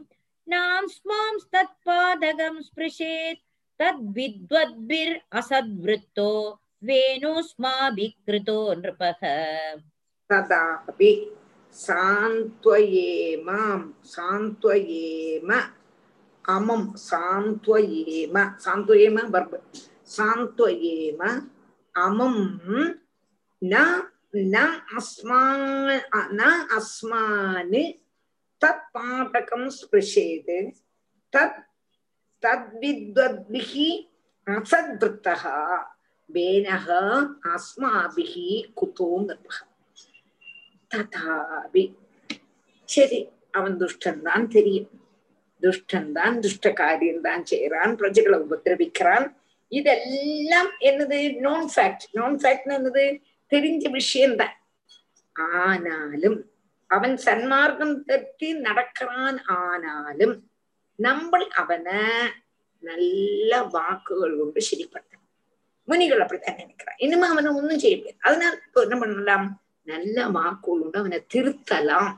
நாம்ஸ்மாம் 0.48 1.42
தத் 1.54 1.78
பாதகம் 1.86 2.62
ஸ்பிருஷேத் 2.62 3.42
தத்வித்வத்பிர் 3.80 5.24
அசத்விருத்தோ 5.32 6.58
வேணுஸ்மாபி 6.84 8.16
கிருத்தோ 8.26 8.76
நிருபக 8.76 9.22
ததாபி 10.30 11.12
तदापि 11.75 11.79
सान्त्वयेमां 11.79 13.81
सान्त्वयेम 14.05 15.53
अमं 16.45 16.93
सान्त्वयेम 16.97 18.39
सान्त्वयेम 18.65 19.19
वर्ब 19.19 19.61
सान्त्वयेम 20.07 21.23
अमं 21.95 22.37
न 23.63 24.03
न 24.37 24.57
अस्मा 24.97 25.43
न 26.33 26.67
अस्मान् 26.77 27.75
तत्पाठकं 28.63 29.69
स्पृशेत् 29.69 30.51
तत् 31.33 31.61
तद्विद्वद्भिः 32.45 33.73
असद्वृत्तः 34.47 35.45
वेनः 36.31 36.87
अस्माभिः 37.55 38.35
कुतो 38.77 39.19
नृपः 39.21 39.59
ததாபி. 40.96 41.96
சரி 42.84 43.30
அவன் 43.52 43.78
துஷ்டன்தான் 43.78 44.48
தெரியும். 44.48 44.90
துஷ்டன்தான் 45.62 46.40
துஷ்ட 46.40 46.74
காரியம் 46.74 47.22
தான் 47.22 47.44
செய்யறான் 47.52 47.96
பிரஜைகளை 48.00 48.46
உபதிரவிக்கிறான் 48.46 49.36
இதெல்லாம் 49.68 50.70
என்னது? 50.80 51.40
நோன் 51.40 51.68
ஃபேக்ட் 51.76 52.04
நோன் 52.14 52.36
ஃபேக்ட் 52.42 52.68
என்னது? 52.68 53.22
தெரிஞ்ச 53.50 53.90
விஷயம்தான் 53.90 54.56
ஆனாலும் 55.34 56.50
அவன் 56.88 57.14
சன்மார்க்கம் 57.14 58.04
தட்டி 58.04 58.54
நடக்கிறான் 58.54 59.44
ஆனாலும் 59.46 60.50
நம்ம 60.96 61.48
அவனை 61.50 62.02
நல்ல 62.80 63.64
வாக்குகள் 63.64 64.38
கொண்டு 64.38 64.62
சரிப்படுத்த 64.62 65.14
முனிகள் 65.84 66.20
அப்படித்தான் 66.20 66.56
நினைக்கிறான். 66.56 66.98
இனிமே 66.98 67.28
அவனை 67.28 67.52
ஒன்றும் 67.52 67.80
செய்ய 67.80 67.96
முடியாது. 67.98 68.20
அதனால 68.20 68.60
இப்போ 68.66 68.82
என்ன 68.82 68.98
பண்ணலாம்? 68.98 69.65
நல்ல 69.86 70.28
வாக்குண்டு 70.28 70.98
அவனை 70.98 71.20
திருத்தலாம் 71.34 72.12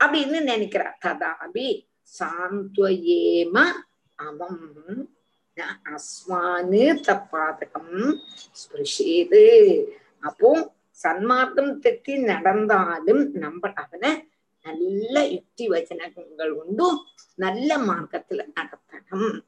அப்படின்னு 0.00 0.38
நினைக்கிறா 0.52 0.88
ததாபி 1.04 1.68
சாந்த்வயேம 2.18 3.56
அவம் 4.18 4.64
அஸ்வானு 5.94 6.82
தப்பாதகம் 7.06 8.18
ஸ்பிருஷேது. 8.60 9.44
அப்போ 10.20 10.50
சன்மார்க்கம் 11.02 11.72
தெத்தி 11.84 12.14
நடந்தாலும் 12.24 13.22
நம்ம 13.34 13.72
அவனை 13.74 14.10
நல்ல 14.66 15.14
யுக்தி 15.26 15.64
வச்சனங்கள் 15.68 16.52
உண்டும் 16.62 16.98
நல்ல 17.34 17.70
மார்க்கத்துல 17.78 18.44
நடத்தணும். 18.56 19.42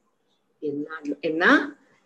என்ன 0.63 0.87
என்ன? 1.21 1.43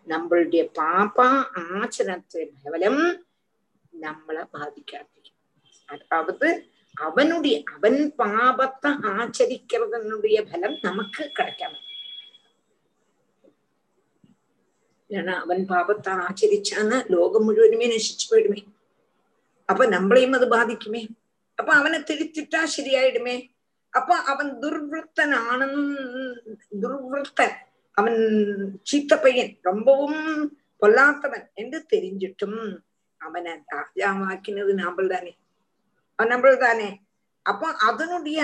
நம்மளுடைய 0.06 0.62
பாப்பா 0.78 1.28
ஆச்சரணத்தின் 1.64 2.54
பலம் 2.62 3.04
நம்மளை 3.94 4.42
பாதிக்காது. 4.52 5.15
அதாவது 5.88 6.48
அவனுடைய 6.94 7.56
அவன் 7.74 7.98
பாபத்தை 8.18 8.90
ஆச்சரிக்கிறதனுடைய 9.16 10.36
பலம் 10.50 10.78
நமக்கு 10.82 11.22
கிடைக்கணும் 11.38 11.82
ஏன்னா 15.10 15.34
அவன் 15.42 15.62
பாபத்தை 15.68 16.12
ஆச்சரிச்சான்னா 16.26 16.98
லோகம் 17.08 17.44
முழுவதுமே 17.44 17.86
நசிச்சு 17.92 18.26
போயிடுமே. 18.30 18.60
அப்ப 19.68 19.86
நம்மளையும் 19.86 20.36
அது 20.38 20.46
பாதிக்குமே. 20.56 21.02
அப்ப 21.58 21.70
அவனை 21.72 21.98
திருத்திட்டா 22.00 22.60
சரியாயிடுமே 22.76 23.36
அப்ப 23.92 24.16
அவன் 24.32 24.50
துர்வൃத்தன் 24.62 25.34
ஆனந்த் 25.50 25.84
துர்வൃத்தன் 26.82 27.56
அவன் 27.96 28.18
சீத்த 28.90 29.12
பையன் 29.22 29.52
ரொம்பவும் 29.62 30.20
பொல்லாத்தவன் 30.82 31.46
என்று 31.54 31.78
தெரிஞ்சிட்டும். 31.92 32.58
அவனை 33.20 33.52
ராஜாவாக்கினது 33.74 34.72
நாம்பள் 34.82 35.12
தானே 35.14 35.32
அவன் 36.18 36.32
நம்மள் 36.32 36.62
தானே. 36.66 36.88
அப்போ 37.46 37.66
அதனுடைய 37.88 38.40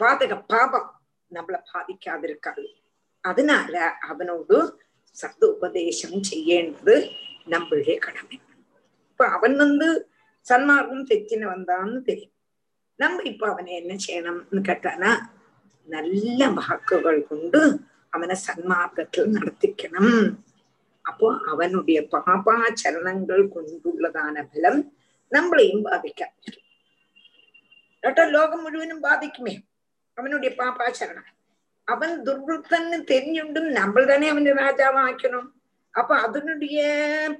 பாதக 0.00 0.32
பாபம் 0.52 0.88
நம்மளை 1.30 1.58
பாதிக்காதிருக்காது. 1.72 2.64
அதனால 3.24 3.74
அவனோடு 4.10 4.56
சத்து 5.16 5.46
உபதேசம் 5.54 6.22
செய்யறது 6.30 6.94
நம்மளுடைய 7.52 7.96
கடமை. 8.06 8.36
இப்ப 9.10 9.26
அவன் 9.36 9.56
வந்து 9.62 9.88
சன்மார்க்கம் 10.46 11.08
தெச்சின 11.10 11.48
வந்தான்னு 11.54 11.98
தெரியும். 12.08 12.34
நம்ம 13.00 13.22
இப்ப 13.32 13.44
அவனை 13.52 13.72
என்ன 13.80 13.92
செய்யணும்னு 14.06 14.60
கேட்டானா 14.70 15.12
நல்ல 15.88 16.40
வாக்குகள் 16.58 17.20
கொண்டு 17.30 17.60
அவனை 18.14 18.36
சன்மார்க்கத்தில் 18.46 19.34
நடத்திக்கணும். 19.36 20.26
அப்போ 21.04 21.28
அவனுடைய 21.52 22.00
பாபாச்சரணங்கள் 22.12 23.42
கொண்டுள்ளதான 23.54 24.44
பலம் 24.52 24.82
നമ്മളെയും 25.32 25.80
ബാധിക്കാൻ 25.82 26.30
പറ്റും 26.36 26.62
കേട്ടോ 28.02 28.24
ലോകം 28.30 28.60
മുഴുവനും 28.64 28.98
ബാധിക്കുമേ? 29.00 29.54
അവനുடைய 30.18 30.50
പാപാചരണം. 30.58 31.26
അവൻ 31.88 32.10
ദുർവൃത്തന് 32.24 32.98
തെരിഞ്ഞുണ്ടും 33.10 33.64
നമ്മൾ 33.72 34.02
തന്നെ 34.04 34.26
അവന് 34.28 34.52
രാജാവാക്കണം 34.58 35.44
அப்ப 35.94 36.10
அதனுடைய 36.16 36.78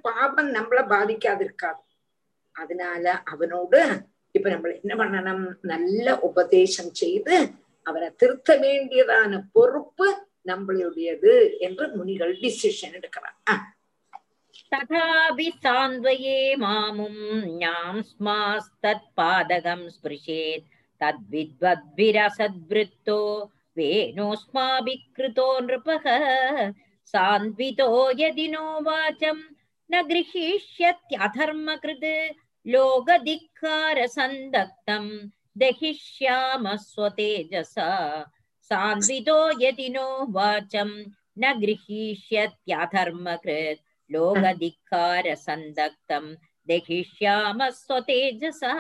பாபம் 0.07 0.51
நம்மளை 0.57 0.83
பாதிக்காது 0.91 1.43
இருக்காது 1.43 1.81
அதனால 2.57 3.05
அவனோடு 3.33 3.81
இப்ப 4.35 4.47
நம்ம 4.51 4.73
என்ன 4.79 4.95
பண்ணணும் 4.95 5.43
நல்ல 5.65 6.07
உபதேசம் 6.23 6.93
செய்து 6.95 7.37
அவரை 7.87 8.09
திருத்த 8.17 8.51
வேண்டியதான 8.57 9.41
பொறுப்பு 9.53 10.07
நம்மளுடையது 10.47 11.35
என்று 11.61 11.85
முனிகள் 11.97 12.33
டிசிஷன் 12.43 12.97
எடுக்கிறார் 12.97 13.37
तथापि 14.75 15.53
न्यांस्मास्तत्पादकं 17.59 19.89
स्पृशेत्। 19.89 20.65
तद्विद्वद्भिरसद्वृत्तो 21.03 23.53
वेणोऽस्माभिकृतो 23.77 25.61
नृपः। 25.61 26.05
यदि 28.19 28.49
नो 28.49 28.83
वाचं, 28.83 29.41
न 29.91 30.03
गृहीष्यत्यधर्मकृत् 30.03 32.69
लोकधिक्कारसन्दक्तं 32.69 35.29
दहिष्यामः 35.59 36.77
स्वतेजसा। 36.77 38.25
सान्वितो 38.63 39.63
यदि 39.63 39.89
नो 39.89 40.27
वाचं, 40.31 41.05
न 41.39 41.61
गृहीष्यत्यधर्मकृत्। 41.61 43.84
लोकधिक्कारसन्दक्तं 44.13 46.25
दहिष्यामः 46.69 47.71
स्वतेजसा 47.71 48.73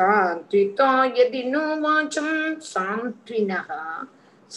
सान्त्विता 0.00 0.90
यदि 1.18 1.42
नो 1.52 1.64
वाचं 1.82 2.28
सान्त्विनः 2.60 3.68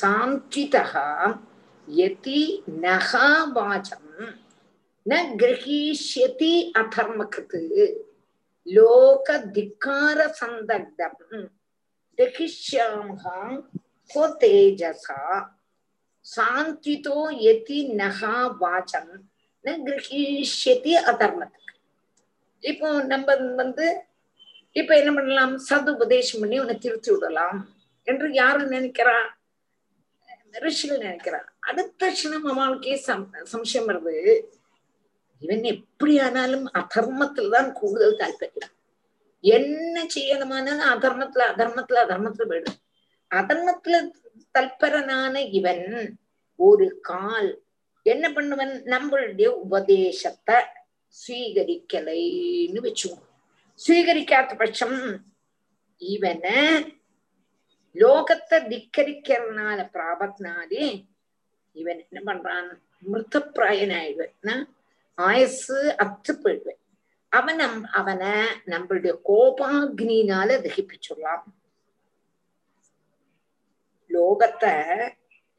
सान्त्वितः 0.02 0.94
यति 2.00 2.42
नः 2.70 3.12
वाचं 3.56 4.04
न 5.08 5.12
गृहीष्यति 5.42 6.54
अधर्मकृत्। 6.78 7.56
लोकधिक्कारसन्दग्धं 8.68 11.44
दहिष्यामः 12.20 13.26
स्वतेजसा 14.12 15.20
சாந்தித்தோ 16.36 17.18
எதி 17.52 17.80
நகா 17.94 18.36
வாச்சம் 18.62 19.12
கிரகிஷ்யதி 19.86 20.94
அதர்மத்துக்கு 21.12 21.74
இப்போ 22.64 22.88
நம்ம 23.04 23.36
வந்து 23.56 23.86
இப்ப 24.76 24.92
என்ன 24.98 25.12
பண்ணலாம்? 25.14 25.54
சது 25.70 25.90
உபதேசம் 25.90 26.40
பண்ணி 26.40 26.58
உன்னை 26.60 26.76
திருத்தி 26.78 27.12
விடலாம் 27.12 27.60
என்று 28.08 28.28
யாரு 28.34 28.62
நினைக்கிறா? 28.68 29.18
ரிஷிகள் 30.60 31.00
நினைக்கிறா. 31.00 31.40
அடுத்த 31.60 32.12
க்ஷணம் 32.12 32.48
அவளுக்கே 32.54 32.96
சம் 32.96 33.26
சம்சயம் 33.54 33.90
வருது. 33.90 34.16
இவன் 35.42 35.64
எப்படி 35.64 36.20
ஆனாலும் 36.20 36.66
அதர்மத்துலதான் 36.74 37.70
கூடுதல் 37.74 38.20
தாற்பயம் 38.20 38.76
என்ன 39.44 40.06
செய்யணுமானாலும் 40.16 40.90
அதர்மத்துல 40.96 41.44
அதர்மத்துல 41.54 42.02
அதர்மத்துல 42.06 42.48
போயிடும் 42.52 42.80
அதர்மத்துல 43.32 43.96
தல்பரனான 44.56 45.36
இவன் 45.60 45.86
ஒரு 46.60 46.88
கால். 47.02 47.50
என்ன 48.06 48.26
பண்ணுவன்? 48.30 48.74
நம்மளுடைய 48.94 49.48
உபதேசத்தை 49.66 50.58
ஸ்வீகரிக்கலைன்னு 51.16 52.80
வச்சுக்கோ 52.88 53.26
ஸ்வீகரிக்காத 53.80 54.56
பட்சம் 54.58 55.00
இவனை 56.02 56.62
லோகத்தை 57.96 58.58
திக்கரிக்கிறதுனால 58.72 59.80
பிராபத்னாலே 59.94 60.86
இவன் 61.76 62.00
என்ன 62.10 62.20
பண்றான்? 62.28 62.70
மிருத்தப்பிராயனாயிடுவன். 63.12 64.64
ஆயசு 65.18 65.78
அத்து 66.04 66.32
போயிடுவேன். 66.44 66.82
அவன் 67.32 67.56
நம் 67.56 67.80
அவனை 68.00 68.34
நம்மளுடைய 68.72 69.14
கோபாகினால 69.30 70.50
தகிப்பிச்சுடலாம். 70.66 71.46
லோகத்தை 74.10 75.10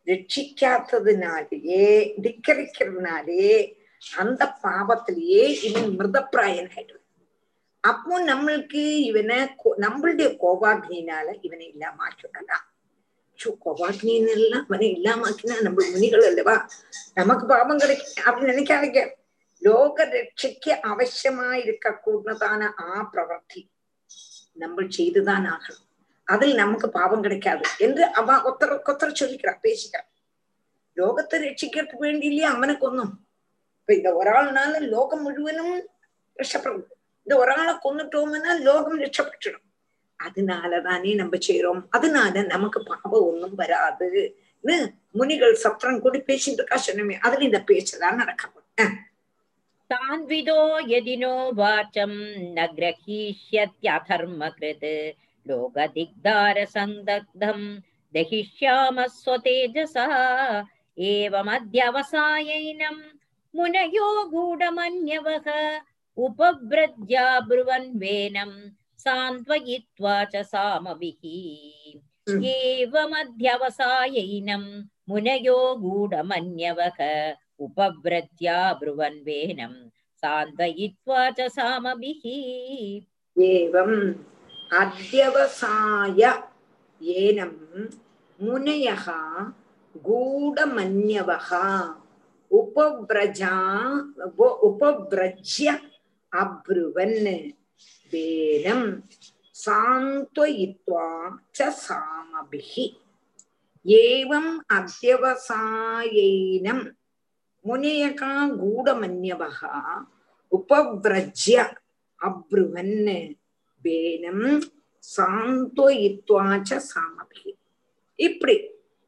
ரட்சிக்காததுனாலேயே 0.06 2.14
திக்கரிக்கிறதுனாலே 2.22 3.76
அந்த 4.16 4.56
பாவத்திலேயே 4.62 5.62
இவன் 5.62 5.82
மிருதப்பிராயன் 5.82 6.76
ஆயிடுவான் 6.76 7.02
அப்போ 7.80 8.24
நம்மளுக்கு 8.24 8.96
இவனை 8.96 9.48
நம்மளுடைய 9.76 10.36
கோபாக்னினால 10.42 11.38
இவனை 11.42 11.72
இல்லாமக்கலாம் 11.72 12.66
கோபாக்னின்னெல்லாம் 13.64 14.60
அவனை 14.60 14.94
இல்லாமக்கினா 14.94 15.60
நம்ம 15.60 15.90
முனிகள் 15.90 16.26
அல்லவா? 16.26 16.68
நமக்கு 17.14 17.46
பாவம் 17.46 17.78
கிடைக்கும் 17.78 18.24
அப்படின்னு 18.24 18.28
நினைக்காதீங்க. 18.28 19.10
லோக 19.58 20.04
ரட்சைக்கு 20.04 20.76
அவசியமா 20.82 21.60
இருக்கக்கூடதான 21.60 22.70
ஆ 22.80 23.10
பிரவர்த்தி. 23.12 23.70
நம்ம 24.52 24.82
செய்துதான் 24.88 25.46
ஆகணும். 25.46 25.89
அதில் 26.34 26.54
நமக்கு 26.54 26.86
பாவம் 26.98 27.24
கிடைக்காது 27.24 27.64
என்று 27.86 28.04
அவ 28.20 28.36
ஒத்தர 28.50 28.76
கொத்தர 28.88 29.10
சொல்லிக்கிறா 29.20 29.54
பேசிக்கிறா. 29.66 30.02
லோகத்தை 30.96 31.36
ரட்சிக்கிறதுக்கு 31.44 32.06
வேண்டி 32.06 32.26
இல்லையா 32.26 32.48
அவனை 32.56 32.74
கொன்னும் 32.76 33.12
இப்ப 33.80 33.94
இந்த 33.94 34.10
ஒரு 34.14 34.30
ஆள்னால 34.30 34.80
லோகம் 34.94 35.22
முழுவதும் 35.22 35.74
ரஷப்படும் 36.36 36.86
இந்த 37.26 37.34
ஒரு 37.42 37.52
ஆளை 37.52 37.74
கொண்டுட்டோம்னா 37.84 38.52
லோகம் 38.68 39.00
ரட்சப்பட்டுடும். 39.00 39.66
அதனாலதானே 40.20 41.12
நம்ம 41.14 41.34
செய்யறோம் 41.48 41.82
அதனால 41.88 42.42
நமக்கு 42.54 42.80
பாவம் 42.90 43.26
ஒன்றும் 43.28 43.58
வராதுன்னு 43.58 44.76
முனிகள் 45.14 45.54
சப்தம் 45.54 46.02
கூட 46.04 46.16
பேசிட்டு 46.28 46.60
இருக்கா 46.60 46.78
சொன்னமே. 46.86 47.14
அதுல 47.24 47.46
இந்த 47.48 47.60
பேச்செல்லாம் 47.70 48.20
நடக்கப்படும். 48.20 48.96
தான்விதோ 49.90 50.58
எதினோ 50.98 51.32
வாச்சம் 51.60 52.18
ந 52.56 52.66
लोकदिग्धारसन्दग्धम् 55.49 57.65
दहिष्यामः 58.15 59.07
स्वतेजसा 59.19 60.05
एवमध्यवसायैनम् 61.11 63.01
मुनयो 63.53 64.07
गूढमन्यवः 64.33 65.47
उपव्रज्या 66.25 67.25
ब्रुवन्वेनम् 67.47 68.57
सान्त्वयित्वा 69.05 70.15
च 70.33 70.35
सामभिः 70.53 71.23
Mm. 72.29 72.41
एवमध्यवसायैनम् 73.37 74.67
मुनयो 75.09 75.57
गूढमन्यवः 75.81 76.97
उपव्रज्या 77.65 78.57
ब्रुवन्वेनम् 78.79 79.75
सान्त्वयित्वा 80.23 81.19
च 81.37 81.47
सामभिः 81.57 82.23
एवम् 83.49 83.97
அத்தியவசாய 84.70 86.20
ஏனம் 87.00 87.56
முனையக 88.38 89.06
கூடமன்யவக 89.94 91.48
உபவிரஜா 92.50 93.54
உபவிரஜ்ய 94.68 95.66
அப்ருவன் 96.32 97.18
வேதம் 98.12 98.88
சாந்தயித்வா 99.56 101.08
ச 101.58 101.68
சாமபிஹி. 101.82 102.86
ஏவம் 103.84 104.52
அத்தியவசாயைனம் 104.76 106.84
முனையகா 107.64 108.32
கூடமன்யவக 108.60 109.60
உபவிரஜ்ய 110.52 111.56
அப்ருவன் 112.20 112.96
வேணம் 113.82 114.44
சாந்தோயித்வாச்ச 115.04 116.70
சாமபி. 116.90 117.50
இப்படி 118.18 118.56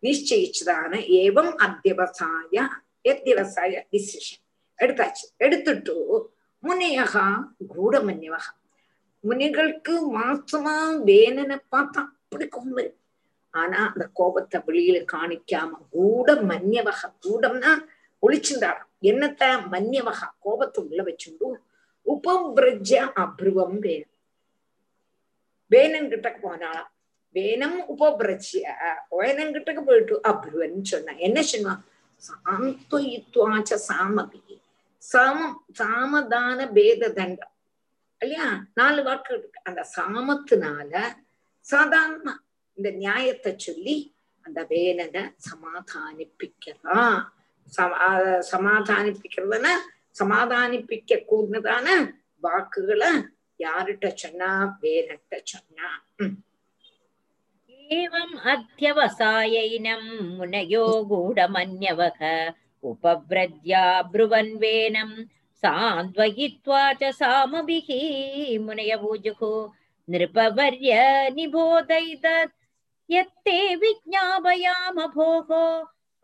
நிச்சயிச்சதான 0.03 0.93
ஏவம் 1.23 1.53
அத்தியவசாய 1.67 2.65
எத்தியவசாய 3.11 3.73
டிசிஷன் 3.93 4.43
எடுத்தாச்சு. 4.79 5.25
எடுத்துட்டு 5.37 5.95
முனியகா 6.63 7.27
கூடமன்யவகா. 7.73 8.53
முனிகளுக்கு 9.25 9.95
மாசமா 10.17 10.77
வேணனை 11.09 11.57
பார்த்தா 11.73 12.01
அப்படி 12.23 12.47
கோபம் 12.49 12.77
வரும் 12.79 12.99
ஆனா 13.55 13.81
அந்த 13.93 14.05
கோபத்தை 14.19 14.59
வெளியில 14.67 14.99
காணிக்காம 15.13 15.71
கூட 15.91 16.35
மன்யவகா 16.51 17.09
கூடம்னா 17.25 17.73
ஒளிச்சுண்டாராம் 18.23 18.91
என்னத்த 19.11 19.43
மன்யவகா 19.75 20.29
கோபத்தை 20.47 20.81
உள்ள 20.85 21.01
வச்சுண்டு 21.09 21.49
உபம்பிரஜ 22.07 22.91
அப்ருவம் 23.23 23.79
வேணும். 23.79 24.12
வேணன் 25.73 26.11
கிட்டக்கு 26.13 26.41
போனாளாம் 26.43 26.91
வேணம் 27.35 27.79
உபபிரச்சிய 27.93 28.63
வேனன் 29.19 29.55
கிட்டக்கு 29.55 29.83
போயிட்டு 29.85 30.17
அப்ருவன் 30.31 30.77
சொன்ன 30.91 31.17
என்ன 31.27 31.39
சொன்னா 31.51 31.75
சாந்தயித்வாச்ச 32.23 33.73
சாமபி 33.87 34.41
சாமம் 35.03 35.57
சாமதான 35.79 36.67
பேத 36.75 37.09
தண்டம் 37.15 37.49
இல்லையா 38.21 38.49
நாலு 38.77 39.01
வாக்கு 39.03 39.33
இருக்கு 39.35 39.61
அந்த 39.69 39.83
சாமத்தினால 39.95 40.93
சாதாரண 41.67 42.29
இந்த 42.79 42.91
நியாயத்தை 42.99 43.53
சொல்லி 43.59 43.97
அந்த 44.45 44.61
வேலனை 44.71 45.23
சமாதானிப்பிக்கிறா 45.47 47.01
சமா- 47.73 48.13
சமாதானிப்பிக்கிறதுனா 48.53 49.75
சமாதானிப்பிக்க 50.19 51.21
கூடதான 51.25 51.87
வாக்குகளை 52.43 53.11
யார்கிட்ட 53.61 54.07
சொன்னா 54.15 54.51
வேதத்தை 54.81 55.39
சொன்னா? 55.45 55.89
ஏவம் 57.91 58.35
அத்தியவசாயினம் 58.45 60.09
முனையோ 60.39 60.85
கூடமன்யவக 61.11 62.21
உபவிரத்யா 62.85 63.83
புருவன் 64.13 64.55
வேனம் 64.59 65.15
சாந்த்வயித்வா 65.63 66.83
ச 67.01 67.11
சாமபிஹி 67.21 68.01
முனைய 68.59 68.93
பூஜுகு 68.97 69.53
நிருபவர்ய 70.09 70.93
நிபோதைதத் 71.37 72.57
யத்தே 73.09 73.61
விஜ்ஞாபயாம 73.83 75.07
போகோ 75.15 75.65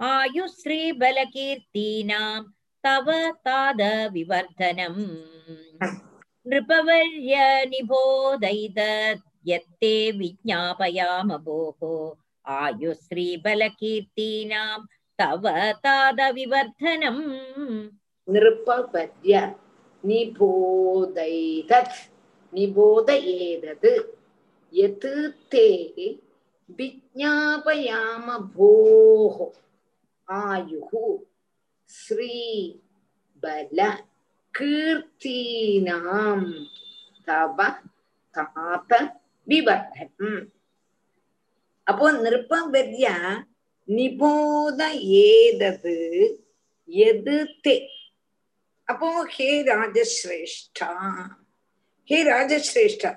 ஆயுஸ்ரீ 0.01 0.83
பலகீர்த்தீனாம் 1.01 2.47
தவ 2.85 3.09
தாத 3.47 3.83
விவர்தனம் 4.13 5.03
नृपवर्य 6.51 7.35
निबोधैतत् 7.71 9.25
यत्ते 9.49 9.95
विज्ञापयाम 10.19 11.31
भोः 11.47 11.81
आयुश्रीबलकीर्तीनां 12.59 13.59
तव 15.19 15.45
तादविवर्धनम् 15.85 17.23
नृपवर्य 18.29 19.35
निबोधैतत् 20.05 21.97
निबोध 22.53 23.11
एतत् 23.11 23.87
यत् 24.75 25.07
ते 25.53 25.67
विज्ञापयाम 26.79 28.27
भोः 28.57 29.37
आयुः 30.29 30.93
श्रीबल 31.91 33.81
கீர்த்தீனாம் 34.59 36.49
தவ 37.29 37.59
தாப 38.35 38.91
விவர்தனம் 39.47 40.41
அப்போ 41.87 42.07
நிருப்பவர்ய 42.19 43.07
நிபோத 43.89 44.81
ஏதது 45.27 45.97
எது 46.89 47.37
தே 47.65 47.77
அப்போ 48.89 49.09
ஹே 49.35 49.49
ராஜஸ்ரேஷ்டா 49.71 50.91
ஹே 52.09 52.19
ராஜஸ்ரேஷ்டா 52.31 53.13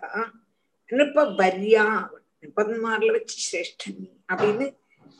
நிருப்ப 0.90 1.26
வரியா 1.40 1.86
நிருப்பன்மார்ல 2.36 3.12
வச்சு 3.12 3.38
சிரேஷ்டன் 3.46 4.00
அப்படின்னு 4.32 4.68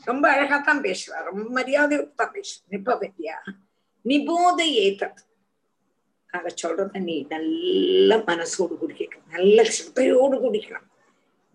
ரொம்ப 0.06 0.24
அழகா 0.34 0.56
தான் 0.60 0.84
பேசுறா 0.84 1.18
ரொம்ப 1.28 1.44
மரியாதையோட 1.58 2.08
தான் 2.14 2.34
பேசுறா 2.34 2.62
நிருப்ப 2.72 2.94
வரியா 3.02 3.36
நிபோத 4.04 4.60
ஏதது 4.82 5.22
அத 6.32 6.50
சொல்றத 6.62 7.00
நீ 7.00 7.16
நல்ல 7.28 8.16
மனசோடு 8.26 8.74
குடிக்கணும் 8.74 9.28
நல்ல 9.30 9.64
சிரத்தையோடு 9.70 10.36
குடிக்கணும் 10.40 10.88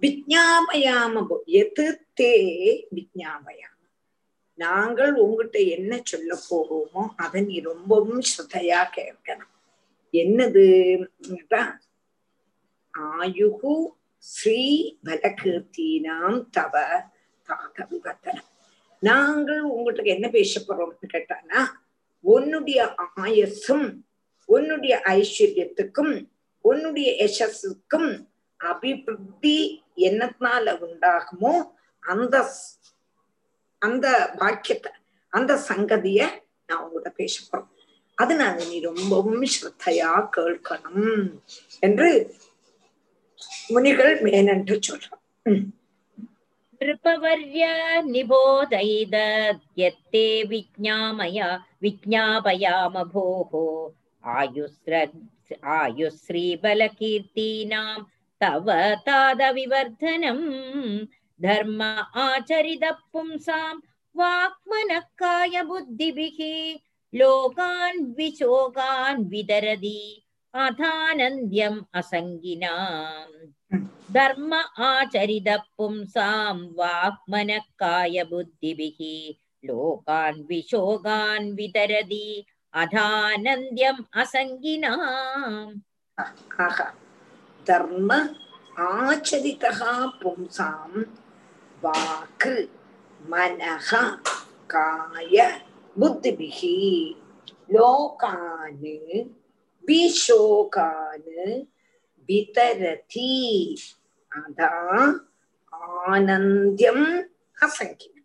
விஜாபயாம 0.01 1.23
எது 1.61 1.85
தே 2.19 2.33
விஜாபயாம 2.93 3.73
நாங்கள் 4.59 5.13
உங்ககிட்ட 5.15 5.57
என்ன 5.67 5.93
சொல்ல 6.03 6.31
போகிறோமோ 6.49 7.01
அதை 7.15 7.41
நீ 7.41 7.57
ரொம்பவும் 7.61 8.23
ஸ்ரத்தையா 8.29 8.79
கேட்கணும் 8.97 9.53
என்னது 10.13 10.65
ஆயுகு 12.93 13.75
ஸ்ரீ 14.23 14.61
பலகீர்த்தினாம் 15.03 16.39
தவ 16.51 16.75
தாக 17.47 18.33
நாங்கள் 19.03 19.63
உங்ககிட்ட 19.67 20.09
என்ன 20.11 20.27
பேச 20.29 20.61
போறோம்னு 20.61 21.07
கேட்டானா 21.07 21.61
உன்னுடைய 22.23 22.79
ஆயசும் 23.17 23.87
உன்னுடைய 24.48 24.94
ஐஸ்வர்யத்துக்கும் 25.12 26.14
உன்னுடைய 26.64 27.08
யசஸுக்கும் 27.20 28.10
அபிவிருத்தி 28.60 29.56
என்னத்தினால 30.08 30.74
உண்டாகுமோ 30.84 31.54
அந்த 32.02 32.36
அந்த 33.82 34.06
வாக்கியத்தை 34.40 34.92
அந்த 35.32 35.52
சங்கதிய 35.68 36.20
நான் 36.68 36.82
உங்கள்கிட்ட 36.82 37.12
பேச 37.16 37.34
போறோம் 37.44 37.68
அதனால 38.18 38.56
நீ 38.64 38.76
ரொம்பவும் 38.82 39.44
ஸ்ரத்தையா 39.52 40.10
கேட்கணும் 40.34 41.14
என்று 41.82 42.10
முனிகள் 43.70 44.14
மேனென்று 44.24 44.76
சொல்றான் 44.88 45.22
नृपवर्य 46.80 47.64
निबोधैद 48.04 49.14
यत्ते 49.78 50.24
विज्ञामय 50.44 51.38
विज्ञापयाम 51.82 52.96
भोः 53.12 53.52
आयुस्र 54.36 54.92
आयुश्रीबलकीर्तीनां 55.78 56.66
तव 58.42 58.66
तादविवर्धनम् 59.06 60.46
धर्म 61.46 61.80
आचरितः 61.82 62.98
पुंसां 63.12 63.74
वाक्मनः 64.20 65.04
कायबुद्धिभिः 65.22 66.38
लोकान् 67.20 68.06
विशोकान् 68.18 69.24
विदरति 69.32 70.00
अथानन्द्यम् 70.64 71.80
असङ्गिनाम् 72.00 73.34
धर्म 74.16 74.52
आचरित 74.88 75.48
पुंसां 75.78 76.56
वाक्मनः 76.78 77.64
कायबुद्धिभिः 77.82 79.00
लोकान् 79.68 80.42
विशोकान् 80.48 81.52
वितरति 81.58 82.26
அதானந்தியம் 82.73 84.01
அசங்கினாம் 84.13 85.71
தர்ம 87.65 88.11
ஆச்சரிதா 88.87 89.71
பும்சாம் 90.19 90.97
வாக்கு 91.81 92.55
மனக 93.19 93.91
காய 94.67 95.37
புத்திபிகி 95.95 96.77
லோகானு 97.69 98.97
பிஷோகானு 99.83 101.45
விதரதி 102.29 103.33
அதா 104.31 104.73
ஆனந்தியம் 106.05 107.07
அசங்கின 107.57 108.16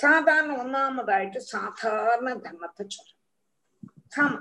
சாதாரண 0.00 0.50
ஒன்னாமதாயிட்டு 0.62 1.40
சாதாரண 1.50 2.28
தர்மத்தை 2.44 2.84
சொல்ற 2.88 3.16
சாம 4.14 4.38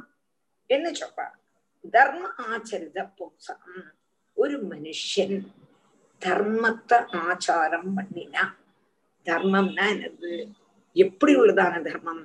என்ன 0.69 0.87
சொல்றா 0.99 1.25
தர்ம 1.93 2.23
ஆச்சரித 2.45 2.99
பும்சம் 3.17 3.65
ஒரு 4.37 4.57
மனுஷன் 4.63 5.37
தர்மத்தை 6.21 6.97
ஆச்சாரம் 7.21 7.91
பண்ணினா 7.97 8.43
தர்மம்னா 9.27 9.85
என்னது 9.93 10.31
எப்படி 10.95 11.33
உள்ளதான 11.35 11.81
தர்மம் 11.81 12.23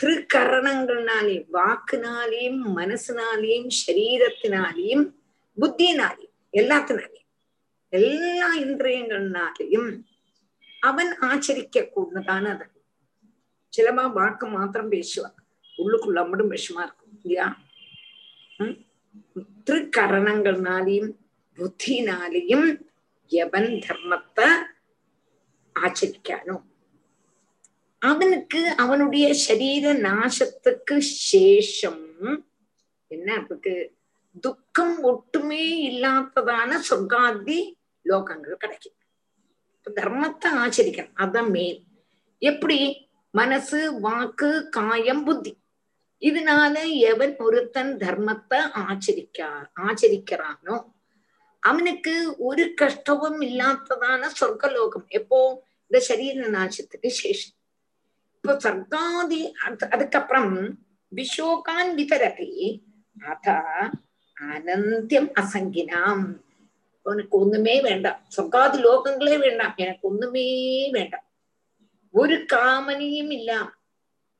திருக்கரணங்கள்னாலே 0.00 1.36
வாக்குனாலேயும் 1.52 2.62
மனசுனாலேயும் 2.78 3.70
சரீரத்தினாலேயும் 3.80 5.04
புத்தினாலேயும் 5.58 6.36
எல்லாத்தினாலேயும் 6.54 7.28
எல்லா 7.92 8.48
இந்திரியங்கள்னாலேயும் 8.62 9.90
அவன் 10.82 11.10
ஆச்சரிக்க 11.24 11.80
கூடதான 11.86 12.44
அது 12.54 12.66
சிலமா 13.72 14.04
வாக்கு 14.12 14.46
மாத்திரம் 14.48 14.92
பேசுவான் 14.92 15.36
உள்ளுக்குள்ள 15.78 16.20
மட்டும் 16.28 16.52
விஷமா 16.52 16.82
இருக்கும் 16.82 17.14
இல்லையா 17.18 17.46
திருக்கரணங்கள்னாலையும் 19.66 21.10
புத்தினாலையும் 21.58 22.68
எவன் 23.32 23.70
தர்மத்தை 23.84 24.48
ஆச்சரிக்கானோ 25.76 26.56
அவனுக்கு 28.02 28.60
அவனுடைய 28.76 29.26
சரீர 29.42 29.92
நாசத்துக்கு 30.02 30.96
சேஷம் 31.26 32.02
என்ன 33.10 33.28
அதுக்கு 33.38 33.74
துக்கம் 34.44 34.96
ஒட்டுமே 35.04 35.66
இல்லாததான 35.82 36.80
சொர்க்காதி 36.88 37.58
லோகங்கள் 38.06 38.62
கிடைக்கும் 38.62 38.98
தர்மத்தை 39.90 40.50
ஆச்சரிக்கணும். 40.64 41.12
அதான் 41.16 41.50
மேல் 41.50 41.82
எப்படி? 42.38 43.08
மனசு 43.30 44.00
வாக்கு 44.00 44.68
காயம் 44.68 45.24
புத்தி. 45.24 45.56
இதனால 46.20 46.74
எவன் 46.96 47.36
ஒருத்தன் 47.36 47.96
தர்மத்தை 47.96 48.60
ஆச்சரிக்கா 48.72 49.70
ஆச்சரிக்கிறானோ 49.80 50.84
அவனுக்கு 51.58 52.34
ஒரு 52.38 52.74
கஷ்டமும் 52.74 53.40
இல்லாததான 53.40 54.28
சொர்க்கலோகம். 54.40 55.06
எப்போ? 55.08 55.64
இந்த 55.86 56.04
சரீர 56.04 56.46
நாசத்துக்கு 56.48 57.10
சேஷம். 57.22 57.56
இப்போ 58.34 58.70
சர்க்காதி 58.70 59.52
அதுக்கப்புறம் 59.90 60.78
விஷோகான் 61.16 61.90
விதரதி. 61.96 62.80
அதா 63.20 63.60
அனந்தியம் 64.40 65.30
அசங்கினாம். 65.40 66.24
உனக்கு 67.06 67.34
ஒண்ணுமே 67.36 67.74
வேண்டாம் 67.80 68.18
சொக்காது 68.28 68.76
லோகங்களே 68.78 69.36
வேண்டாம் 69.36 69.74
எனக்கு 69.76 70.04
ஒண்ணுமே 70.06 70.46
வேண்டாம் 70.88 71.26
ഒരു 72.14 72.36
കാമനയും 72.52 73.30
ഇല്ല 73.32 73.50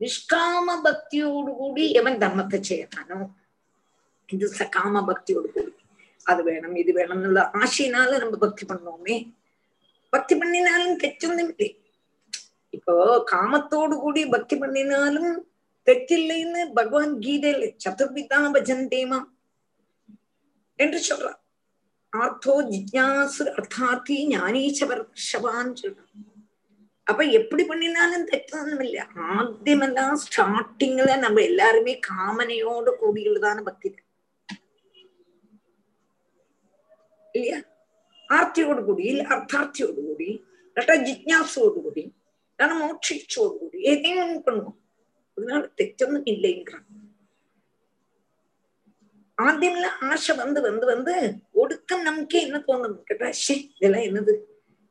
നിഷ്കാമ 0.01 0.69
ഭക്തിയോടുകൂടി 0.85 1.85
യവൻ 1.97 2.15
ധർമ്മത്തെ 2.19 2.59
ചെയ്യണോ 2.61 3.19
ഇത് 4.29 4.47
സകാമ 4.53 5.01
ഭക്തിയോടുകൂടി 5.01 5.73
അത് 6.27 6.41
വേണം 6.43 6.73
ഇത് 6.79 6.91
വേണം 6.93 7.17
എന്നുള്ള 7.17 7.41
ആശയിനാല് 7.55 8.17
നമ്മ 8.21 8.37
ഭക്തി 8.37 8.65
പണ്ണോമേ 8.67 9.17
ഭക്തി 10.13 10.35
പണ്ണിനാലും 10.35 10.93
തെറ്റൊന്നുമില്ലേ 10.95 11.71
ഇപ്പോ 12.75 12.95
കാമത്തോടുകൂടി 13.33 14.23
ഭക്തി 14.25 14.57
പണ്ണിനാലും 14.57 15.27
തെറ്റില്ലെന്ന് 15.87 16.63
ഭഗവാൻ 16.75 17.09
ഗീതയില് 17.21 17.69
ചതുർവിധാ 17.81 18.41
ഭജന്തേമ 18.49 19.15
എന്ന് 20.79 20.99
ചൊല്ലാം 20.99 21.39
ஆத்தோ 22.13 22.55
ஜிஜாசு 22.71 23.45
அர்த்தாத்தி 23.53 24.17
ஞானீச்சவர்ஷவான் 24.33 25.73
சொல்லணும் 25.81 26.29
அப்ப 27.07 27.23
எப்படி 27.39 27.63
பண்ணினாலும் 27.65 28.29
தெட்டணும் 28.29 28.83
இல்ல. 28.85 28.99
ஆத்தியமெல்லாம் 29.31 30.19
ஸ்டார்டிங்ல 30.25 31.17
நம்ம 31.19 31.41
எல்லாருமே 31.43 31.95
காமனையோட 32.09 32.89
கூடியுள்ளதான 33.01 33.63
பக்தி 33.63 33.89
இல்லையா? 37.35 37.59
ஆர்த்தியோடு 38.29 38.83
கூடி 38.85 39.05
இல்ல 39.05 39.23
அர்த்தார்த்தியோடு 39.33 40.01
கூடி 40.03 40.29
இல்லாட்டா 40.67 40.97
ஜிஜாசோடு 41.07 41.79
கூடி 41.81 42.05
இல்லைன்னா 42.05 42.77
மோட்சிச்சோடு 42.83 43.55
கூடி 43.61 43.79
எதையும் 43.93 44.23
ஒன்று 44.25 44.41
பண்ணுவோம். 44.47 44.79
அதனால 45.37 45.63
தெச்சொன்னும் 45.79 46.29
இல்லைங்கிறான் 46.33 46.87
ஆத்தியம்ல 49.39 49.87
ஆசை 50.09 50.33
வந்து 50.37 50.61
வந்து 50.63 50.87
வந்து 50.87 51.15
ஒடுக்கம் 51.73 52.07
நமக்கே 52.07 52.41
என்ன 52.47 52.59
தோணும்? 52.67 52.97
கேட்டா 53.09 53.27
ஷே 53.43 53.55
இதெல்லாம் 53.77 54.07
என்னது? 54.09 54.33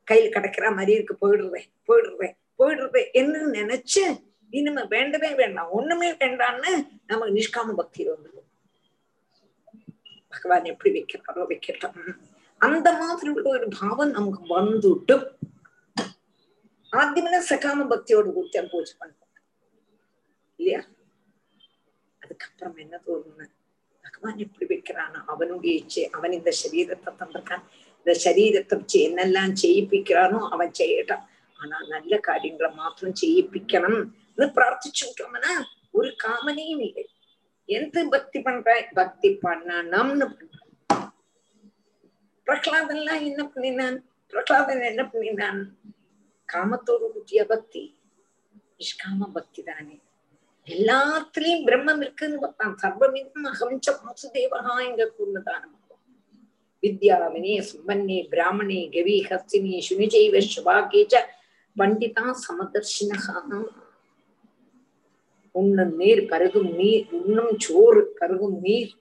கையில 0.08 0.30
கிடைக்கிற 0.36 0.68
மாதிரி 0.78 0.92
இருக்கு. 0.98 1.16
போயிடுறேன் 1.22 1.68
போயிடுறேன் 1.88 2.36
போயிடுறேன் 2.60 3.10
என்ன 3.12 3.44
நினைச்சு 3.58 4.04
இனிமே 4.54 4.84
வேண்டவே 4.94 5.30
வேண்டாம். 5.42 5.70
ஒண்ணுமே 5.70 6.10
வேண்டாம்னு 6.22 6.72
நமக்கு 7.06 7.36
நிஷ்காம 7.38 7.76
பக்தி 7.82 8.08
வந்துடும். 8.10 8.48
பகவான் 10.34 10.72
எப்படி 10.74 10.90
வைக்கிறாரோ 10.98 11.44
வைக்கட்டும். 11.52 11.96
அந்த 12.62 12.88
மாதிரி 13.02 13.30
உள்ள 13.36 13.48
ஒரு 13.50 13.68
பாவம் 13.80 14.16
நமக்கு 14.18 14.42
வந்துட்டும் 14.58 15.26
ஆத்தியமெல்லாம் 16.94 17.50
சகாம 17.52 17.86
பக்தியோடு 17.94 18.30
கூட்டி 18.38 18.68
பூஜை 18.74 18.94
பண்ணுவோம் 19.00 19.30
இல்லையா? 20.60 20.82
அதுக்கப்புறம் 22.22 22.78
என்ன 22.86 22.96
தோணுன்னு 23.06 23.48
பகவான் 24.22 24.42
எப்படி 24.46 24.66
வைக்கிறான் 24.66 25.16
அவனுடைய 25.28 25.74
இச்சை 25.80 26.02
அவன் 26.12 26.34
இந்த 26.38 26.52
சரீரத்தை 26.58 27.12
தந்திருக்கான் 27.12 27.64
இந்த 28.00 28.14
சரீரத்தை 28.24 28.74
வச்சு 28.74 28.98
என்னெல்லாம் 29.08 29.54
செய்யிப்பிக்கிறானோ 29.62 30.40
அவன் 30.50 30.74
செய்யட்டான் 30.80 31.24
ஆனா 31.60 31.78
நல்ல 31.88 32.14
காரியங்களை 32.20 32.70
மாத்திரம் 32.76 33.18
செய்யிப்பிக்கணும் 33.22 34.00
பிரார்த்திச்சு 34.54 35.04
விட்டோம்னா 35.08 35.54
ஒரு 35.92 36.10
காமனையும் 36.24 36.84
இல்லை 36.88 37.06
எந்த 37.70 38.04
பக்தி 38.14 38.40
பண்ற 38.42 38.76
பக்தி 38.94 39.32
பண்ணணும்னு 39.44 40.28
பண்றான் 40.30 40.70
பிரகலாதன்லாம் 42.48 43.26
என்ன 43.26 43.42
பண்ணினான் 43.48 43.98
பிரகலாதன் 44.34 44.90
என்ன 44.92 45.04
பண்ணினான் 45.08 45.62
காமத்தோடு 46.50 47.08
கூட்டிய 47.10 47.44
பக்தி 47.48 47.84
நிஷ்காம 48.80 49.30
பக்தி 49.34 49.62
தானே 49.64 49.98
எல்லாத்துலயும் 50.68 51.66
பிரம்மம் 51.68 52.02
இருக்குன்னு 52.02 52.40
பார்த்தான். 52.40 52.76
சர்வமிதம் 52.82 53.48
அகம்ச 53.52 53.88
வாசுதேவகா 54.02 54.74
எங்க 54.88 55.06
கூர்ந்ததான 55.18 55.64
வித்யாவினே 56.84 57.56
சம்பன்னே 57.70 58.18
பிராமணே 58.32 58.80
கவி 58.94 59.16
ஹஸ்தினி 59.30 59.74
சுனிஜைவ 59.88 60.36
சுபாகேஜ 60.54 61.14
பண்டிதா 61.76 62.26
சமதர்ஷினகா. 62.46 63.36
உண்ணும் 65.56 65.94
நீர் 65.96 66.22
பருகும் 66.32 66.70
நீர் 66.80 67.06
உண்ணும் 67.18 67.54
சோறு 67.58 68.02
பருகும் 68.20 68.58
நீர் 68.66 68.92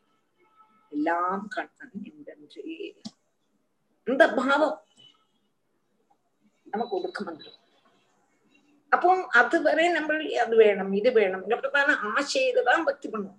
எல்லாம் 0.93 1.45
கண்ணன் 1.49 1.97
என்றே 2.11 2.77
அந்த 4.07 4.23
பாவம் 4.39 4.79
நமக்கு 6.67 6.97
ஒடுக்கம் 6.99 7.29
வந்துடும் 7.29 7.60
அப்போ 8.93 9.09
அதுவரை 9.41 9.85
நம்ம 9.95 10.15
அது 10.43 10.55
வேணும் 10.61 10.93
இது 10.99 11.11
வேணும் 11.17 11.45
அப்படித்தான 11.49 11.91
ஆசையில 12.11 12.63
தான் 12.69 12.87
பக்தி 12.89 13.09
பண்ணுவோம் 13.13 13.39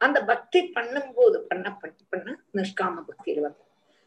அந்த 0.00 0.18
பக்தி 0.30 0.60
பண்ணும்போது 0.74 1.36
பண்ண 1.48 1.66
பண்ண 1.76 2.00
பண்ண 2.12 2.28
நிஷ்காம 2.56 3.04
பக்தியில 3.08 3.44
வந்து 3.46 3.62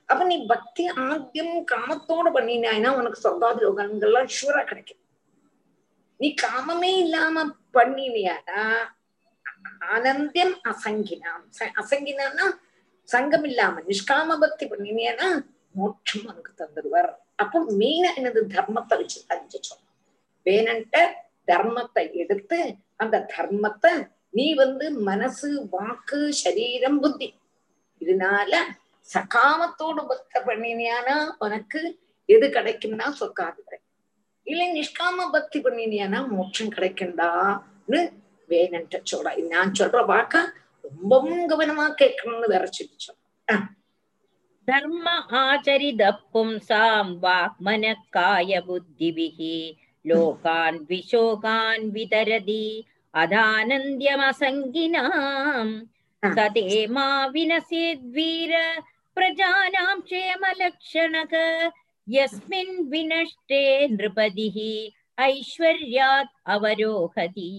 அப்ப 0.10 0.26
நீ 0.26 0.35
பக்தி 0.52 0.84
ஆத்தியம் 1.06 1.53
காமத்தோட 1.72 2.27
பண்ணினாய்னா 2.35 2.89
உனக்கு 2.99 3.19
சொல்லாத 3.23 3.64
யோகங்கள்லாம் 3.65 4.30
ஷூரா 4.35 4.61
கிடைக்கும் 4.64 5.02
நீ 6.19 6.30
காமமே 6.44 6.91
இல்லாம 7.02 7.45
பண்ணினியானா 7.76 8.61
ஆனந்தியம் 9.91 10.56
அசங்கினாம் 10.72 11.44
ச- 11.52 11.73
சங்கம் 13.10 13.45
இல்லாம 13.49 13.81
நிஷ்காம 13.88 14.38
பக்தி 14.39 14.65
பண்ணினியானா 14.72 15.27
மோட்சம் 15.76 16.26
உனக்கு 16.26 16.52
தந்துடுவார் 16.61 17.11
அப்போ 17.38 17.57
மெயினா 17.80 18.10
என்னது 18.18 18.41
தர்மத்தை 18.53 18.95
வச்சு 18.98 19.19
தெரிஞ்சிச்சோம் 19.30 19.84
வேணன்ட்ட 20.47 20.97
தர்மத்தை 21.51 22.05
எடுத்து 22.23 22.59
அந்த 22.95 23.25
தர்மத்தை 23.35 23.93
நீ 24.37 24.47
வந்து 24.53 24.85
மனசு 25.09 25.49
வாக்கு 25.71 26.19
சரீரம் 26.43 26.99
புத்தி 26.99 27.29
இதனால 28.01 28.53
சகாமத்தோடு 29.09 30.01
பக்த 30.07 30.41
பண்ணினியானா 30.47 31.17
உனக்கு 31.37 31.81
எது 32.29 32.47
கிடைக்கும்னா 32.47 33.07
சொக்காது 33.19 33.61
இல்லை 34.47 34.67
நிஷ்காம 34.75 35.23
பக்தி 35.31 35.59
பண்ணினியானா 35.59 36.19
மோட்சம் 36.27 36.73
கிடைக்கும்டான்னு 36.75 37.99
வேணுன்ட்டு 38.49 38.99
சொல்றா. 39.11 39.31
நான் 39.53 39.71
சொல்ற 39.79 40.01
வாக்க 40.11 40.35
ரொம்பவும் 40.83 41.41
கவனமா 41.49 41.85
கேட்கணும்னு 42.01 42.47
வேற 42.53 42.65
சொல்லி 42.77 42.95
சொல்றேன் 42.97 43.65
தர்ம 44.67 45.09
ஆச்சரித 45.41 46.03
பும்சாம் 46.33 47.11
வாக்மன 47.23 47.93
காய 48.09 48.61
புத்திபிகி. 48.67 49.57
लोकान् 50.09 50.77
विशोकान् 50.89 51.91
वितरति 51.95 52.65
अदानन्द्यमसङ्गिनाम् 53.21 55.73
स 56.23 56.38
ते 56.55 56.65
मा 56.95 57.07
विनसेद्वीर 57.34 58.53
प्रजानां 59.15 59.97
क्षेमलक्षणक 60.07 61.34
यस्मिन् 62.09 62.84
विनष्टे 62.91 63.63
नृपतिः 63.91 64.57
ऐश्वर्यात् 65.25 66.35
अवरोहति। 66.55 67.51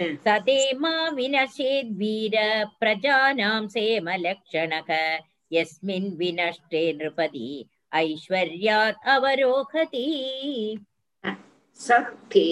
स 0.00 0.26
ते 0.46 0.58
मा 0.80 0.94
विनशेद्वीर 1.14 2.36
प्रजानां 2.80 3.62
यस्मिन् 5.52 6.16
विनष्टे 6.18 6.82
नृपति 6.92 7.48
ऐश्वर्यात् 7.94 9.06
अवरोहति। 9.14 10.06
சத்தே 11.84 12.50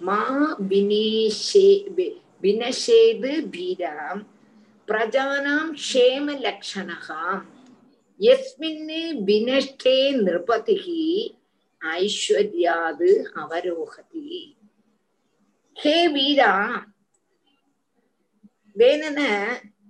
மா 0.00 0.20
வினேஷே 0.68 1.68
வினஷேது 2.42 3.32
பீராம் 3.54 4.22
பிரஜானாம் 4.88 5.72
க்ஷேம 5.82 6.26
லக்ஷணகாம். 6.46 7.42
யஸ்மின் 8.20 8.88
வினஷ்டே 9.28 9.98
நிருபதிகி 10.24 11.04
ஐஸ்வர்யாது 11.80 13.10
அவரோகதி. 13.42 14.32
ஹே 15.82 15.96
வீரா 16.16 16.54
வேணன 18.80 19.20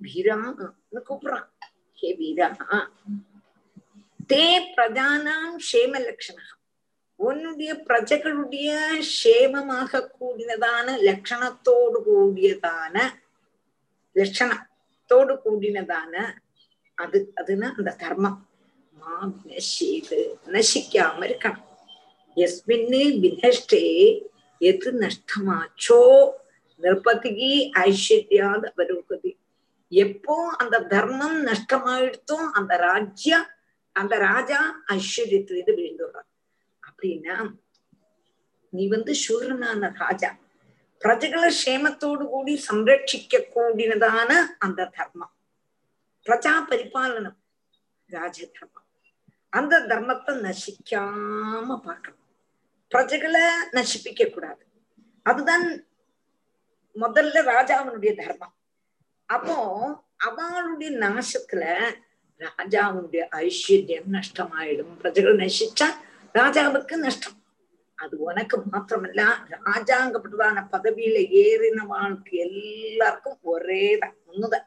வீரான்னு 0.02 0.66
கூப்பிடுறான். 1.08 1.50
ஹே 2.00 2.08
வீரா 2.20 2.48
தே 4.32 4.46
பிரஜானாம் 4.76 5.56
க்ஷேம 5.66 5.92
லக்ஷணகம். 6.08 6.59
உன்னுடைய 7.20 7.70
பிரஜைகளுடைய 7.86 8.68
சேமமாக 9.20 10.02
கூடினதான 10.18 10.86
லட்சணத்தோடு 11.08 11.98
கூடியதான 12.06 12.96
லட்சணத்தோடு 14.16 15.34
கூடினதான 15.44 16.14
அது 16.98 17.18
அதுன்னா 17.40 17.68
அந்த 17.78 17.90
தர்மம். 17.98 18.38
மா 18.96 19.14
வினஷேது 19.34 20.20
நசிக்காம 20.52 21.18
இருக்கணும். 21.28 21.66
எஸ்மின்னு 22.36 23.02
வினஷ்டே 23.22 23.84
எது 24.60 24.90
நஷ்டமாச்சோ 25.02 26.00
நிர்பதிகி 26.82 27.52
ஐஸ்வர்யாது 27.86 28.66
அவரோகதி 28.72 29.32
எப்போ 29.92 30.34
அந்த 30.62 30.76
தர்மம் 30.92 31.38
நஷ்டமாயிடுத்தோ 31.46 32.36
அந்த 32.58 32.72
ராஜ்ய 32.88 33.32
அந்த 33.96 34.14
ராஜா 34.28 34.60
ஐஸ்வர்யத்திலிருந்து 34.96 35.76
விழுந்துடுறான் 35.78 36.28
அப்படின்னா 37.00 37.52
நீ 38.70 38.88
வந்து 38.88 39.14
சூரனான 39.14 39.92
ராஜா. 39.98 40.36
பிரஜைகளை 41.04 41.52
க்ஷேமத்தோடு 41.64 42.24
கூடி 42.28 42.64
சம்ரட்சிக்க 42.68 43.42
கூடினதான 43.54 44.32
அந்த 44.58 44.84
தர்மம். 44.84 45.32
பிரஜா 46.24 46.52
பரிபாலனம் 46.68 47.38
ராஜ 48.06 48.46
தர்மம். 48.46 48.84
அந்த 49.48 49.80
தர்மத்தை 49.80 50.32
நசிக்காம 50.46 51.80
பார்க்கணும். 51.80 52.18
பிரஜைகளை 52.90 53.40
நசிப்பிக்க 53.72 54.30
கூடாது. 54.30 54.66
அதுதான் 55.22 55.84
முதல்ல 56.94 57.42
ராஜாவினுடைய 57.54 58.26
தர்மம். 58.26 58.54
அப்போ 59.26 59.56
அவளுடைய 60.16 60.98
நாசத்துல 60.98 61.92
ராஜாவுடைய 62.38 63.22
ஐஸ்வர்யம் 63.30 64.04
நஷ்டமாயிடும். 64.12 64.96
பிரஜைகள் 64.98 65.36
நசிச்சா 65.36 65.88
ராஜாவுக்கு 66.34 66.96
நஷ்டம் 66.98 67.36
அது 67.98 68.14
உனக்கு 68.20 68.56
மாத்திரமல்ல 68.66 69.22
ராஜாங்கப்பட்டதான 69.62 70.60
பதவியில 70.72 71.16
ஏறினவாளுக்கு 71.40 72.32
எல்லாருக்கும் 72.44 73.38
ஒரேதான் 73.52 74.16
ஒண்ணுதான் 74.26 74.66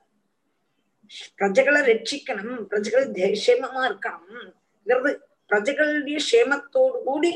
பிரஜைகளை 1.39 1.81
ரட்சிக்கணும் 1.89 2.61
பிரஜைகள் 2.65 3.07
க்ஷேமமா 3.35 3.81
இருக்கணும்ங்கிறது 3.89 5.11
பிரஜைகளுடைய 5.51 6.19
க்ஷேமத்தோடு 6.23 6.99
கூடி 7.03 7.33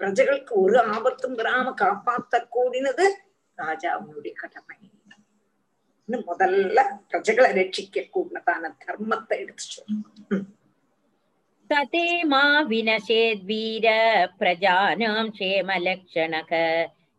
பிரஜைகளுக்கு 0.00 0.54
ஒரு 0.56 0.76
ஆபத்தும் 0.90 1.38
வராம 1.38 1.72
காப்பாத்த 1.80 2.42
கூடினது 2.52 3.06
ராஜாவுடைய 3.58 4.34
கடமை 4.34 4.76
இன்னும் 6.08 6.26
முதல்ல 6.26 6.80
பிரஜைகளை 7.10 7.50
ரட்சிக்க 7.52 8.04
கூடினதான 8.08 8.72
தர்மத்தை 8.84 9.38
எடுத்து 9.44 9.66
சொல்றோம் 9.68 10.44
स 11.71 11.83
ते 11.93 12.03
मा 12.31 12.41
विनशेद्वीर 12.69 13.85
प्रजानां 14.39 15.29
क्षेमलक्षणक 15.29 16.51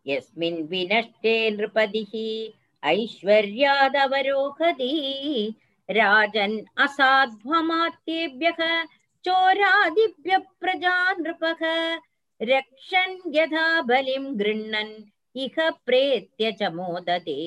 यस्मिन् 0.07 0.61
विनष्टे 0.71 1.35
नृपतिः 1.57 2.13
ऐश्वर्यादवरोहति 2.91 4.91
राजन् 5.99 6.57
असाध्वमात्येभ्यः 6.85 8.59
चोरादिभ्यः 9.25 10.43
प्रजा 10.61 10.95
नृपः 11.19 11.63
रक्षन् 12.51 13.19
यथा 13.35 13.65
बलिं 13.91 14.25
गृह्णन् 14.39 14.93
इह 15.45 15.69
प्रेत्य 15.85 16.51
च 16.61 16.71
मोदते 16.75 17.39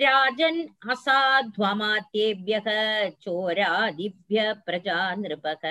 राजन् 0.00 0.60
असाध्वमातेभ्यः 0.92 2.66
चोरादिभ्य 3.22 4.52
प्रजा 4.66 4.98
नृपः 5.20 5.64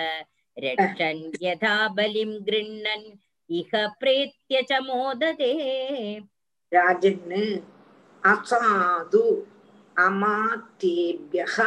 रक्षन् 0.63 1.21
यथा 1.43 1.75
बलिं 1.97 2.31
गृह्णन् 2.47 3.05
इह 3.59 3.71
प्रेत्य 3.99 4.61
च 4.71 4.79
मोदते 4.87 5.51
राजन् 6.73 7.33
असाधु 8.31 9.23
अमातेभ्यः 10.05 11.57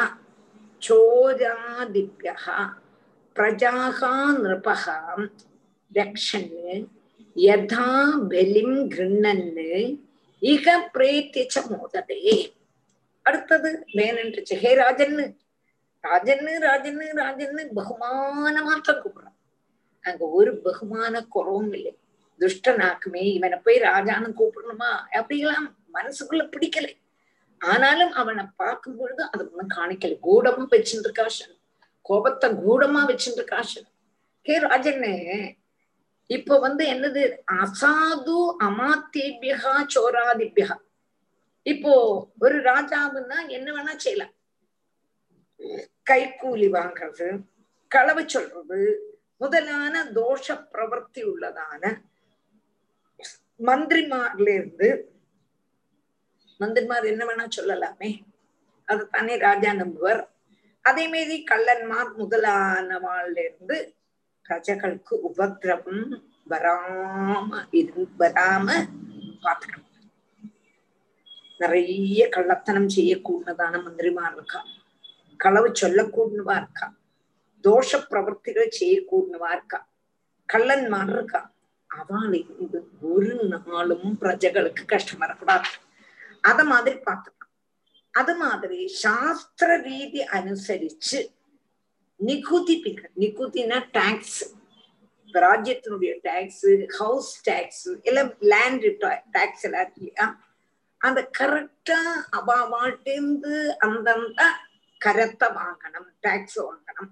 चोरादिभ्यः 0.82 2.46
प्रजाः 3.36 4.00
नृपः 4.42 4.84
रक्षन् 5.98 6.86
यथा 7.46 7.88
बलिं 8.32 8.70
गृह्णन् 8.92 9.48
கிருண்ணன்னு 10.40 10.58
இக 10.58 10.80
பிரேத்திச்ச 10.94 11.54
மோததே. 11.54 12.52
அடுத்தது 13.22 13.86
வேணுன்றுச்சு 13.92 14.54
ஹே 14.54 14.76
ராஜன்னு. 14.76 15.36
ராஜன்னு 16.02 16.52
ராஜன்னு 16.60 17.06
ராஜன்னு 17.14 17.68
பகுமான 17.76 18.62
மாத்திரம் 18.62 19.02
கூப்பிடுறான். 19.04 19.36
அங்க 20.02 20.24
ஒரு 20.24 20.60
பகுமான 20.64 21.28
குறவும் 21.28 21.72
இல்லை. 21.72 21.98
துஷ்டனாக்குமே 22.38 23.22
இவனை 23.22 23.58
போய் 23.58 23.80
ராஜான்னு 23.80 24.32
கூப்பிடணுமா? 24.38 24.90
அப்படிலாம் 25.12 25.74
மனசுக்குள்ள 25.94 26.50
பிடிக்கலை. 26.50 26.96
ஆனாலும் 27.58 28.12
அவனை 28.12 28.44
பார்க்கும் 28.56 28.96
பொழுது 28.96 29.30
அது 29.30 29.50
ஒண்ணும் 29.52 29.78
காணிக்கல. 29.78 30.18
கூடமும் 30.18 30.70
இருக்காஷன் 30.70 31.58
கோபத்தை 32.02 32.50
கூடமா 32.50 33.04
வச்சுட்டு 33.08 33.40
இருக்காஷன் 33.40 33.88
ஹே 34.42 34.58
ராஜன்னு 34.58 35.58
இப்ப 36.30 36.58
வந்து 36.58 36.84
என்னது? 36.94 37.22
அசாது 37.60 38.36
அமாத்தேபியகா 38.66 39.74
சோராதிபியா 39.94 40.70
இப்போ 41.66 41.92
ஒரு 42.38 42.56
ராஜாவுன்னா 42.62 43.38
என்ன 43.56 43.68
வேணா 43.76 43.94
செய்யலாம். 43.96 44.34
கைக்கூலி 46.10 46.68
வாங்குறது 46.76 47.28
களவு 47.90 48.22
சொல்றது 48.28 48.80
முதலான 49.40 49.94
தோஷ 50.18 50.46
பிரவர்த்தி 50.72 51.22
உள்ளதான 51.32 51.82
மந்திரிமார்ல 53.60 54.48
இருந்து 54.58 54.88
மந்திரிமார் 56.60 57.10
என்ன 57.12 57.22
வேணா 57.28 57.44
சொல்லலாமே. 57.56 58.10
அது 58.88 59.02
தானே 59.08 59.34
ராஜா 59.46 59.70
நம்புவர். 59.72 60.20
அதே 60.84 61.04
மாரி 61.12 61.36
கள்ளன்மார் 61.50 62.10
முதலானவாள்ல 62.20 63.38
இருந்து 63.48 63.76
பிரஜைகளுக்கு 64.50 65.20
உபத்திரவம் 65.20 66.22
வராம 66.50 67.66
இரு 67.70 68.06
வராம 68.18 68.66
பாத்துக்கணும் 69.42 69.86
நிறைய 71.58 72.28
கள்ளத்தனம் 72.28 72.88
செய்யக்கூடதான 72.96 73.82
மந்திரிமார் 73.82 74.34
இருக்கா? 74.34 74.64
களவு 75.36 75.70
சொல்லக்கூடவா 75.74 76.56
இருக்கா? 76.56 76.94
தோஷ 77.64 78.06
பிரவர்த்திகளை 78.10 78.68
செய்யக்கூடவா 78.70 79.50
இருக்கா? 79.52 79.86
கள்ளன் 80.46 80.78
கள்ளன்மார் 80.78 81.10
இருக்கா? 81.10 81.50
அவளுக்கு 81.90 82.82
ஒரு 83.00 83.60
நாளும் 83.66 84.18
பிரஜைகளுக்கு 84.20 84.84
கஷ்டம் 84.84 85.18
வரக்கூடாது. 85.18 85.68
அத 86.40 86.64
மாதிரி 86.64 86.96
பார்த்துக்கலாம் 86.96 87.36
அது 88.10 88.36
மாதிரி 88.36 88.86
சாஸ்திர 88.86 89.76
ரீதி 89.76 90.22
அனுசரிச்சு 90.32 91.30
நிகுதி 92.20 92.74
நிகுதினா 93.18 93.78
டாக்ஸ் 93.90 94.40
ராஜ்யத்தினுடைய 95.34 96.12
டாக்ஸ் 96.22 96.66
ஹவுஸ் 96.98 97.42
டாக்ஸ் 97.42 97.88
எல்லாம் 98.02 98.32
லேண்ட் 98.40 98.86
டாக்ஸ் 99.30 99.64
எல்லாம் 99.64 99.92
இல்லையா? 99.96 100.26
அந்த 101.00 101.30
கரெக்டா 101.38 102.00
அபாவாட்டேந்து 102.38 103.54
அந்தந்த 103.76 104.42
கரத்தை 105.00 105.48
வாங்கணும் 105.58 106.08
டாக்ஸ் 106.20 106.58
வாங்கணும். 106.60 107.10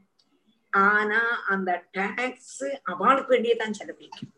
ஆனா 0.73 1.43
அந்த 1.45 1.71
டாக்ஸ் 1.91 2.65
அவளுக்கு 2.83 3.33
வேண்டியதான் 3.35 3.77
செலவழிக்கும். 3.79 4.33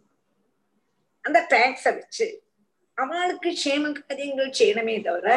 அந்த 1.24 1.46
டாக்ஸ 1.50 1.84
வச்சு 1.84 2.28
அவளுக்கு 2.94 3.50
க்ஷேம 3.50 3.92
காரியங்கள் 3.98 4.56
செய்யணுமே 4.58 4.94
தவிர 5.02 5.28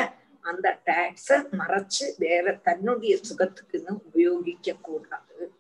அந்த 0.44 0.80
டாக்ஸ 0.86 1.38
மறைச்சு 1.60 2.06
வேற 2.18 2.54
தன்னுடைய 2.64 3.20
சுகத்துக்குன்னு 3.30 3.94
உபயோகிக்க 4.10 4.76
கூடாது 4.82 5.52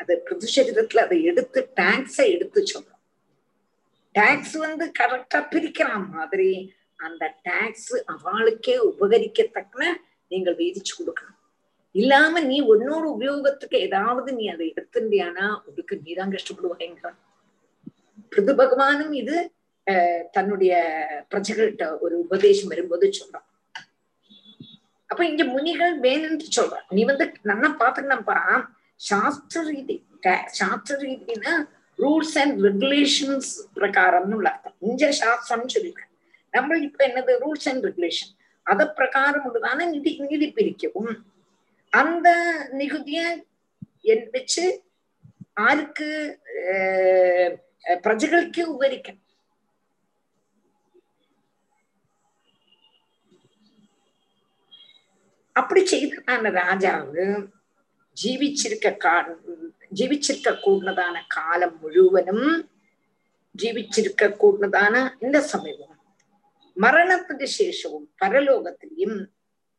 அது 0.00 0.22
பிரதிஷரிதத்துல 0.26 0.96
அதை 0.96 1.22
எடுத்து 1.22 1.60
டாக்ஸ 1.76 2.16
எடுத்து 2.16 2.60
சொல்றோம். 2.60 3.00
டாக்ஸ் 4.12 4.56
வந்து 4.56 4.92
கரெக்டா 4.98 5.38
பிரிக்கிற 5.52 5.88
மாதிரி 6.10 6.50
அந்த 6.96 7.34
டாக்ஸ் 7.42 7.94
அவளுக்கே 8.04 8.76
உபகரிக்கத்தக்கன 8.78 9.84
நீங்கள் 10.30 10.54
வீதிச்சு 10.54 10.92
கொடுக்கணும். 10.98 11.38
இல்லாம 11.90 12.40
நீ 12.40 12.60
உன்னோட 12.62 13.04
உபயோகத்துக்கு 13.16 13.76
ஏதாவது 13.78 14.32
நீ 14.32 14.46
அதை 14.46 14.72
எடுத்துட்டியானா 14.76 15.46
உனக்கு 15.64 15.96
நீதான் 16.04 16.32
கஷ்டப்படுவாங்க 16.32 17.10
பிருது 18.28 18.52
பகவானும் 18.54 19.12
இது 19.12 19.36
தன்னுடைய 20.36 20.72
பிரஜைகள்கிட்ட 21.30 21.86
ஒரு 22.04 22.14
உபதேசம் 22.24 22.70
வரும்போது 22.72 23.06
சொல்றான். 23.18 23.46
அப்ப 25.10 25.20
இங்க 25.30 25.44
முனிகள் 25.54 25.94
வேணும்னு 26.06 26.46
சொல்றான். 26.58 26.86
நீ 26.96 27.02
வந்து 27.10 27.24
நல்லா 27.50 27.68
பாத்துக்கணும்ப்பா 27.82 28.38
சாஸ்திர 29.08 29.62
ரீதி 29.70 29.96
சாஸ்திர 30.58 30.96
ரீதினா 31.04 31.52
ரூல்ஸ் 31.98 32.36
அண்ட் 32.42 32.56
ரெகுலேஷன்ஸ் 32.66 33.50
பிரகாரம்னு 33.76 34.36
உள்ள 34.38 34.48
அர்த்தம். 34.52 34.76
இங்க 34.88 35.10
சாஸ்திரம் 35.22 35.72
சொல்லிருக்கேன் 35.74 36.10
நம்ம 36.54 36.78
இப்ப 36.86 37.00
என்னது? 37.08 37.32
ரூல்ஸ் 37.44 37.68
அண்ட் 37.70 37.84
ரெகுலேஷன் 37.88 38.32
அத 38.66 38.80
பிரகாரம் 38.98 39.46
உள்ளதான 39.48 39.86
நிதி 39.94 40.10
நிதி 40.30 40.48
பிரிக்கவும். 40.58 41.14
அந்த 41.92 42.28
நிகுதிய 42.80 43.20
வச்சு 44.34 44.64
ஆருக்கு 45.68 46.08
பிரஜைகளுக்கு 48.04 48.62
அப்படி 55.56 55.80
செய்ததான 55.86 56.50
ராஜாவு 56.50 57.24
ஜீவிச்சிருக்க 58.16 58.96
கா 58.96 59.14
ஜீவிச்சிருக்க 59.92 60.50
கூடதான 60.64 61.16
காலம் 61.26 61.76
முழுவதும் 61.80 62.46
ஜீவிச்சிருக்க 63.54 64.24
கூடதான 64.42 64.94
இந்த 65.20 65.40
சமயம் 65.40 65.92
மரணத்துக்கு 66.76 67.46
சேஷமும் 67.58 68.06
பரலோகத்திலையும் 68.20 69.18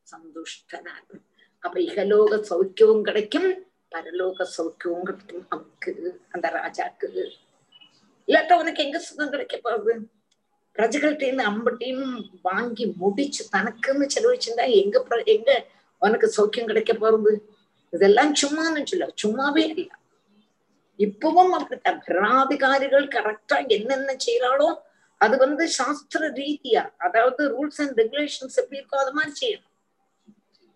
சந்துஷ்டனார் 0.08 1.08
அப்ப 1.64 1.76
இகலோக 1.80 2.40
சௌக்கியവും 2.50 3.00
கிடைக்கும் 3.02 3.50
பரலோக 3.92 4.46
சௌக்கியവും 4.58 5.02
கிடைக்கும். 5.04 5.46
அவனுக்கு 5.50 5.92
அந்த 6.32 6.48
ராஜாக்கு. 6.50 7.08
இல்லாட்ட 8.28 8.52
அவனுக்கு 8.52 8.84
எங்க 8.84 9.00
சுகம் 9.00 9.30
கிடைக்க 9.30 9.56
போகுது 9.58 9.94
பிரஜைகள்கிட்ட 10.76 11.26
இருந்து 11.28 11.50
அம்பட்டையும் 11.52 12.08
வாங்கி 12.42 12.86
முடிச்சு 13.02 13.44
தனக்குன்னு 13.56 14.06
செலவழிச்சிருந்தா 14.16 14.66
எங்க 14.82 15.24
எங்க 15.36 15.52
உனக்கு 16.02 16.28
சௌக்கியம் 16.38 16.70
கிடைக்க 16.72 16.94
போறது? 16.94 17.34
இதெல்லாம் 17.94 18.34
சும்மான்னு 18.42 18.90
சொல்ல 18.92 19.06
சும்மாவே 19.24 19.64
இல்ல. 19.70 19.92
இப்பவும் 21.00 21.54
அப்படித்தான். 21.60 22.02
பிரணாதிகாரிகள் 22.08 23.08
கரெக்டா 23.16 23.58
என்னென்ன 23.68 24.16
செய்யறாளோ 24.26 24.70
அது 25.22 25.36
வந்து 25.38 25.64
சாஸ்திர 25.78 26.28
ரீதியா 26.42 26.84
அதாவது 26.98 27.42
ரூல்ஸ் 27.54 27.80
அண்ட் 27.84 27.98
ரெகுலேஷன்ஸ் 28.02 28.60
எப்படி 28.62 28.80
இருக்கோ 28.80 28.98
அது 29.04 29.14
மாதிரி 29.18 29.34
செய்யணும். 29.42 29.72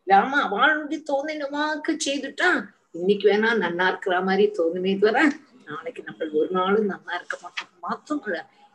இல்லாம 0.07 0.41
அவளுடைய 0.45 0.99
தோணினவாக்கு 1.11 1.93
செய்துட்டா 2.05 2.49
இன்னைக்கு 2.91 3.25
வேணா 3.31 3.49
நன்னா 3.63 3.87
இருக்கிற 3.91 4.15
மாதிரி 4.21 4.45
தோணுமே 4.59 4.93
தவிர 4.99 5.19
நாளைக்கு 5.67 6.01
நம்ம 6.03 6.29
ஒரு 6.39 6.49
நாளும் 6.51 6.91
நல்லா 6.93 7.13
இருக்க 7.19 7.35
மாட்டோம். 7.43 7.73
மாத்தம் 7.85 8.23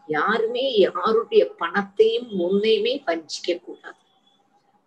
யாருமே 0.07 0.77
யாருடைய 0.77 1.51
பணத்தையும் 1.51 2.31
முன்னையுமே 2.31 3.03
வஞ்சிக்க 3.07 3.61
கூடாது. 3.61 3.97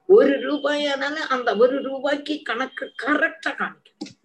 ஒரு 0.07 0.29
ரூபாயானாலும் 0.29 1.27
அந்த 1.27 1.55
ஒரு 1.55 1.81
ரூபாய்க்கு 1.81 2.41
கணக்கு 2.43 2.93
கரெக்டா 3.03 3.49
காமிக்கணும். 3.49 4.15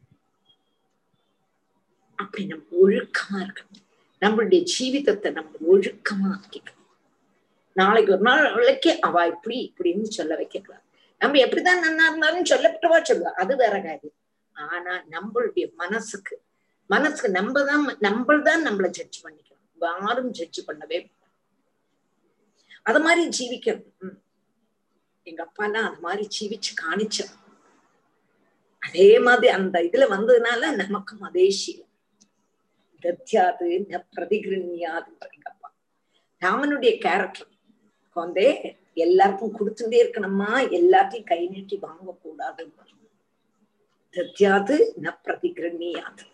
அப்படி 2.14 2.46
நம்ம 2.46 2.88
ஒழுக்கமா 2.88 3.38
இருக்கணும். 3.38 3.82
நம்மளுடைய 4.20 4.66
ஜீவிதத்தை 4.78 5.32
நம்ம 5.32 5.50
ஒழுக்கமா 5.72 6.38
ஆக்கிக்கணும். 6.38 6.80
நாளைக்கு 7.72 8.12
ஒரு 8.12 8.22
நாள் 8.22 8.46
அவளுக்கு 8.46 9.00
அவ 9.00 9.26
இப்படி 9.26 9.74
இப்படின்னு 9.74 10.02
சொல்ல 10.02 10.36
வைக்கலாம் 10.36 10.82
நம்ம 11.18 11.38
எப்படிதான் 11.38 11.82
நன்னா 11.86 12.08
இருந்தாலும் 12.08 12.44
சொல்லப்பட்டவா 12.44 13.02
சொல்லுவா. 13.02 13.32
அது 13.32 13.56
வேற 13.56 13.70
காரியம். 13.70 14.16
ஆனா 14.52 15.04
நம்மளுடைய 15.10 15.74
மனசுக்கு 15.74 16.40
மனசுக்கு 16.86 17.30
நம்ம 17.30 17.64
தான் 17.64 17.86
நம்மள்தான் 17.86 18.66
நம்மளை 18.66 18.88
ஜட்ஜ் 18.88 19.24
பண்ணிக்கணும். 19.24 19.51
யாரும் 19.82 20.32
ஜட்ஜ் 20.38 20.60
பண்ணவே 20.68 20.98
அது 22.86 23.00
மாதிரி 23.04 23.22
ஜீவிக்கணும். 23.36 24.16
எங்க 25.26 25.40
அப்பா 25.46 25.64
எல்லாம் 25.66 25.88
அது 25.88 26.00
மாதிரி 26.00 26.24
ஜீவிச்சு 26.36 26.72
காணிச்சார் 26.82 27.34
அதே 28.82 29.08
மாதிரி 29.26 29.48
அந்த 29.56 29.76
இதுல 29.88 30.06
வந்ததுனால 30.14 30.70
நமக்கும் 30.82 31.26
அதே 31.28 31.46
சீலம் 31.60 31.90
தத்தியாது 33.02 33.68
ந 33.90 34.00
பிரதிகிருணியாது 34.14 35.10
எங்க 35.36 35.48
அப்பா. 35.52 35.68
ராமனுடைய 36.42 36.92
கேரக்டர் 37.04 37.48
குழந்தை 38.16 38.46
எல்லாருக்கும் 39.04 39.56
கொடுத்துட்டே 39.58 39.98
இருக்கணுமா? 40.02 40.50
எல்லாத்தையும் 40.78 41.30
கை 41.30 41.40
நீட்டி 41.48 41.76
வாங்க 41.86 42.16
கூடாது 42.24 42.64
தத்தியாது 44.14 44.74
ந 45.04 45.14
பிரதிகிருணியாது 45.24 46.24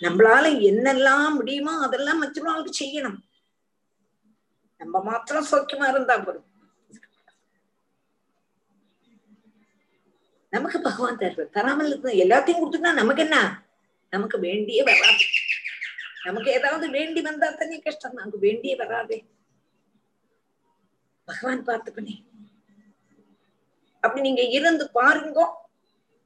நம்மளால 0.00 0.44
என்னெல்லாம் 0.70 1.36
முடியுமோ 1.38 1.72
அதெல்லாம் 1.86 2.22
மற்றவர்களுக்கு 2.22 2.72
செய்யணும். 2.82 3.18
நம்ம 4.80 5.00
மாத்திரம் 5.02 5.48
சௌக்கியமா 5.50 5.86
இருந்தா 5.88 6.16
போதும். 6.18 6.46
நமக்கு 10.52 10.78
பகவான் 10.80 11.20
தருவார். 11.22 11.54
தராமல் 11.56 12.20
எல்லாத்தையும் 12.24 12.60
கொடுத்துட்டா 12.60 12.92
நமக்கு 13.00 13.22
என்ன? 13.22 13.38
நமக்கு 14.12 14.36
வேண்டியே 14.38 14.82
வராது. 14.90 15.24
நமக்கு 16.26 16.50
ஏதாவது 16.50 16.86
வேண்டி 16.90 17.20
வந்தா 17.20 17.48
தானே 17.50 17.78
கஷ்டம். 17.78 18.18
நமக்கு 18.20 18.38
வேண்டியே 18.46 18.76
வராதே. 18.76 19.18
பகவான் 21.28 21.68
பார்த்து 21.68 21.90
பண்ணி 21.92 22.14
அப்படி 24.02 24.20
நீங்க 24.26 24.42
இருந்து 24.58 24.84
பாருங்க. 24.98 25.40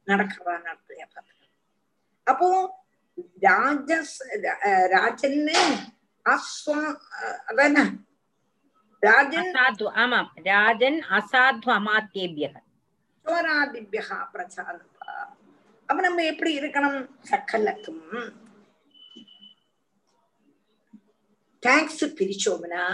நடக்கிறதா 0.07 0.55
நடத்தையா 0.69 1.07
பார்த்து 1.15 1.31
அப்போ 2.27 2.47
ராஜஸ் 3.43 4.17
ராஜன்னு 4.93 5.59
அஸ்வா 6.27 6.81
அதான 7.49 7.79
ராஜன் 9.03 9.51
ஆமாம் 9.97 10.31
ராஜன் 10.47 11.01
அசாத்வ 11.13 11.71
அமாத்தியபியக 11.75 12.57
சோராதிபியா 13.27 14.19
பிரச்சாரப்பா 14.35 15.15
அப்ப 15.89 15.99
நம்ம 16.03 16.23
எப்படி 16.25 16.53
இருக்கணும் 16.61 17.01
சக்கலத்தும் 17.31 18.05
டாக்ஸ் 21.63 22.05
பிரிச்சோம்னா 22.19 22.85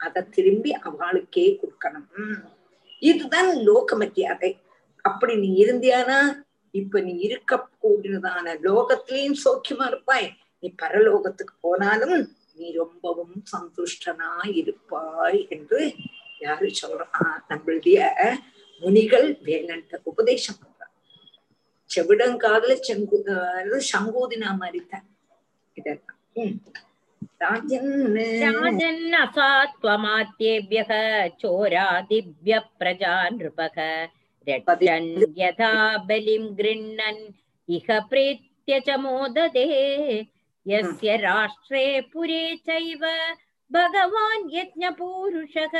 அதை 0.00 0.22
திரும்பி 0.28 0.70
அவளுக்கே 0.82 1.46
கொடுக்கணும் 1.60 2.08
இதுதான் 3.02 3.50
லோக 3.64 3.96
மரியாதை 3.96 4.50
அப்படி 5.04 5.34
நீ 5.36 5.50
இருந்தியானா 5.58 6.18
இப்ப 6.76 7.00
நீ 7.00 7.12
இருக்க 7.20 7.52
கூடினதான 7.82 8.54
லோகத்திலையும் 8.62 9.40
சௌக்கியமா 9.44 9.86
இருப்பாய். 9.86 10.28
நீ 10.62 10.68
பரலோகத்துக்கு 10.82 11.54
போனாலும் 11.60 12.16
நீ 12.56 12.66
ரொம்பவும் 12.72 13.36
சந்துஷ்டனா 13.52 14.30
இருப்பாய் 14.60 15.40
என்று 15.48 15.80
யாரு 16.40 16.68
சொல்றான் 16.80 17.36
நம்மளுடைய 17.50 17.98
முனிகள் 18.82 19.28
வேலன்ட்ட 19.44 20.00
உபதேசம் 20.04 20.58
பண்றான் 20.58 20.92
செவிடங்காதல 21.90 22.72
செங்கு 22.86 23.18
சங்கூதினா 23.90 24.50
மாதிரித்தான் 24.60 25.06
இதெல்லாம் 25.76 26.20
உம் 26.36 26.56
ராஜன் 27.40 27.92
அசாத்வமாத்யேபியக 29.20 30.92
சோராதிபிய 31.40 32.56
பிரஜா 32.80 33.14
நிருபக 33.34 33.78
रक्षन् 34.48 35.24
यथा 35.38 35.72
बलिं 35.98 36.58
गृह्णन्। 36.58 37.32
इह 37.68 37.86
प्रीत्य 38.00 38.80
च 38.80 38.90
मोदते 38.90 39.64
यस्य 40.66 41.16
राष्ट्रे 41.16 42.00
पुरे 42.00 42.56
चैव 42.56 43.02
भगवान् 43.72 44.50
यज्ञपूरुषः। 44.54 45.74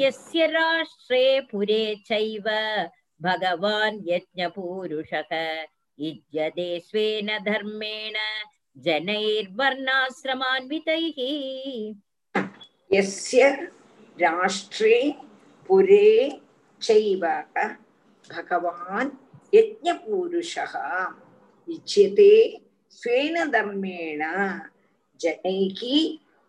यस्य 0.00 0.46
राष्ट्रे 0.46 1.40
पुरे 1.40 1.94
चैव 2.06 2.46
भगवान् 3.22 4.00
यज्ञपूरुषः। 4.08 5.32
युज्यते 6.00 6.80
स्वेन 6.80 7.26
धर्मेण 7.26 8.14
जनैर्वर्णाश्रमान्वितैः 8.76 11.18
यस्य 12.90 13.42
राष्ट्रे 14.18 14.96
पुरे 15.68 16.08
चैव 16.82 17.24
भगवान् 18.24 19.10
यज्ञपुरुषः 19.52 20.74
इच्छते 21.68 22.32
स्वेन 22.98 23.36
धर्मेण 23.52 24.22
जनैः 25.20 25.80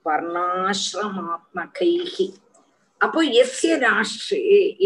വർണ്ണാശ്രമാത്മകൈഹ 0.06 2.16
അപ്പൊ 3.02 3.20
യസ്യ 3.38 3.70
രാഷ്ട്രേ 3.84 4.38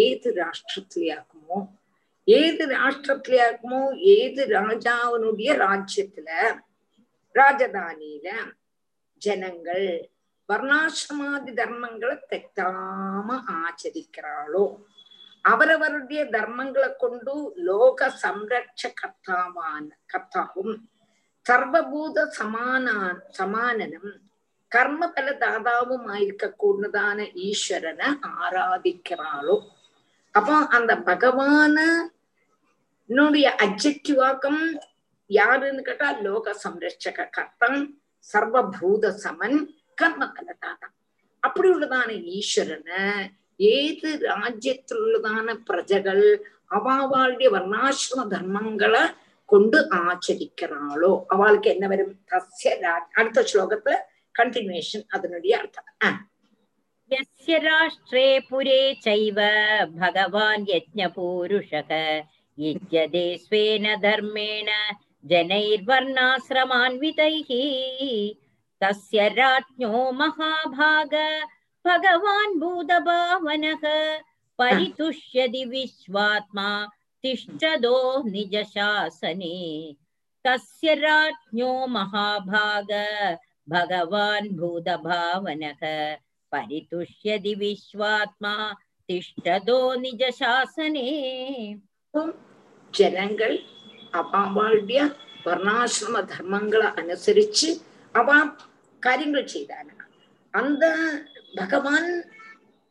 ഏത് 0.03 0.27
രാഷ്ട്രത്തിലെയാക്കുമോ 0.39 1.57
ഏത് 2.27 2.63
രാഷ്ട്രത്തിലെയാക്കുമോ 2.71 3.81
ഏത് 4.13 4.39
രാജാവിനുடைய 4.53 5.49
ராஜ்யத்துல 5.65 6.29
ராஜதானியில 7.37 8.27
ஜனங்கள் 9.21 9.87
வர்ணாசிரமாதி 10.49 11.51
தர்மங்களை 11.59 12.15
தெட்டாம 12.31 13.29
ஆச்சரிக்கிறாளோ? 13.57 14.65
அவரவருடைய 15.45 16.21
தர்மங்களை 16.35 16.89
கொண்டு 16.95 17.33
லோக 17.67 18.09
சம்ரட்ச 18.23 18.91
கர்த்தாவான 18.99 19.87
கர்த்தாவும் 20.13 20.75
சர்வபூத 21.45 22.25
சமானான் 22.37 23.19
சமானனும் 23.37 24.11
கர்ம 24.71 25.01
பல 25.07 25.27
தாதாவும் 25.43 26.05
ஆயிருக்க 26.13 26.45
கூடதான 26.63 27.19
ஈஸ்வரனை 27.47 28.07
ஆராதிக்கிறாளோ? 28.37 29.55
அப்போ 30.35 30.55
அந்த 30.77 30.93
பகவான 31.09 31.77
என்னுடைய 33.09 33.47
அப்ஜெக்டிவாக்கம் 33.65 34.61
யாருன்னு 35.29 35.81
கேட்டா 35.81 36.11
லோக 36.11 36.55
சம்ரட்சக 36.63 37.27
கர்த்தன் 37.29 37.79
சர்வபூத 38.33 39.09
சமன் 39.09 39.57
கர்ம 39.93 40.25
கலட்டாதான் 40.25 40.93
அப்படி 41.43 41.69
உள்ளதான 41.69 42.09
ஈஸ்வரனை 42.37 43.01
ஏது 43.59 44.09
ராஜ்யத்திலுள்ளதான 44.23 45.57
பிரஜகள் 45.69 46.25
அவாவாளுடைய 46.71 47.49
வர்ணாசிரம 47.55 48.23
தர்மங்களை 48.33 49.03
கொண்டு 49.45 49.87
ஆச்சரிக்கிறாளோ? 49.95 51.23
அவளுக்கு 51.27 51.69
என்ன 51.69 51.87
வரும்? 51.87 52.15
தஸ்ய 52.31 52.71
அடுத்த 53.11 53.45
ஸ்லோகத்துல 53.53 53.95
கண்டினியூஷன் 54.35 55.05
அதனுடைய 55.07 55.53
அர்த்தம். 55.57 56.29
यस्य 57.11 57.57
राष्ट्रे 57.59 58.39
पुरे 58.49 58.79
चैव 59.03 59.37
भगवान् 59.99 60.65
यज्ञपूरुषः 60.67 61.91
युज्यते 62.57 63.23
स्वेन 63.37 63.85
धर्मेण 64.01 64.69
जनैर्वर्णाश्रमान्वितैः। 65.27 66.47
तस्य 68.81 69.29
राज्ञो 69.29 70.11
महाभाग, 70.11 71.13
भगवान् 71.87 72.59
भूतभावनः 72.59 74.17
परितुष्यति 74.57 75.65
विश्वात्मा 75.65 76.85
तिष्ठदो 77.21 78.23
निजशासने। 78.23 79.95
तस्य 80.47 80.95
राज्ञो 80.95 81.87
महाभाग, 81.87 82.91
भगवान् 83.69 84.49
भूतभावनः। 84.49 86.15
परितुष्यति 86.51 87.55
विश्वात्मा 87.55 88.75
तिष्ठदो 89.07 89.95
निजशासने। 89.95 91.01
जनङ्गल्। 92.95 93.76
അവാളുടെ 94.12 95.00
വർണ്ണാശ്രമ 95.46 96.16
ധർമ്മങ്ങളെ 96.32 96.88
അനുസരിച്ച് 97.00 97.68
അവ 98.14 98.28
കാര്യങ്ങൾ 99.02 99.42
ചെയ്താണ് 99.52 99.92
அந்த 100.54 100.84
பகவான் 101.54 102.10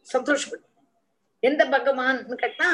சந்தோஷப்படும் 0.08 0.68
எந்த 1.44 1.64
பகவான் 1.70 2.20
கேட்டா 2.36 2.70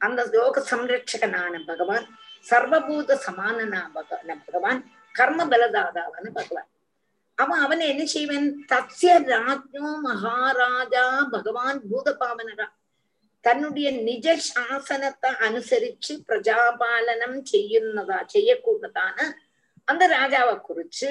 அந்த 0.00 0.20
லோக 0.32 0.62
சம்ரட்சகனான 0.70 1.60
பகவான் 1.66 2.06
சர்வபூத 2.46 3.18
சமானனா 3.24 3.80
பக- 3.94 4.22
பகவான் 4.40 4.80
கர்ம 5.14 5.40
பலதாதாவான 5.46 6.26
பகவான் 6.32 6.68
அவன் 7.38 7.60
அவன் 7.60 7.82
என்ன 7.86 8.02
செய்வன் 8.06 8.46
தஸ்ய 8.70 9.12
ராஜ்யோ 9.28 9.86
மகாராஜா 10.04 11.04
பகவான் 11.32 11.78
பூதபாவனரா 11.88 12.66
தன்னுடைய 13.47 13.87
நிஜ 14.07 14.27
சாசனத்தை 14.49 15.29
அனுசரிச்சு 15.47 16.13
பிரஜாபாலனம் 16.29 17.37
ചെയ്യുന്നതാ 17.51 18.17
ചെയ്യக்கூடிയതാണ് 18.33 19.25
அந்த 19.87 20.03
ராஜாவை 20.17 20.55
குறிச்சு. 20.67 21.09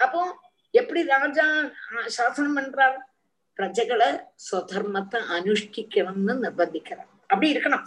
அப்போ 0.00 0.20
எப்படி 0.74 1.00
ராஜா 1.14 1.46
சாசனம் 2.16 2.56
பண்றார்? 2.58 2.98
பிரஜகளை 3.58 4.08
சுதர்மத்தை 4.48 5.20
அனுஷ்டிக்கணும்னு 5.36 6.34
நிர்பந்திக்கிறார் 6.44 7.10
அப்படி 7.30 7.48
இருக்கணும். 7.54 7.86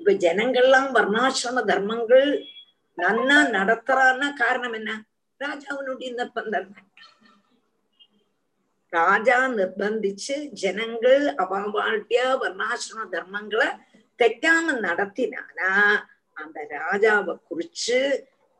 இப்ப 0.00 0.12
ஜனங்கள்லாம் 0.24 0.90
வர்ணாசிரம 0.96 1.62
தர்மங்கள் 1.70 2.28
நன்னா 2.98 3.38
நடத்துறான்னா 3.56 4.28
காரணம் 4.42 4.76
என்ன 4.80 4.90
ராஜாவினுடைய 5.40 6.10
நிர்பந்தம் 6.20 6.68
ராஜா 8.93 9.37
நிர்பந்திச்சு 9.53 10.35
ஜனங்கள் 10.61 11.23
அவாவாழ்ய 11.43 12.23
வர்ணாசிரம 12.41 13.05
தர்மங்களை 13.13 13.69
തെറ്റാമ 14.19 14.75
നടത്തിനാനാ 14.83 15.71
அந்த 16.37 16.59
ராஜாவை 16.75 17.33
குறிச்சு 17.49 17.99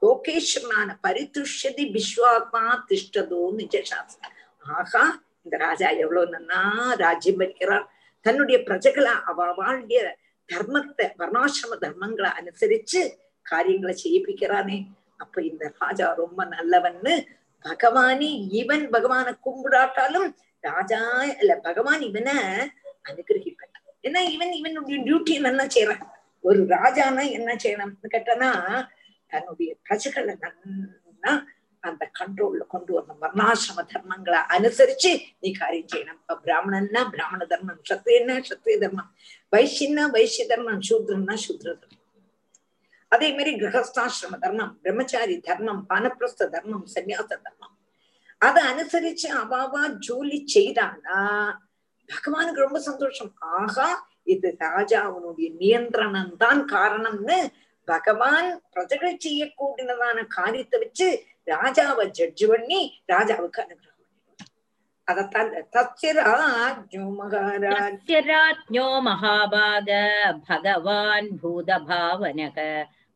லோகேஸ்வரனான 0.02 0.90
பரிதுஷ்யதி 1.06 1.86
விஸ்வாத்மா 1.94 2.64
திஷ்டதோ 2.90 3.42
நிஜசாஸ்திரம் 3.60 4.40
ஆகா 4.76 5.04
இந்த 5.46 5.56
ராஜா 5.58 5.88
எவ்வளவு 6.04 6.34
நன்னா 6.34 6.62
ராஜ்யம் 7.00 7.40
பறிக்கிறார் 7.40 7.86
தன்னுடைய 8.26 8.58
பிரஜைகளை 8.68 9.14
அவ 9.26 9.48
வாழ்கிய 9.54 10.02
தர்மத்தை 10.50 11.06
வர்ணாசிரம 11.22 11.78
தர்மங்களை 11.84 12.30
அனுசரிச்சு 12.40 13.02
காரியங்களை 13.46 13.94
செய்யிப்பிக்கிறானே 14.04 14.78
அப்ப 15.18 15.36
இந்த 15.44 15.66
ராஜா 15.80 16.08
ரொம்ப 16.16 16.42
நல்லவன்னு 16.54 17.14
பகவானே 17.65 18.31
இவன் 18.61 18.85
பகவான 18.95 19.29
கும்பிடாட்டாலும் 19.47 20.29
ராஜா 20.65 21.01
இல்ல 21.41 21.53
பகவான் 21.69 22.01
இவனை 22.01 22.37
அனுகிரகிப்பான் 23.09 23.75
ஏன்னா 24.07 24.21
இவன் 24.35 24.53
இவனுடைய 24.53 24.97
டியூட்டி 25.07 25.33
என்ன 25.41 25.65
செய்யறான்? 25.75 26.03
ஒரு 26.41 26.61
ராஜானா 26.67 27.23
என்ன 27.39 27.51
செய்யணும்னு 27.63 28.09
கேட்டனா 28.15 28.51
தன்னுடைய 29.33 29.71
பிரஜைகளை 29.87 30.35
நல்லா 30.43 31.33
அந்த 31.83 32.05
கண்ட்ரோல்ல 32.19 32.63
கொண்டு 32.67 32.91
வரணும் 32.95 33.23
வர்ணாசிரம 33.25 33.83
தர்மங்களை 33.93 34.41
அனுசரிச்சு 34.57 35.11
நீ 35.41 35.49
காரியம் 35.53 35.91
செய்யணும். 35.93 36.19
இப்ப 36.23 36.39
பிராமணன்னா 36.45 37.03
பிராமண 37.15 37.41
தர்மம் 37.45 37.83
சத்திரியன்னா 37.91 38.37
சத்திரிய 38.51 38.79
தர்மம் 38.85 39.11
வைசியன்னா 39.57 40.05
வைசிய 40.17 40.45
தர்மம் 40.47 40.83
சூத்ரன்னா 40.89 41.37
சூத்ர 41.47 41.69
தர்மம். 41.83 41.98
அதே 43.13 43.29
மாதிரி 43.37 43.53
கிரகஸ்தாசிரம 43.61 44.39
தர்மம் 44.45 44.73
பிரம்மச்சாரி 44.83 45.37
தர்மம் 45.49 45.83
பானப்பிரஸ்த 45.91 46.49
தர்மம் 46.55 46.87
சன்னியாச 46.95 47.31
தர்மம். 47.47 47.75
அதை 48.47 48.63
அனுசரிச்சு 48.73 49.29
அவாவா 49.43 49.83
ஜோலி 50.07 50.39
செய்தானா 50.55 51.21
பகவானுக்கு 52.09 52.65
ரொம்ப 52.67 52.79
சந்தோஷம். 52.89 53.33
ஆகா 53.61 53.89
இது 54.35 54.49
ராஜாவனுடைய 54.67 55.49
நியந்திரணம் 55.63 56.35
தான் 56.43 56.61
காரணம்னு 56.75 57.39
பகவான் 57.89 58.49
பிரஜைகள் 58.75 59.23
செய்யக்கூடியதான 59.25 60.25
காரியத்தை 60.39 60.79
வச்சு 60.83 61.09
ராஜாவை 61.53 62.07
ஜட்ஜ் 62.19 62.45
பண்ணி 62.51 62.81
ராஜாவுக்கு 63.13 63.61
அனுகிரகம் 63.65 64.05
பண்ணிடுவார். 64.09 64.51
அதத்தான் 65.09 65.51
தஸ்ய 65.77 66.13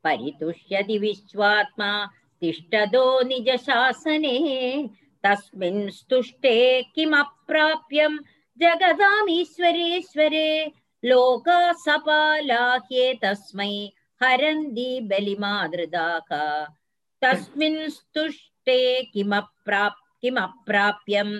परितुष्यति 0.04 0.98
विश्वात्मा 0.98 1.90
तिष्ठदो 2.40 3.04
निजशासने। 3.22 4.36
तस्मिन् 5.24 5.90
स्तुष्टे 5.90 6.56
किमप्राप्यं 6.94 8.16
जगदामीश्वरेश्वरे। 8.62 10.48
लोका 11.04 11.72
सपाला 11.72 12.64
ह्ये 12.74 13.14
तस्मै 13.22 13.72
हरन्ति 14.22 15.00
बलिमादृदाः 15.02 16.30
तस्मिन् 17.22 17.88
स्तुष्टे 17.90 18.80
किमप्राप् 19.04 20.00
किमप्राप्यं 20.22 21.30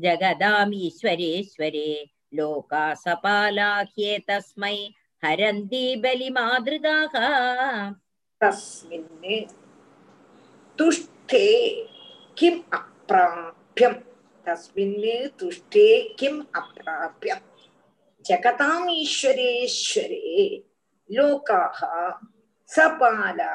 जगदामीश्वरेश्वरे। 0.00 1.90
लोका 2.34 2.94
सपाला 2.94 3.70
ह्ये 3.80 4.18
तस्मै 4.28 4.76
हरन्ति 5.24 5.84
बलिमादृदाः 5.96 7.14
तस्मिन् 8.43 9.45
तुष्टे 10.77 11.47
किम् 12.37 12.59
अप्राप्यम् 12.77 13.95
तस्मिन् 14.47 15.29
तुष्टे 15.39 15.87
किम् 16.19 16.39
अप्राप्यम् 16.59 17.45
जगताम् 18.27 18.89
ईश्वरेश्वरे 18.91 20.47
लोकाः 21.17 21.79
सपाला 22.75 23.53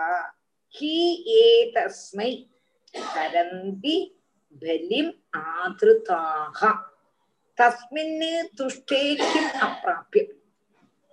हि 0.77 0.95
एतस्मै 1.39 2.31
हरन्ति 3.15 3.97
बलिम् 4.62 5.12
आदृताः 5.43 6.62
तस्मिन् 7.61 8.49
तुष्टे 8.59 9.03
किम् 9.24 9.61
अप्राप्यम् 9.69 10.35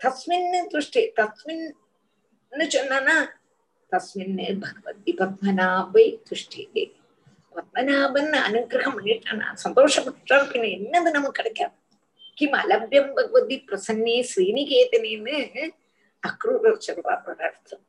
तस्मिन् 0.06 0.68
तुष्टे 0.74 1.06
तस्मिन् 1.20 1.72
சொன்னா 2.74 3.16
தஸ்மின்னே 3.93 4.49
பகவதி 4.63 5.13
பத்மநாபை 5.21 6.05
துஷ்டியே 6.29 6.85
பத்மநாபன் 7.57 8.33
அனுகிரகம் 8.47 8.97
பண்ணிட்டானா 8.99 9.49
சந்தோஷப்பட்டால் 9.65 10.51
பின்ன 10.53 10.69
என்னது 10.77 11.11
நமக்கு 11.11 11.39
கிடைக்காது? 11.41 11.75
கிம் 12.39 12.57
அலபியம் 12.61 13.13
பகவதி 13.15 13.57
பிரசன்னே 13.69 14.17
ஸ்ரீனிகேதனேன்னு 14.31 15.37
அக்ரூரர் 16.23 16.85
சொல்றார் 16.87 17.43
அர்த்தம் 17.49 17.85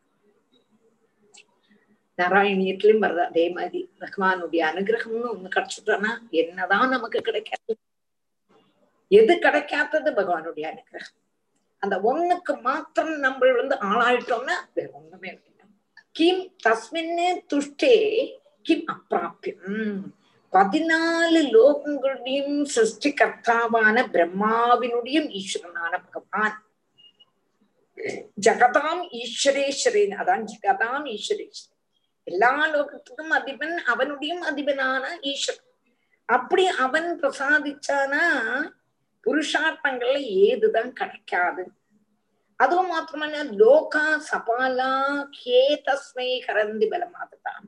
நாராயணியத்திலும் 2.19 3.01
வருது 3.03 3.23
அதே 3.29 3.45
மாதிரி 3.49 3.79
பகவானுடைய 4.03 4.61
அனுகிரகம்னு 4.71 5.31
ஒண்ணு 5.33 5.49
கிடைச்சிட்டானா 5.55 6.11
என்னதான் 6.41 6.93
நமக்கு 6.95 7.19
கிடைக்காது? 7.21 7.73
எது 9.11 9.33
கிடைக்காதது 9.45 10.09
பகவானுடைய 10.19 10.65
அனுகிரகம். 10.71 11.19
அந்த 11.83 11.95
ஒண்ணுக்கு 12.11 12.53
மாத்திரம் 12.61 13.19
நம்ம 13.25 13.51
வந்து 13.59 13.75
ஆளாயிட்டோம்னா 13.89 14.55
வேற 14.73 14.87
ஒண்ணுமே 14.99 15.29
இல்லை. 15.29 15.51
கிம் 16.15 16.43
தஸ்மின் 16.65 17.17
துஷ்டே 17.53 17.95
கிம் 18.61 18.85
அப்பிராபியம் 18.93 19.97
பதினாலு 20.53 21.41
லோகங்களுடையும் 21.55 22.57
சிருஷ்டி 22.65 23.09
கர்த்தாவான 23.21 23.97
பிரம்மாவினுடையும் 24.13 25.27
ஈஸ்வரனான 25.39 25.93
பகவான் 26.05 26.55
ஜகதாம் 28.45 29.03
ஈஸ்வரேஸ்வரன் 29.21 30.15
அதான் 30.21 30.43
ஜகதாம் 30.51 31.05
ஈஸ்வரேஸ்வரன் 31.15 31.73
எல்லா 32.27 32.53
லோகத்துக்கும் 32.73 33.33
அதிபன் 33.39 33.75
அவனுடையும் 33.91 34.43
அதிபனான 34.49 35.03
ஈஸ்வரன். 35.21 35.67
அப்படி 36.29 36.67
அவன் 36.85 37.09
பிரசாதிச்சானா 37.21 38.23
புருஷார்த்தங்கள்ல 39.25 40.19
ஏதுதான் 40.45 40.91
கிடைக்காது. 40.93 41.63
அதுவும் 42.60 42.90
மாத்திரமல்ல 42.90 43.42
லோகா 43.60 44.04
சபாலா 44.30 44.92
ஹே 45.38 45.60
தஸ்மை 45.86 46.30
கரந்தி 46.46 46.86
பலமாதுதான் 46.86 47.66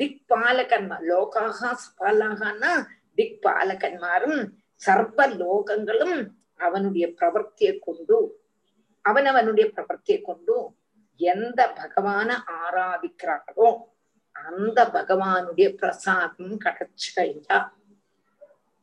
திக்பாலகன்மார் 0.00 1.06
லோகாக 1.08 1.58
சபாலாகனா 1.82 2.72
திக்பாலகன்மாரும் 3.18 4.40
சர்வ 4.82 5.26
லோகங்களும் 5.34 6.16
அவனுடைய 6.60 7.06
பிரவர்த்தியை 7.18 7.74
கொண்டு 7.78 8.18
அவனவனுடைய 9.04 9.66
பிரவர்த்தியை 9.74 10.20
கொண்டு 10.22 10.56
எந்த 11.20 11.60
பகவான 11.76 12.30
ஆராதிக்கிறார்களோ 12.60 13.68
அந்த 14.36 14.78
பகவானுடைய 14.94 15.68
பிரசாதம் 15.80 16.56
கிடைச்சு 16.56 17.08
കഴിഞ്ഞാ 17.16 17.58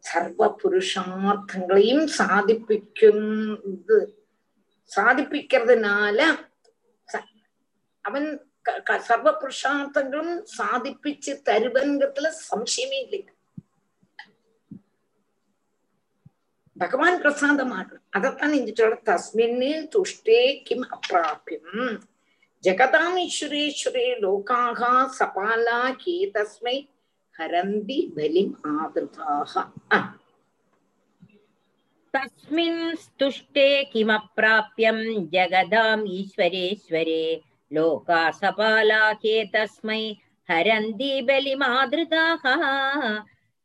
சர்வ 0.05 0.43
புருஷார்த்தங்களையும் 0.61 2.05
சாதிப்பிக்கிறது 2.19 3.97
சாதிப்பிக்கிறதுனால 4.90 6.18
அவன் 8.04 8.28
சர்வ 9.06 9.28
புருஷார்த்தங்களும் 9.40 10.34
சாதிப்பிச்சு 10.58 11.32
தருவன்கிறதுல 11.48 12.28
சம்சயமே 12.50 12.98
இல்லை. 13.04 13.20
பகவான் 16.76 17.20
பிரசாதமாகும் 17.22 18.02
அதைத்தான் 18.10 18.54
இந்த 18.54 18.70
சொல்ற 18.78 18.96
தஸ்மின்னு 19.08 19.70
துஷ்டே 19.94 20.40
கிம் 20.62 20.86
அப்பிராபியம் 20.90 21.92
ஜெகதாம் 22.64 23.18
ஈஸ்வரேஸ்வரே 23.26 24.06
லோகாக 24.22 24.80
சபாலா 25.18 25.80
கே 25.96 26.16
தஸ்மை 26.34 26.76
ஹரந்தி 27.34 28.00
பலிம் 28.16 28.54
ஆதிருதாக 28.74 29.52
तस्मिन् 32.14 32.96
स्तुष्टे 32.96 33.84
किमप्राप्यं 33.84 35.30
जगदाम् 35.30 36.08
ईश्वरेश्वरे। 36.08 37.40
लोका 37.72 38.30
सपाला 38.30 39.12
के 39.12 39.44
तस्मै 39.44 40.16
हरन्ति 40.50 41.22
बलिमादृताः 41.22 42.42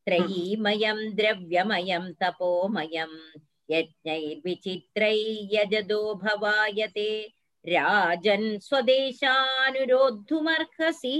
त्रयीमयम् 0.07 1.01
द्रव्यमयम् 1.19 2.09
तपोमयम् 2.21 3.15
यज्ञैर्विचित्रैर्यजदो 3.73 6.01
भवायते 6.23 7.09
राजन् 7.65 8.47
स्वदेशानुरोद्धुमर्हसि 8.67 11.15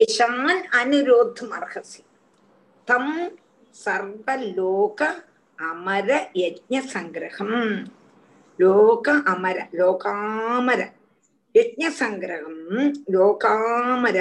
देशान् 0.00 0.66
अनुरोद्धुमर्हसि 0.80 2.02
तं 2.88 3.04
सर्वलोक 3.84 5.00
अमर 5.58 6.08
यज्ञसङ्ग्रहम् 6.36 7.58
लोक 8.58 9.06
अमर 9.08 9.58
लोकामर 9.80 10.80
யஜ்ஞசங்கிரகம் 11.58 12.62
யோகாமர 13.16 14.18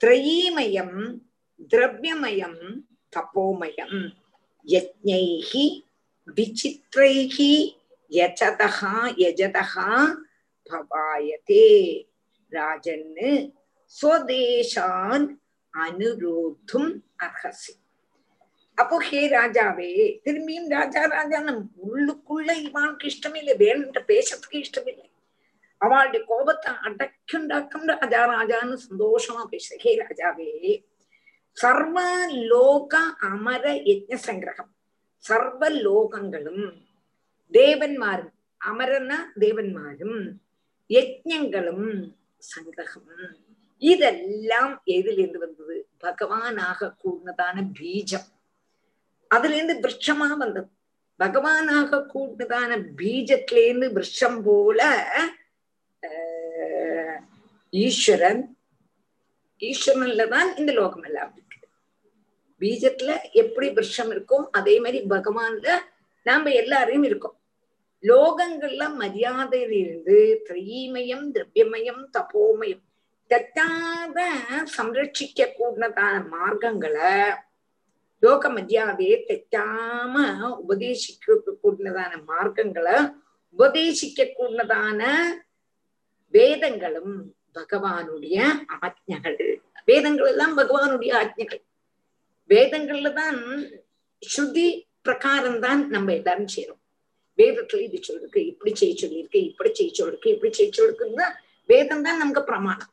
திரயீமயம் 0.00 0.98
திரவியமயம் 1.72 2.60
தபோமயம் 3.12 3.98
யஜ்ஞைஹி 4.66 5.66
விசித்திரைஹி 6.36 7.52
யஜதா 8.10 8.68
யஜதா 9.24 9.86
பவாயதே. 10.70 11.68
ராஜன்னு 12.52 13.30
ஸ்வதேசான் 13.94 15.26
அனுரோத்தும் 15.74 16.90
அர்ஹசி. 17.26 17.72
அப்போ 18.78 18.96
ஹே 19.08 19.20
ராஜாவே 19.28 19.90
திரும்பியும் 20.24 20.68
ராஜா 20.76 21.02
ராஜா 21.16 21.38
நம் 21.48 21.64
உள்ளுக்குள்ள 21.88 22.50
இவானுக்கு 22.66 23.06
இஷ்டமில்லை 23.12 23.54
வேணுன்ற 23.64 24.00
பேசுறதுக்கு 24.12 24.58
இஷ்டமில்லை. 24.64 25.06
அவளுடைய 25.80 26.20
கோபத்தை 26.28 26.72
அடக்குண்டாக்கும் 26.88 27.86
ராஜா 27.92 28.20
ராஜான்னு 28.30 28.76
சந்தோஷமா 28.86 29.42
பேச 29.50 29.76
ஹே 29.82 29.92
ராஜாவே 30.00 30.50
சர்வ 31.56 31.98
லோக 32.46 32.94
அமர 33.28 33.64
யஜ்ஞ 33.86 34.16
சங்கிரகம் 34.24 34.70
சர்வ 35.24 35.68
லோகங்களும் 35.80 36.64
தேவன்மாரும் 37.52 38.32
அமரன 38.60 39.12
தேவன்மாரும் 39.40 40.18
யஜ்ஞங்களும் 40.90 41.88
சங்கிரகம் 42.42 43.12
இதெல்லாம் 43.82 44.74
எதிலிருந்து 44.88 45.38
வந்தது 45.38 45.76
பகவானாக 46.04 46.90
கூடினதான 47.02 47.64
பீஜம் 47.78 48.28
அதுல 49.30 49.56
இருந்து 49.56 49.76
விரட்சமா 49.78 50.28
வந்தது 50.36 50.68
பகவானாக 51.20 52.00
கூடதான 52.06 52.70
பீஜத்திலேருந்து 52.96 53.88
விரட்சம் 53.88 54.40
போல 54.42 54.80
ஈஸ்வரன் 57.76 58.42
ஈஸ்வரன்ல 59.60 60.28
தான் 60.28 60.56
இந்த 60.56 60.72
லோகம் 60.72 61.02
எல்லாம் 61.02 61.32
இருக்கு 61.34 61.44
பீஜத்துல 62.60 63.10
எப்படி 63.32 63.68
விருஷம் 63.68 64.10
இருக்கும் 64.10 64.46
அதே 64.50 64.80
மாதிரி 64.80 64.98
பகவான்ல 65.08 65.68
நாம 66.26 66.50
எல்லாரையும் 66.52 67.04
இருக்கோம். 67.04 67.36
லோகங்கள்ல 68.04 68.84
மரியாதையிலிருந்து 68.96 70.16
திரைமயம் 70.46 71.26
திரவியமயம் 71.32 72.02
தபோமயம் 72.12 72.82
தட்டாத 73.30 74.18
சம்ரட்சிக்க 74.76 75.48
கூடதான 75.58 76.14
மார்க்கங்களை 76.32 77.12
லோக 78.22 78.48
மரியாதையை 78.48 79.16
தெட்டாம 79.24 80.14
உபதேசிக்க 80.60 81.24
கூடதான 81.62 82.12
மார்க்கங்களை 82.28 82.96
உபதேசிக்க 83.58 84.28
கூடதான 84.38 85.00
வேதங்களும் 86.34 87.16
பகவானுடைய 87.58 88.38
ஆஜ்ஞகள். 88.84 89.40
வேதங்கள் 89.90 90.30
எல்லாம் 90.32 90.56
பகவானுடைய 90.60 91.12
ஆஜ்ஞகள். 91.22 91.62
வேதங்கள்ல 92.50 93.10
தான் 93.20 93.38
ஸ்ருதி 94.22 94.66
பிரகாரம் 95.06 95.60
தான் 95.66 95.80
நம்ம 95.94 96.08
எல்லாரும் 96.18 96.52
செய்யறோம் 96.56 96.82
வேதத்துல 97.38 97.80
இது 97.86 97.98
சொல்லிருக்கு 98.08 98.40
இப்படி 98.50 98.72
செய்ய 98.80 98.94
சொல்லியிருக்கு 99.00 99.40
இப்படி 99.50 99.70
செய்ய 99.78 99.90
சொல்லிருக்கு 99.98 100.32
இப்படி 100.34 100.52
செய்ய 100.58 100.70
சொல்லிருக்குன்னா 100.76 101.26
வேதம் 101.68 102.04
தான் 102.06 102.20
நமக்கு 102.22 102.42
பிரமாணம். 102.50 102.92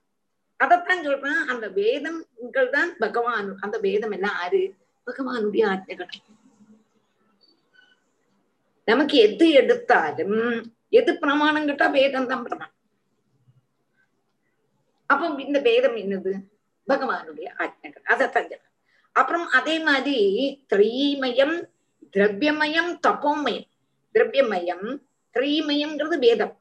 அதைத்தான் 0.59 1.05
சொல்றேன் 1.07 1.41
அந்த 1.51 1.65
வேதங்கள் 1.81 2.69
தான் 2.75 2.91
பகவான் 3.03 3.49
அந்த 3.65 3.77
வேதம் 3.87 4.15
எல்லாம் 4.17 4.37
ஆறு? 4.43 4.61
பகவானுடைய 5.07 5.63
ஆஜ்ஞகள். 5.73 6.11
நமக்கு 8.87 9.15
எது 9.27 9.45
எடுத்தாலும் 9.61 10.39
எது 10.99 11.11
பிரமாணம் 11.23 11.67
கிட்டா 11.69 11.87
வேதம் 11.99 12.29
தான் 12.31 12.45
பிரமாணம். 12.47 12.72
அப்போ 15.13 15.43
இந்த 15.43 15.59
பேதம் 15.61 15.97
என்னது? 16.03 16.33
பகவானுடைய 16.87 17.47
ஆஜ்ஞைகள் 17.61 18.09
அதை 18.13 18.25
தஞ்சம். 18.29 18.63
அப்புறம் 19.15 19.47
அதே 19.59 19.75
மாதிரி 19.79 20.17
திரீமயம் 20.67 21.55
திரவியமயம் 22.13 22.91
தப்போமயம். 23.07 23.67
திரவியமயம் 24.15 24.87
திரீமயம்ங்கிறது 25.35 26.17
வேதம் 26.25 26.55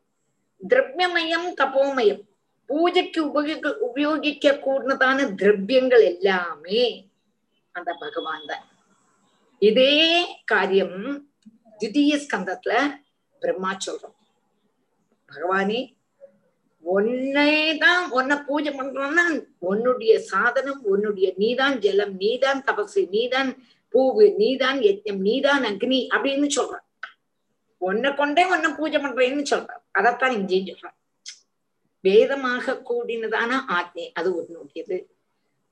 திரவியமயம் 0.60 1.48
தப்போமயம். 1.60 2.22
பூஜைக்கு 2.70 3.20
உபயோக 3.28 3.70
உபயோகிக்க 3.86 4.52
கூடதான 4.66 5.18
திரவியங்கள் 5.40 6.04
எல்லாமே 6.12 6.84
அந்த 7.74 7.90
பகவான் 8.02 8.46
தான். 8.46 8.66
இதே 9.62 9.96
காரியம் 10.44 10.98
திடீய 11.80 12.12
ஸ்கந்தத்துல 12.24 12.72
பிரம்மா 13.42 13.72
சொல்றோம். 13.86 14.16
பகவானே 15.30 15.80
உன்னைதான் 16.84 18.04
உன்னை 18.10 18.36
பூஜை 18.46 18.72
பண்றோம்னா 18.72 19.24
உன்னுடைய 19.58 20.20
சாதனம் 20.20 20.80
உன்னுடைய 20.82 21.32
நீதான் 21.36 21.78
ஜலம் 21.78 22.14
நீதான் 22.16 22.64
தபசு 22.64 23.08
நீதான் 23.10 23.50
பூவு 23.94 24.24
நீதான் 24.36 24.78
யஜ்யம் 24.78 25.20
நீதான் 25.20 25.64
அக்னி 25.64 26.00
அப்படின்னு 26.14 26.48
சொல்றான். 26.56 26.86
உன்னை 27.78 28.14
கொண்டே 28.14 28.44
உன்னை 28.44 28.70
பூஜை 28.72 29.00
பண்றேன்னு 29.00 29.44
சொல்றான். 29.50 29.82
அதைத்தான் 29.92 30.32
இங்கேயும் 30.32 30.76
சொல்றான். 30.76 30.98
வேதமாக 32.00 32.82
கூடினதான 32.90 33.52
ஆத்மே 33.68 34.12
அது 34.12 34.28
உன்னுடையது. 34.40 34.98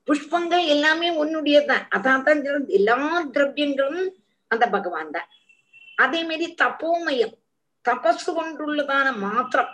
புஷ்பங்கள் 0.07 0.65
எல்லாமே 0.65 1.09
உன்னுடையதுதான் 1.23 1.85
அதான் 1.95 2.23
தான் 2.23 2.43
சொல்றது. 2.43 2.73
எல்லா 2.73 2.97
திரவியங்களும் 3.31 4.09
அந்த 4.47 4.65
பகவான் 4.69 5.11
தான் 5.11 5.29
அதே 5.95 6.23
மாதிரி 6.23 6.55
தப்போமயம் 6.61 7.35
தபசு 7.89 8.29
கொண்டுள்ளதான 8.35 9.07
மாத்திரம் 9.17 9.71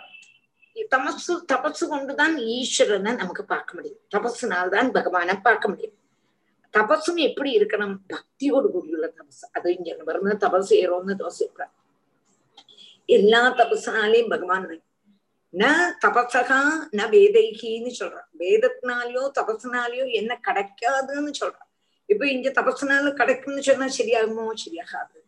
தமசு 0.74 1.44
தபசு 1.52 1.88
கொண்டுதான் 1.88 2.36
ஈஸ்வரனை 2.36 3.14
நமக்கு 3.14 3.44
பார்க்க 3.44 3.74
முடியும். 3.74 3.98
தபசுனால்தான் 4.16 4.92
பகவானை 4.92 5.36
பார்க்க 5.36 5.68
முடியும். 5.68 5.96
தபசும் 6.72 7.14
எப்படி 7.14 7.56
இருக்கணும்? 7.56 7.96
பக்தியோடு 8.08 8.70
கூடியுள்ள 8.70 9.06
தபசு. 9.06 9.44
அது 9.52 9.76
இங்க 9.76 9.96
வருന്ന 10.04 10.36
தபசு 10.40 10.70
ஏறோன்னு 10.70 11.26
தோசை 11.26 11.64
எல்லா 13.06 13.54
தபசுனாலையும் 13.54 14.28
பகவான் 14.28 14.80
ந 15.52 15.66
தபசகா 16.06 16.60
ந 16.92 17.08
வேதைகின்னு 17.08 17.92
சொல்றான் 17.98 18.28
வேதத்தினாலயோ 18.38 19.30
தபசுனாலயோ 19.40 20.10
என்ன 20.10 20.40
கிடைக்காதுன்னு 20.44 21.32
சொல்றான் 21.40 21.66
இப்ப 22.06 22.28
இங்க 22.28 22.50
தபசுனால 22.50 23.12
கிடைக்கும்னு 23.12 23.62
சொன்னா 23.62 23.84
சரியாகுமோ? 23.84 24.52
சரியாகாது. 24.66 25.18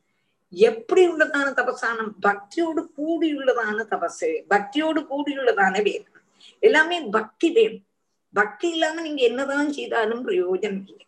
எப்படி 0.52 1.02
உள்ளதான 1.08 1.48
தபசானம்? 1.58 2.10
பக்தியோடு 2.26 2.82
கூடியுள்ளதான 2.96 3.84
தபசு 3.92 4.30
பக்தியோடு 4.52 5.00
கூடியுள்ளதான 5.10 5.82
வேதம். 5.82 6.24
எல்லாமே 6.58 7.00
பக்தி 7.00 7.50
வேணும் 7.50 7.86
பக்தி 8.34 8.68
இல்லாம 8.70 9.00
நீங்க 9.00 9.22
என்னதான் 9.22 9.72
செய்தாலும் 9.72 10.26
பிரயோஜனம் 10.26 10.82
இல்லை. 10.90 11.06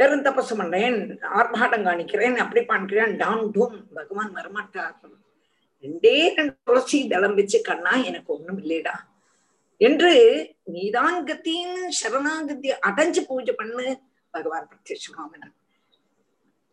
வெறும் 0.00 0.24
தபசு 0.24 0.54
பண்றேன் 0.56 0.98
ஆர்ப்பாட்டம் 1.38 1.86
காணிக்கிறேன் 1.88 2.36
அப்படி 2.36 2.62
பண்றேன் 2.64 3.16
டான் 3.16 3.44
டூம் 3.54 3.76
பகவான் 3.94 4.34
வரமாட்டார். 4.34 4.96
ரெண்டே 5.84 6.16
ரெண்டு 6.36 6.54
துளசி 6.64 6.98
தளம் 7.08 7.34
வச்சு 7.34 7.60
கண்ணா 7.60 7.92
எனக்கு 8.08 8.30
ஒண்ணும் 8.34 8.60
இல்லையடா 8.62 8.94
என்று 9.80 10.12
நீதான் 10.74 11.16
கத்தின்னு 11.28 11.82
சரணாகத்தி 12.00 12.68
அடைஞ்சு 12.88 13.22
பூஜை 13.28 13.54
பண்ணு 13.54 13.86
பகவான் 14.36 14.68
பிரத்யட்சமாமன் 14.70 15.52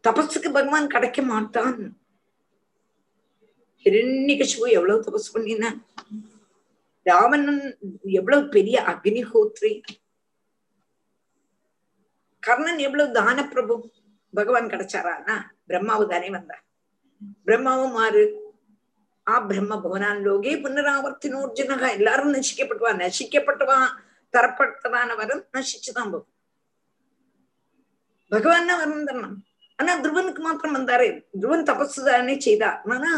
தபஸுக்கு 0.07 0.49
பகவான் 0.57 0.93
கிடைக்க 0.93 1.19
மாட்டான். 1.33 1.81
ஹிரண்யகசிபு 3.83 4.67
எவ்வளவு 4.77 5.03
தபஸ் 5.05 5.33
பண்ணின 5.33 5.65
ராவணன் 7.05 7.63
எவ்வளவு 8.19 8.43
பெரிய 8.55 8.75
அக்னிஹோத்ரி? 8.91 9.73
கர்ணன் 12.43 12.81
எவ்வளவு 12.85 13.09
தான 13.17 13.47
பிரபு 13.51 13.73
பகவான் 14.33 14.71
கிடைச்சாரானா 14.73 15.35
பிரம்மாவு 15.67 16.05
தானே 16.13 16.29
வந்தார். 16.35 16.63
பிரம்மாவும் 17.45 17.95
மாறு. 17.97 18.23
ஆ 19.27 19.33
பிரம்ம 19.49 19.73
புவனான் 19.83 20.21
லோகே 20.27 20.53
புனராவர்த்தினோர்ஜுனகா. 20.63 21.89
எல்லாரும் 21.97 22.33
நசிக்கப்பட்டுவா 22.33 22.91
நசிக்கப்பட்டவா 23.03 23.77
தரப்பட்டதான 24.33 25.15
வரம் 25.19 25.43
நசிச்சுதான் 25.53 26.11
போகும் 26.13 26.32
பகவான் 28.33 28.73
வந்தான் 28.75 29.25
ஆனா 29.79 29.91
துருவனுக்கு 30.01 30.41
மாத்திரம் 30.41 30.75
வந்தாரே 30.75 31.07
துருவன் 31.33 31.67
தபசு 31.69 32.01
தானே 32.05 32.35
செய்தார் 32.39 32.81
ஆனா 32.95 33.11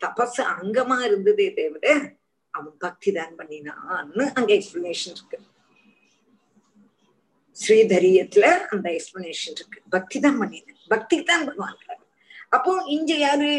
தபசு 0.00 0.42
அங்கமா 0.54 0.96
இருந்ததே 1.06 1.46
தவிர 1.56 1.94
அவன் 2.54 2.74
பக்தி 2.80 3.10
தான் 3.12 3.36
பண்ணினான்னு 3.38 4.24
அங்க 4.38 4.50
எக்ஸ்பிளனேஷன் 4.56 5.14
இருக்கு 5.14 5.38
ஸ்ரீதரியத்துல 7.56 8.46
அந்த 8.72 8.86
எக்ஸ்பிளனேஷன் 8.90 9.56
இருக்கு 9.56 9.78
பக்தி 9.88 10.18
தான் 10.18 10.38
பண்ணினேன் 10.40 10.80
பக்திக்கு 10.90 11.26
தான் 11.26 11.46
பகவான் 11.46 11.78
அப்போ 12.48 12.72
இங்க 12.88 13.12
யாரு 13.18 13.52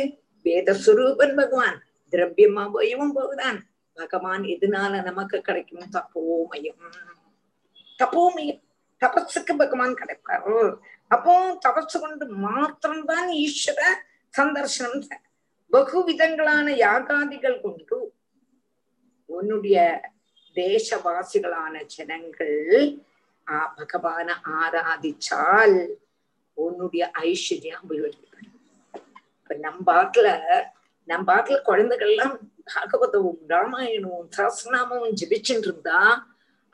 வேதஸ்வரூபன் 0.46 1.36
பகவான் 1.36 1.78
திரவியமா 2.14 2.64
பயமும் 2.76 3.16
போகுதான் 3.16 3.58
பகவான் 3.98 4.44
எதனால 4.54 5.02
நமக்கு 5.02 5.38
கிடைக்கும் 5.42 5.92
தப்போமயம் 5.96 6.82
தப்போமயம் 8.00 8.62
தபஸுக்கு 9.02 9.54
பகவான் 9.56 10.00
கிடைப்பாரு. 10.02 10.56
அப்போ 11.12 11.34
தபசு 11.66 11.98
கொண்டு 12.00 12.26
மாத்திரம்தான் 12.46 13.30
ஈஸ்வர 13.44 13.82
சந்தர்சனம் 14.34 15.00
பகு 15.72 16.00
விதங்களான 16.08 16.68
யாகாதிகள் 16.78 17.62
கொண்டு 17.62 17.98
உன்னுடைய 19.30 19.78
தேசவாசிகளான 20.56 21.84
ஜனங்கள் 21.96 22.58
ஆ 23.48 23.60
பகவான 23.78 24.30
ஆராதிச்சால் 24.60 25.78
உன்னுடைய 26.58 27.04
ஐஸ்வர்யம் 27.28 27.82
அபிவிருத்தி 27.82 28.26
இப்ப 29.40 29.56
நம்ம 29.66 29.80
பாட்டுல 29.90 30.30
நம்ம 31.08 31.24
பாட்டுல 31.30 31.58
குழந்தைகள்லாம் 31.70 32.36
பாகவதமும் 32.72 33.42
ராமாயணமும் 33.50 34.28
சஹசிரநாமமும் 34.38 35.18
ஜபிச்சுட்டு 35.22 35.68
இருந்தா 35.70 36.00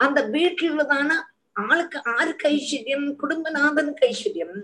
அந்த 0.00 0.20
வீட்டுலதான 0.34 1.10
ஆளுக்கு 1.56 1.98
ஆருக்கு 2.14 2.46
ஐஸ்வர்யம் 2.54 3.06
குடும்பநாதனுக்கு 3.22 4.04
ஐஸ்வர்யம் 4.12 4.56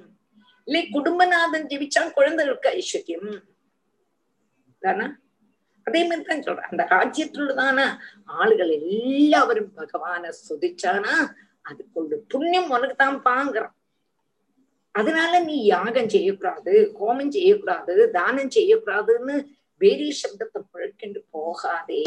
இல்லை 0.68 0.82
குடும்பநாதன் 0.96 1.68
ஜெபிச்சா 1.70 2.02
குழந்தைகளுக்கு 2.18 2.70
ஐஸ்வர்யம் 2.78 3.28
தானா? 4.82 5.06
அதே 5.86 6.00
மாதிரி 6.08 6.24
தான் 6.24 6.44
சொல்றேன். 6.46 6.70
அந்த 6.72 6.82
ராஜ்யத்துள்ளதான 6.92 7.78
ஆளுகள் 8.38 8.72
எல்லாவரும் 8.78 9.72
பகவான 9.78 10.22
சுதிச்சானா? 10.46 11.14
அதுக்குள்ள 11.64 12.14
புண்ணியம் 12.32 12.72
உனக்கு 12.74 12.96
தான் 12.96 13.18
பாங்குறான் 13.28 13.76
அதனால 14.94 15.32
நீ 15.48 15.56
யாகம் 15.66 16.12
செய்யக்கூடாது 16.14 16.72
ஹோமம் 16.98 17.34
செய்யக்கூடாது 17.36 17.94
தானம் 18.16 18.54
செய்யக்கூடாதுன்னு 18.56 19.36
வேரி 19.80 20.08
சப்தத்தை 20.20 20.60
முழக்கிண்டு 20.64 21.20
போகாதே. 21.34 22.04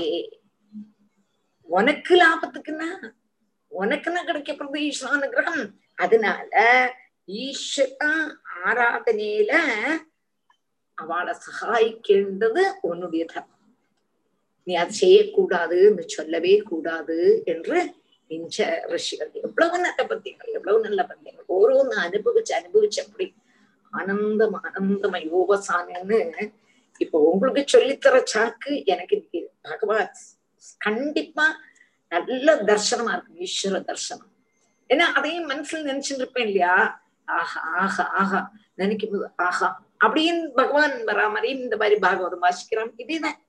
உனக்கு 1.70 2.14
லாபத்துக்குன்னா 2.22 2.90
உனக்குன்னு 3.74 4.22
கிடைக்க 4.26 4.52
போறது 4.54 4.80
ஈஸ்வர 4.88 5.54
அதனால 5.96 6.52
ஈஸ்வர 7.28 8.08
ஆராதனையில 8.64 9.52
அவளை 10.98 11.34
சகாய்க்கின்றது 11.46 12.64
உன்னுடைய 12.82 13.24
தர்மம் 13.26 13.50
நீ 14.68 14.74
அதை 14.74 14.94
செய்யக்கூடாதுன்னு 15.00 16.04
சொல்லவே 16.08 16.54
கூடாது 16.62 17.18
என்று 17.46 17.78
இஞ்ச 18.32 18.58
ரிஷிகள். 18.86 19.32
எவ்வளவு 19.42 19.78
நல்ல 19.80 20.02
பத்தியங்கள் 20.06 20.52
எவ்வளவு 20.52 20.80
நல்ல 20.80 21.02
பத்தியங்கள் 21.04 21.50
ஓரோன்னு 21.50 21.96
அனுபவிச்சு 22.06 22.54
அனுபவிச்சு 22.60 23.00
அப்படி 23.06 23.26
ஆனந்தம் 23.94 24.56
ஆனந்தம 24.64 25.20
யோகசானன்னு 25.32 26.22
இப்ப 27.02 27.20
உங்களுக்கு 27.32 27.64
சொல்லித்தர 27.74 28.16
சாக்கு 28.34 28.72
எனக்கு 28.86 29.18
பகவான். 29.62 30.14
கண்டிப்பா 30.78 31.46
நல்ல 32.14 32.56
தர்சனமா 32.70 33.12
இருக்கும் 33.14 33.40
ஈஸ்வர 33.46 33.80
தர்சனம். 33.90 34.32
ஏன்னா 34.90 35.06
அதையும் 35.18 35.50
மனசுல 35.50 35.88
நினைச்சுட்டு 35.90 36.22
இருப்பேன் 36.24 36.48
இல்லையா? 36.48 36.76
ஆஹா 37.28 37.62
ஆஹா 37.84 38.04
ஆஹா 38.22 38.40
நினைக்கும் 38.76 39.12
போது 39.12 39.30
ஆஹா 39.36 39.70
அப்படின்னு 40.06 40.44
பகவான் 40.54 40.96
வரா 41.10 41.26
மாதிரி 41.34 41.50
இந்த 41.60 41.76
மாதிரி 41.78 41.98
பாகவதம் 42.00 42.46
வாசிக்கிறோம் 42.46 42.94
இதேதான். 42.98 43.40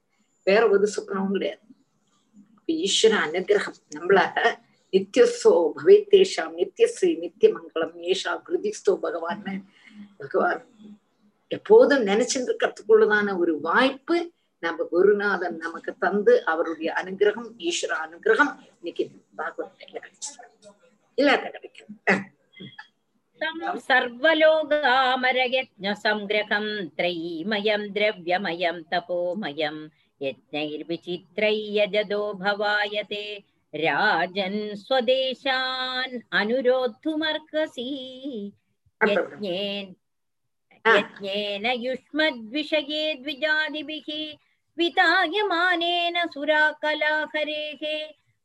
வேற 0.46 0.62
ஒரு 0.68 0.88
சுப்னமும் 0.96 1.32
கிடையாது. 1.32 1.62
ஈஸ்வர 2.68 3.14
அனுகிரகம் 3.26 3.78
நம்மள 3.96 4.18
நித்தியஸ்தோ 4.92 5.52
பவேத்தேஷாம் 5.78 6.52
நித்தியஸ்ரீ 6.60 7.10
நித்திய 7.18 7.48
மங்களம் 7.56 7.96
ஏஷா 8.10 8.32
கிருதிஸ்தோ 8.46 8.92
பகவான் 8.96 9.42
பகவான் 10.16 10.62
எப்போதும் 11.50 12.04
நினைச்சுட்டு 12.06 12.48
இருக்கிறதுக்குள்ளதான 12.50 13.36
ஒரு 13.38 13.52
வாய்ப்பு 13.60 14.16
நம்ம 14.63 14.85
குருநாதன் 14.91 15.57
நமக்கு 15.57 15.91
தந்து 16.03 16.33
அவருடைய 16.51 16.89
அனுகிரகம் 17.01 17.49
ஈஸ்வர 17.69 17.91
அனுகிரகம் 18.05 18.51
இன்னைக்கு 18.79 19.03
பாகவத்தில் 19.39 19.93
கிடைச்சிருக்கு 19.95 20.47
இல்லாத 21.17 21.45
கிடைக்கும் 21.55 21.95
तं 23.41 23.57
सर्वलोकामरयज्ञसङ्ग्रहं 23.81 26.65
त्रयीमयं 26.97 27.83
द्रव्यमयं 27.95 28.77
तपोमयं 28.91 29.77
यज्ञैर्विचित्रै 30.21 31.55
यजदो 31.77 32.21
भवायते 32.41 33.23
राजन् 33.73 34.59
स्वदेशान् 34.77 36.15
अनुरोद्धुमर्हसि 36.39 37.87
यज्ञेन 39.01 39.87
यज्ञेन 40.85 41.65
युष्मद्विषये 41.85 43.03
द्विजादिभिः 43.15 44.09
वितायमानेन 44.78 46.16
सुराकलाहरेः 46.34 47.82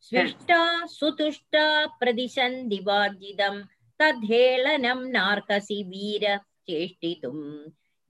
स्विष्टा 0.09 0.61
सुतुष्टा 0.87 1.65
प्रदिशन्ति 1.99 2.79
वार्जितम् 2.87 3.61
तद्धेलनं 3.99 5.01
नार्कसि 5.11 5.81
वीर 5.89 6.25
चेष्टितुम् 6.67 7.43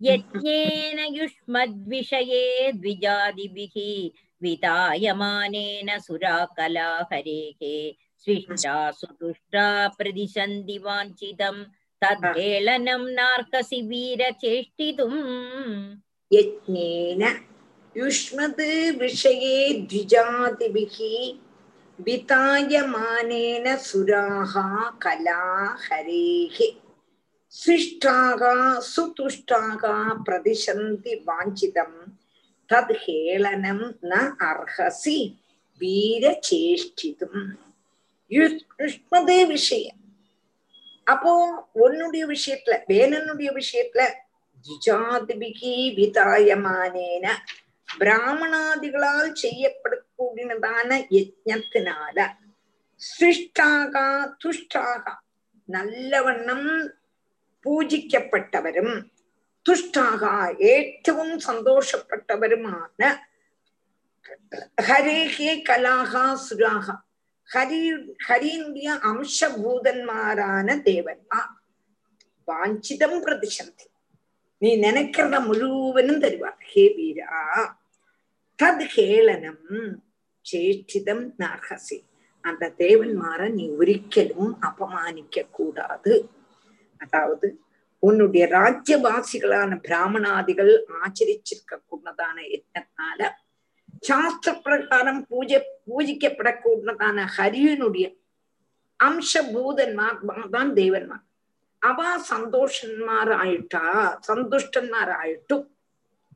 यज्ञेन 0.01 0.99
युष्मद्विषये 1.15 2.71
द्विजादिभिः 2.71 3.75
वितायमानेन 4.43 5.97
सुराकलाहरेः 6.07 7.61
स्विष्टा 8.25 8.75
सुतुष्टा 8.99 9.67
प्रदिशन्ति 9.97 10.77
वाञ्छितम् 10.85 11.63
तद्धेलनं 12.01 13.05
नार्कसि 13.15 13.81
वीरचेष्टितुम् 13.87 15.19
यज्ञेन 16.31 17.23
युष्मद् 17.95 18.61
विषये 18.99 19.73
द्विजातिभिः 19.83 20.97
वितायमानेन 21.99 23.75
सुराः 23.79 24.53
कला 25.03 25.41
हरेः 25.85 26.57
सृष्टाः 27.53 28.43
सुतुष्टाः 28.85 29.83
प्रदिशन्ति 30.25 31.15
वाञ्छितं 31.27 31.91
तद् 32.69 32.95
हेलनं 33.03 33.81
न 34.05 34.25
अर्हसि 34.49 35.19
வீரச்சேஷ்டிதும் 35.81 37.43
யுஷ்மது 38.31 39.37
விஷயம் 39.51 39.99
அப்போ 41.07 41.31
உன்னுடைய 41.83 42.23
விஷயத்துல 42.31 42.75
வேலனுடைய 42.89 43.49
விஷயத்துல 43.59 44.01
ஜிஜாதிபிகி 44.65 45.73
விதாயமானேன 45.97 47.25
பிராமணாதிகளால் 47.89 49.31
செய்யப்படக்கூடியதான 49.35 50.89
யஜத்தினால 51.17 52.17
சிருஷ்டாகா 53.01 54.07
துஷ்டாகா 54.43 55.13
நல்லவண்ணம் 55.69 56.69
பூஜிக்கப்பட்டவரும் 57.65 58.95
துஷ்டாக 59.65 60.23
ஏற்றவும் 60.59 61.35
சந்தோஷப்பட்டவருமான 61.39 63.01
ஹரேகே 64.87 65.51
கலாகா 65.67 66.25
சுராகா. 66.45 66.95
ஹரி 67.49 67.79
ஹரியுடைய 68.27 68.89
அம்சபூதன்மாரான 69.09 70.67
தேவன்மா 70.89 71.39
வாஞ்சிதம் 72.47 73.19
பிரதிசந்தி 73.25 73.85
நீ 74.61 74.75
நினைக்கிறத 74.77 75.39
முழுவதும் 75.39 76.21
தருவா 76.23 76.51
ஹே 76.61 76.85
வீரா. 76.97 77.29
தது 78.59 78.85
கேளனம் 78.93 79.67
சேஷ்டிதம் 80.45 81.25
நார்ஹசி 81.41 81.97
அந்த 82.43 82.69
தேவன்மார 82.81 83.41
நீ 83.57 83.65
ஒரிக்கலும் 83.79 84.51
அபமானிக்க 84.69 85.43
கூடாது. 85.57 86.13
அதாவது 87.03 87.47
உன்னுடைய 88.03 88.43
ராஜ்யவாசிகளான 88.57 89.71
பிராமணாதிகள் 89.87 90.73
ஆச்சரிச்சிருக்க 91.01 91.79
கூடதான 91.89 92.37
யத்னத்தால 92.53 93.29
சாஸ்திர 94.07 94.51
பிரகாரம் 94.65 95.21
பூஜை 95.29 95.59
பூஜிக்கப்படக்கூடதான 95.87 97.25
ஹரியனுடைய 97.37 98.05
அம்சபூதன்மார் 98.99 100.49
தான் 100.55 100.71
தேவன்மார். 100.81 101.25
அவ 101.81 101.99
சந்தோஷன்மாராயிட்டா 102.33 103.85
சந்துஷ்டன்மாராயிட்டும். 104.27 105.65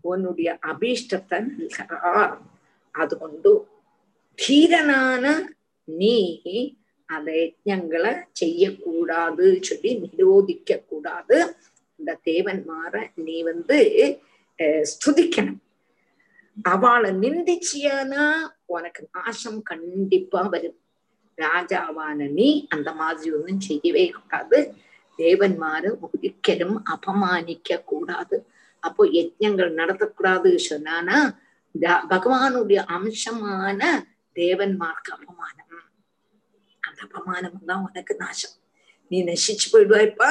உன்னுடைய 0.04 0.50
அபீஷ்டத்தை 0.68 1.38
நல்கிறார் 1.48 2.34
அது 2.96 3.14
கொண்டு 3.18 3.52
தீரனான 4.40 5.26
நீ 5.88 6.16
அந்த 7.10 7.30
யஜ்யங்களை 7.40 8.12
செய்யக்கூடாது 8.34 9.48
சொல்லி 9.62 9.92
நிரோதிக்க 10.04 10.78
கூடாது 10.84 11.38
இந்த 12.00 12.12
தேவன்மார 12.30 12.94
நீ 13.24 13.36
வந்து 13.44 13.80
ஸ்துதிக்கணும் 14.86 15.60
அவளை 16.66 17.10
நிந்திச்சியானா 17.24 18.26
உனக்கு 18.66 19.02
நாசம் 19.12 19.60
கண்டிப்பா 19.64 20.42
வரும் 20.48 20.80
ராஜாவான 21.38 22.28
நீ 22.32 22.50
அந்த 22.70 22.90
மாதிரி 22.94 23.30
ஒன்றும் 23.32 23.62
செய்யவே 23.62 24.04
கூடாது 24.10 24.58
தேவன்மாரு 25.20 25.90
ஒரிக்கலும் 26.06 26.78
அபமானிக்க 26.94 27.80
கூடாது 27.86 28.38
அப்போ 28.88 29.04
யஜ்யங்கள் 29.20 29.72
நடத்தக்கூடாது 29.82 30.50
சொன்னானா 30.72 31.18
பகவானுடைய 32.12 32.80
அம்சமான 32.96 33.82
தேவன்மார்க்கு 34.36 35.12
அபமானம். 35.18 35.86
அந்த 36.84 37.00
அபமானம் 37.08 37.70
தான் 37.70 37.86
உனக்கு 37.88 38.14
நாசம். 38.24 38.56
நீ 39.12 39.18
நசிச்சு 39.30 39.68
போயிடுவாய்ப்பா. 39.74 40.30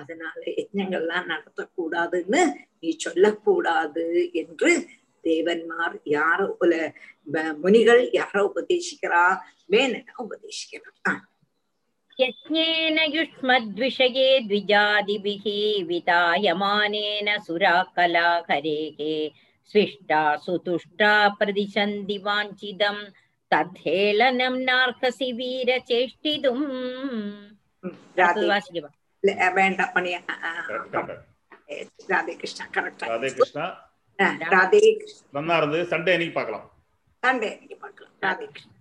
அதனால 0.00 0.38
யஜ்யங்கள்லாம் 0.58 1.30
நடத்தக்கூடாதுன்னு 1.32 2.42
நீ 2.80 2.90
சொல்லக்கூடாது 3.04 4.06
என்று 4.42 4.70
தேவன்மார் 5.24 5.94
யார 6.16 6.38
போல 6.58 6.72
முனிகள் 7.62 8.02
யார 8.20 8.36
உபதேசிக்கிறா 8.50 9.22
வேணனா 9.72 10.14
உபதேசிக்கிறான். 10.24 11.20
यज्ञेन 12.18 12.98
युष्मद्विषये 13.14 14.28
द्विजादिभिः 14.40 15.46
वितायमानेन 15.86 17.28
सुराकला 17.46 18.28
हरेः 18.50 19.00
स्विष्टा 19.70 20.22
सुतुष्टा 20.44 21.12
प्रदिशन्ति 21.38 22.18
वाञ्छिदम् 22.26 23.02
तद्धेलनं 23.52 24.56
नार्हसि 24.64 25.30
वीरचेष्टितुम् 25.40 26.64
ராதே 32.08 32.32
கிருஷ்ணா 32.40 32.64
கரெக்ட் 32.74 33.02
ராதே 33.10 33.28
கிருஷ்ணா 33.36 33.64
ராதே 34.52 34.80
நன்னா 35.34 35.54
இருந்தது 35.60 35.84
சண்டே 35.92 36.12
அன்னைக்கு 36.16 36.34
பார்க்கலாம் 36.38 36.66
சண்டே 37.22 37.48
அன்னைக்கு 37.54 37.76
பார்க்கலாம் 37.84 38.14
ராதே 38.24 38.46
கிருஷ்ணா 38.46 38.73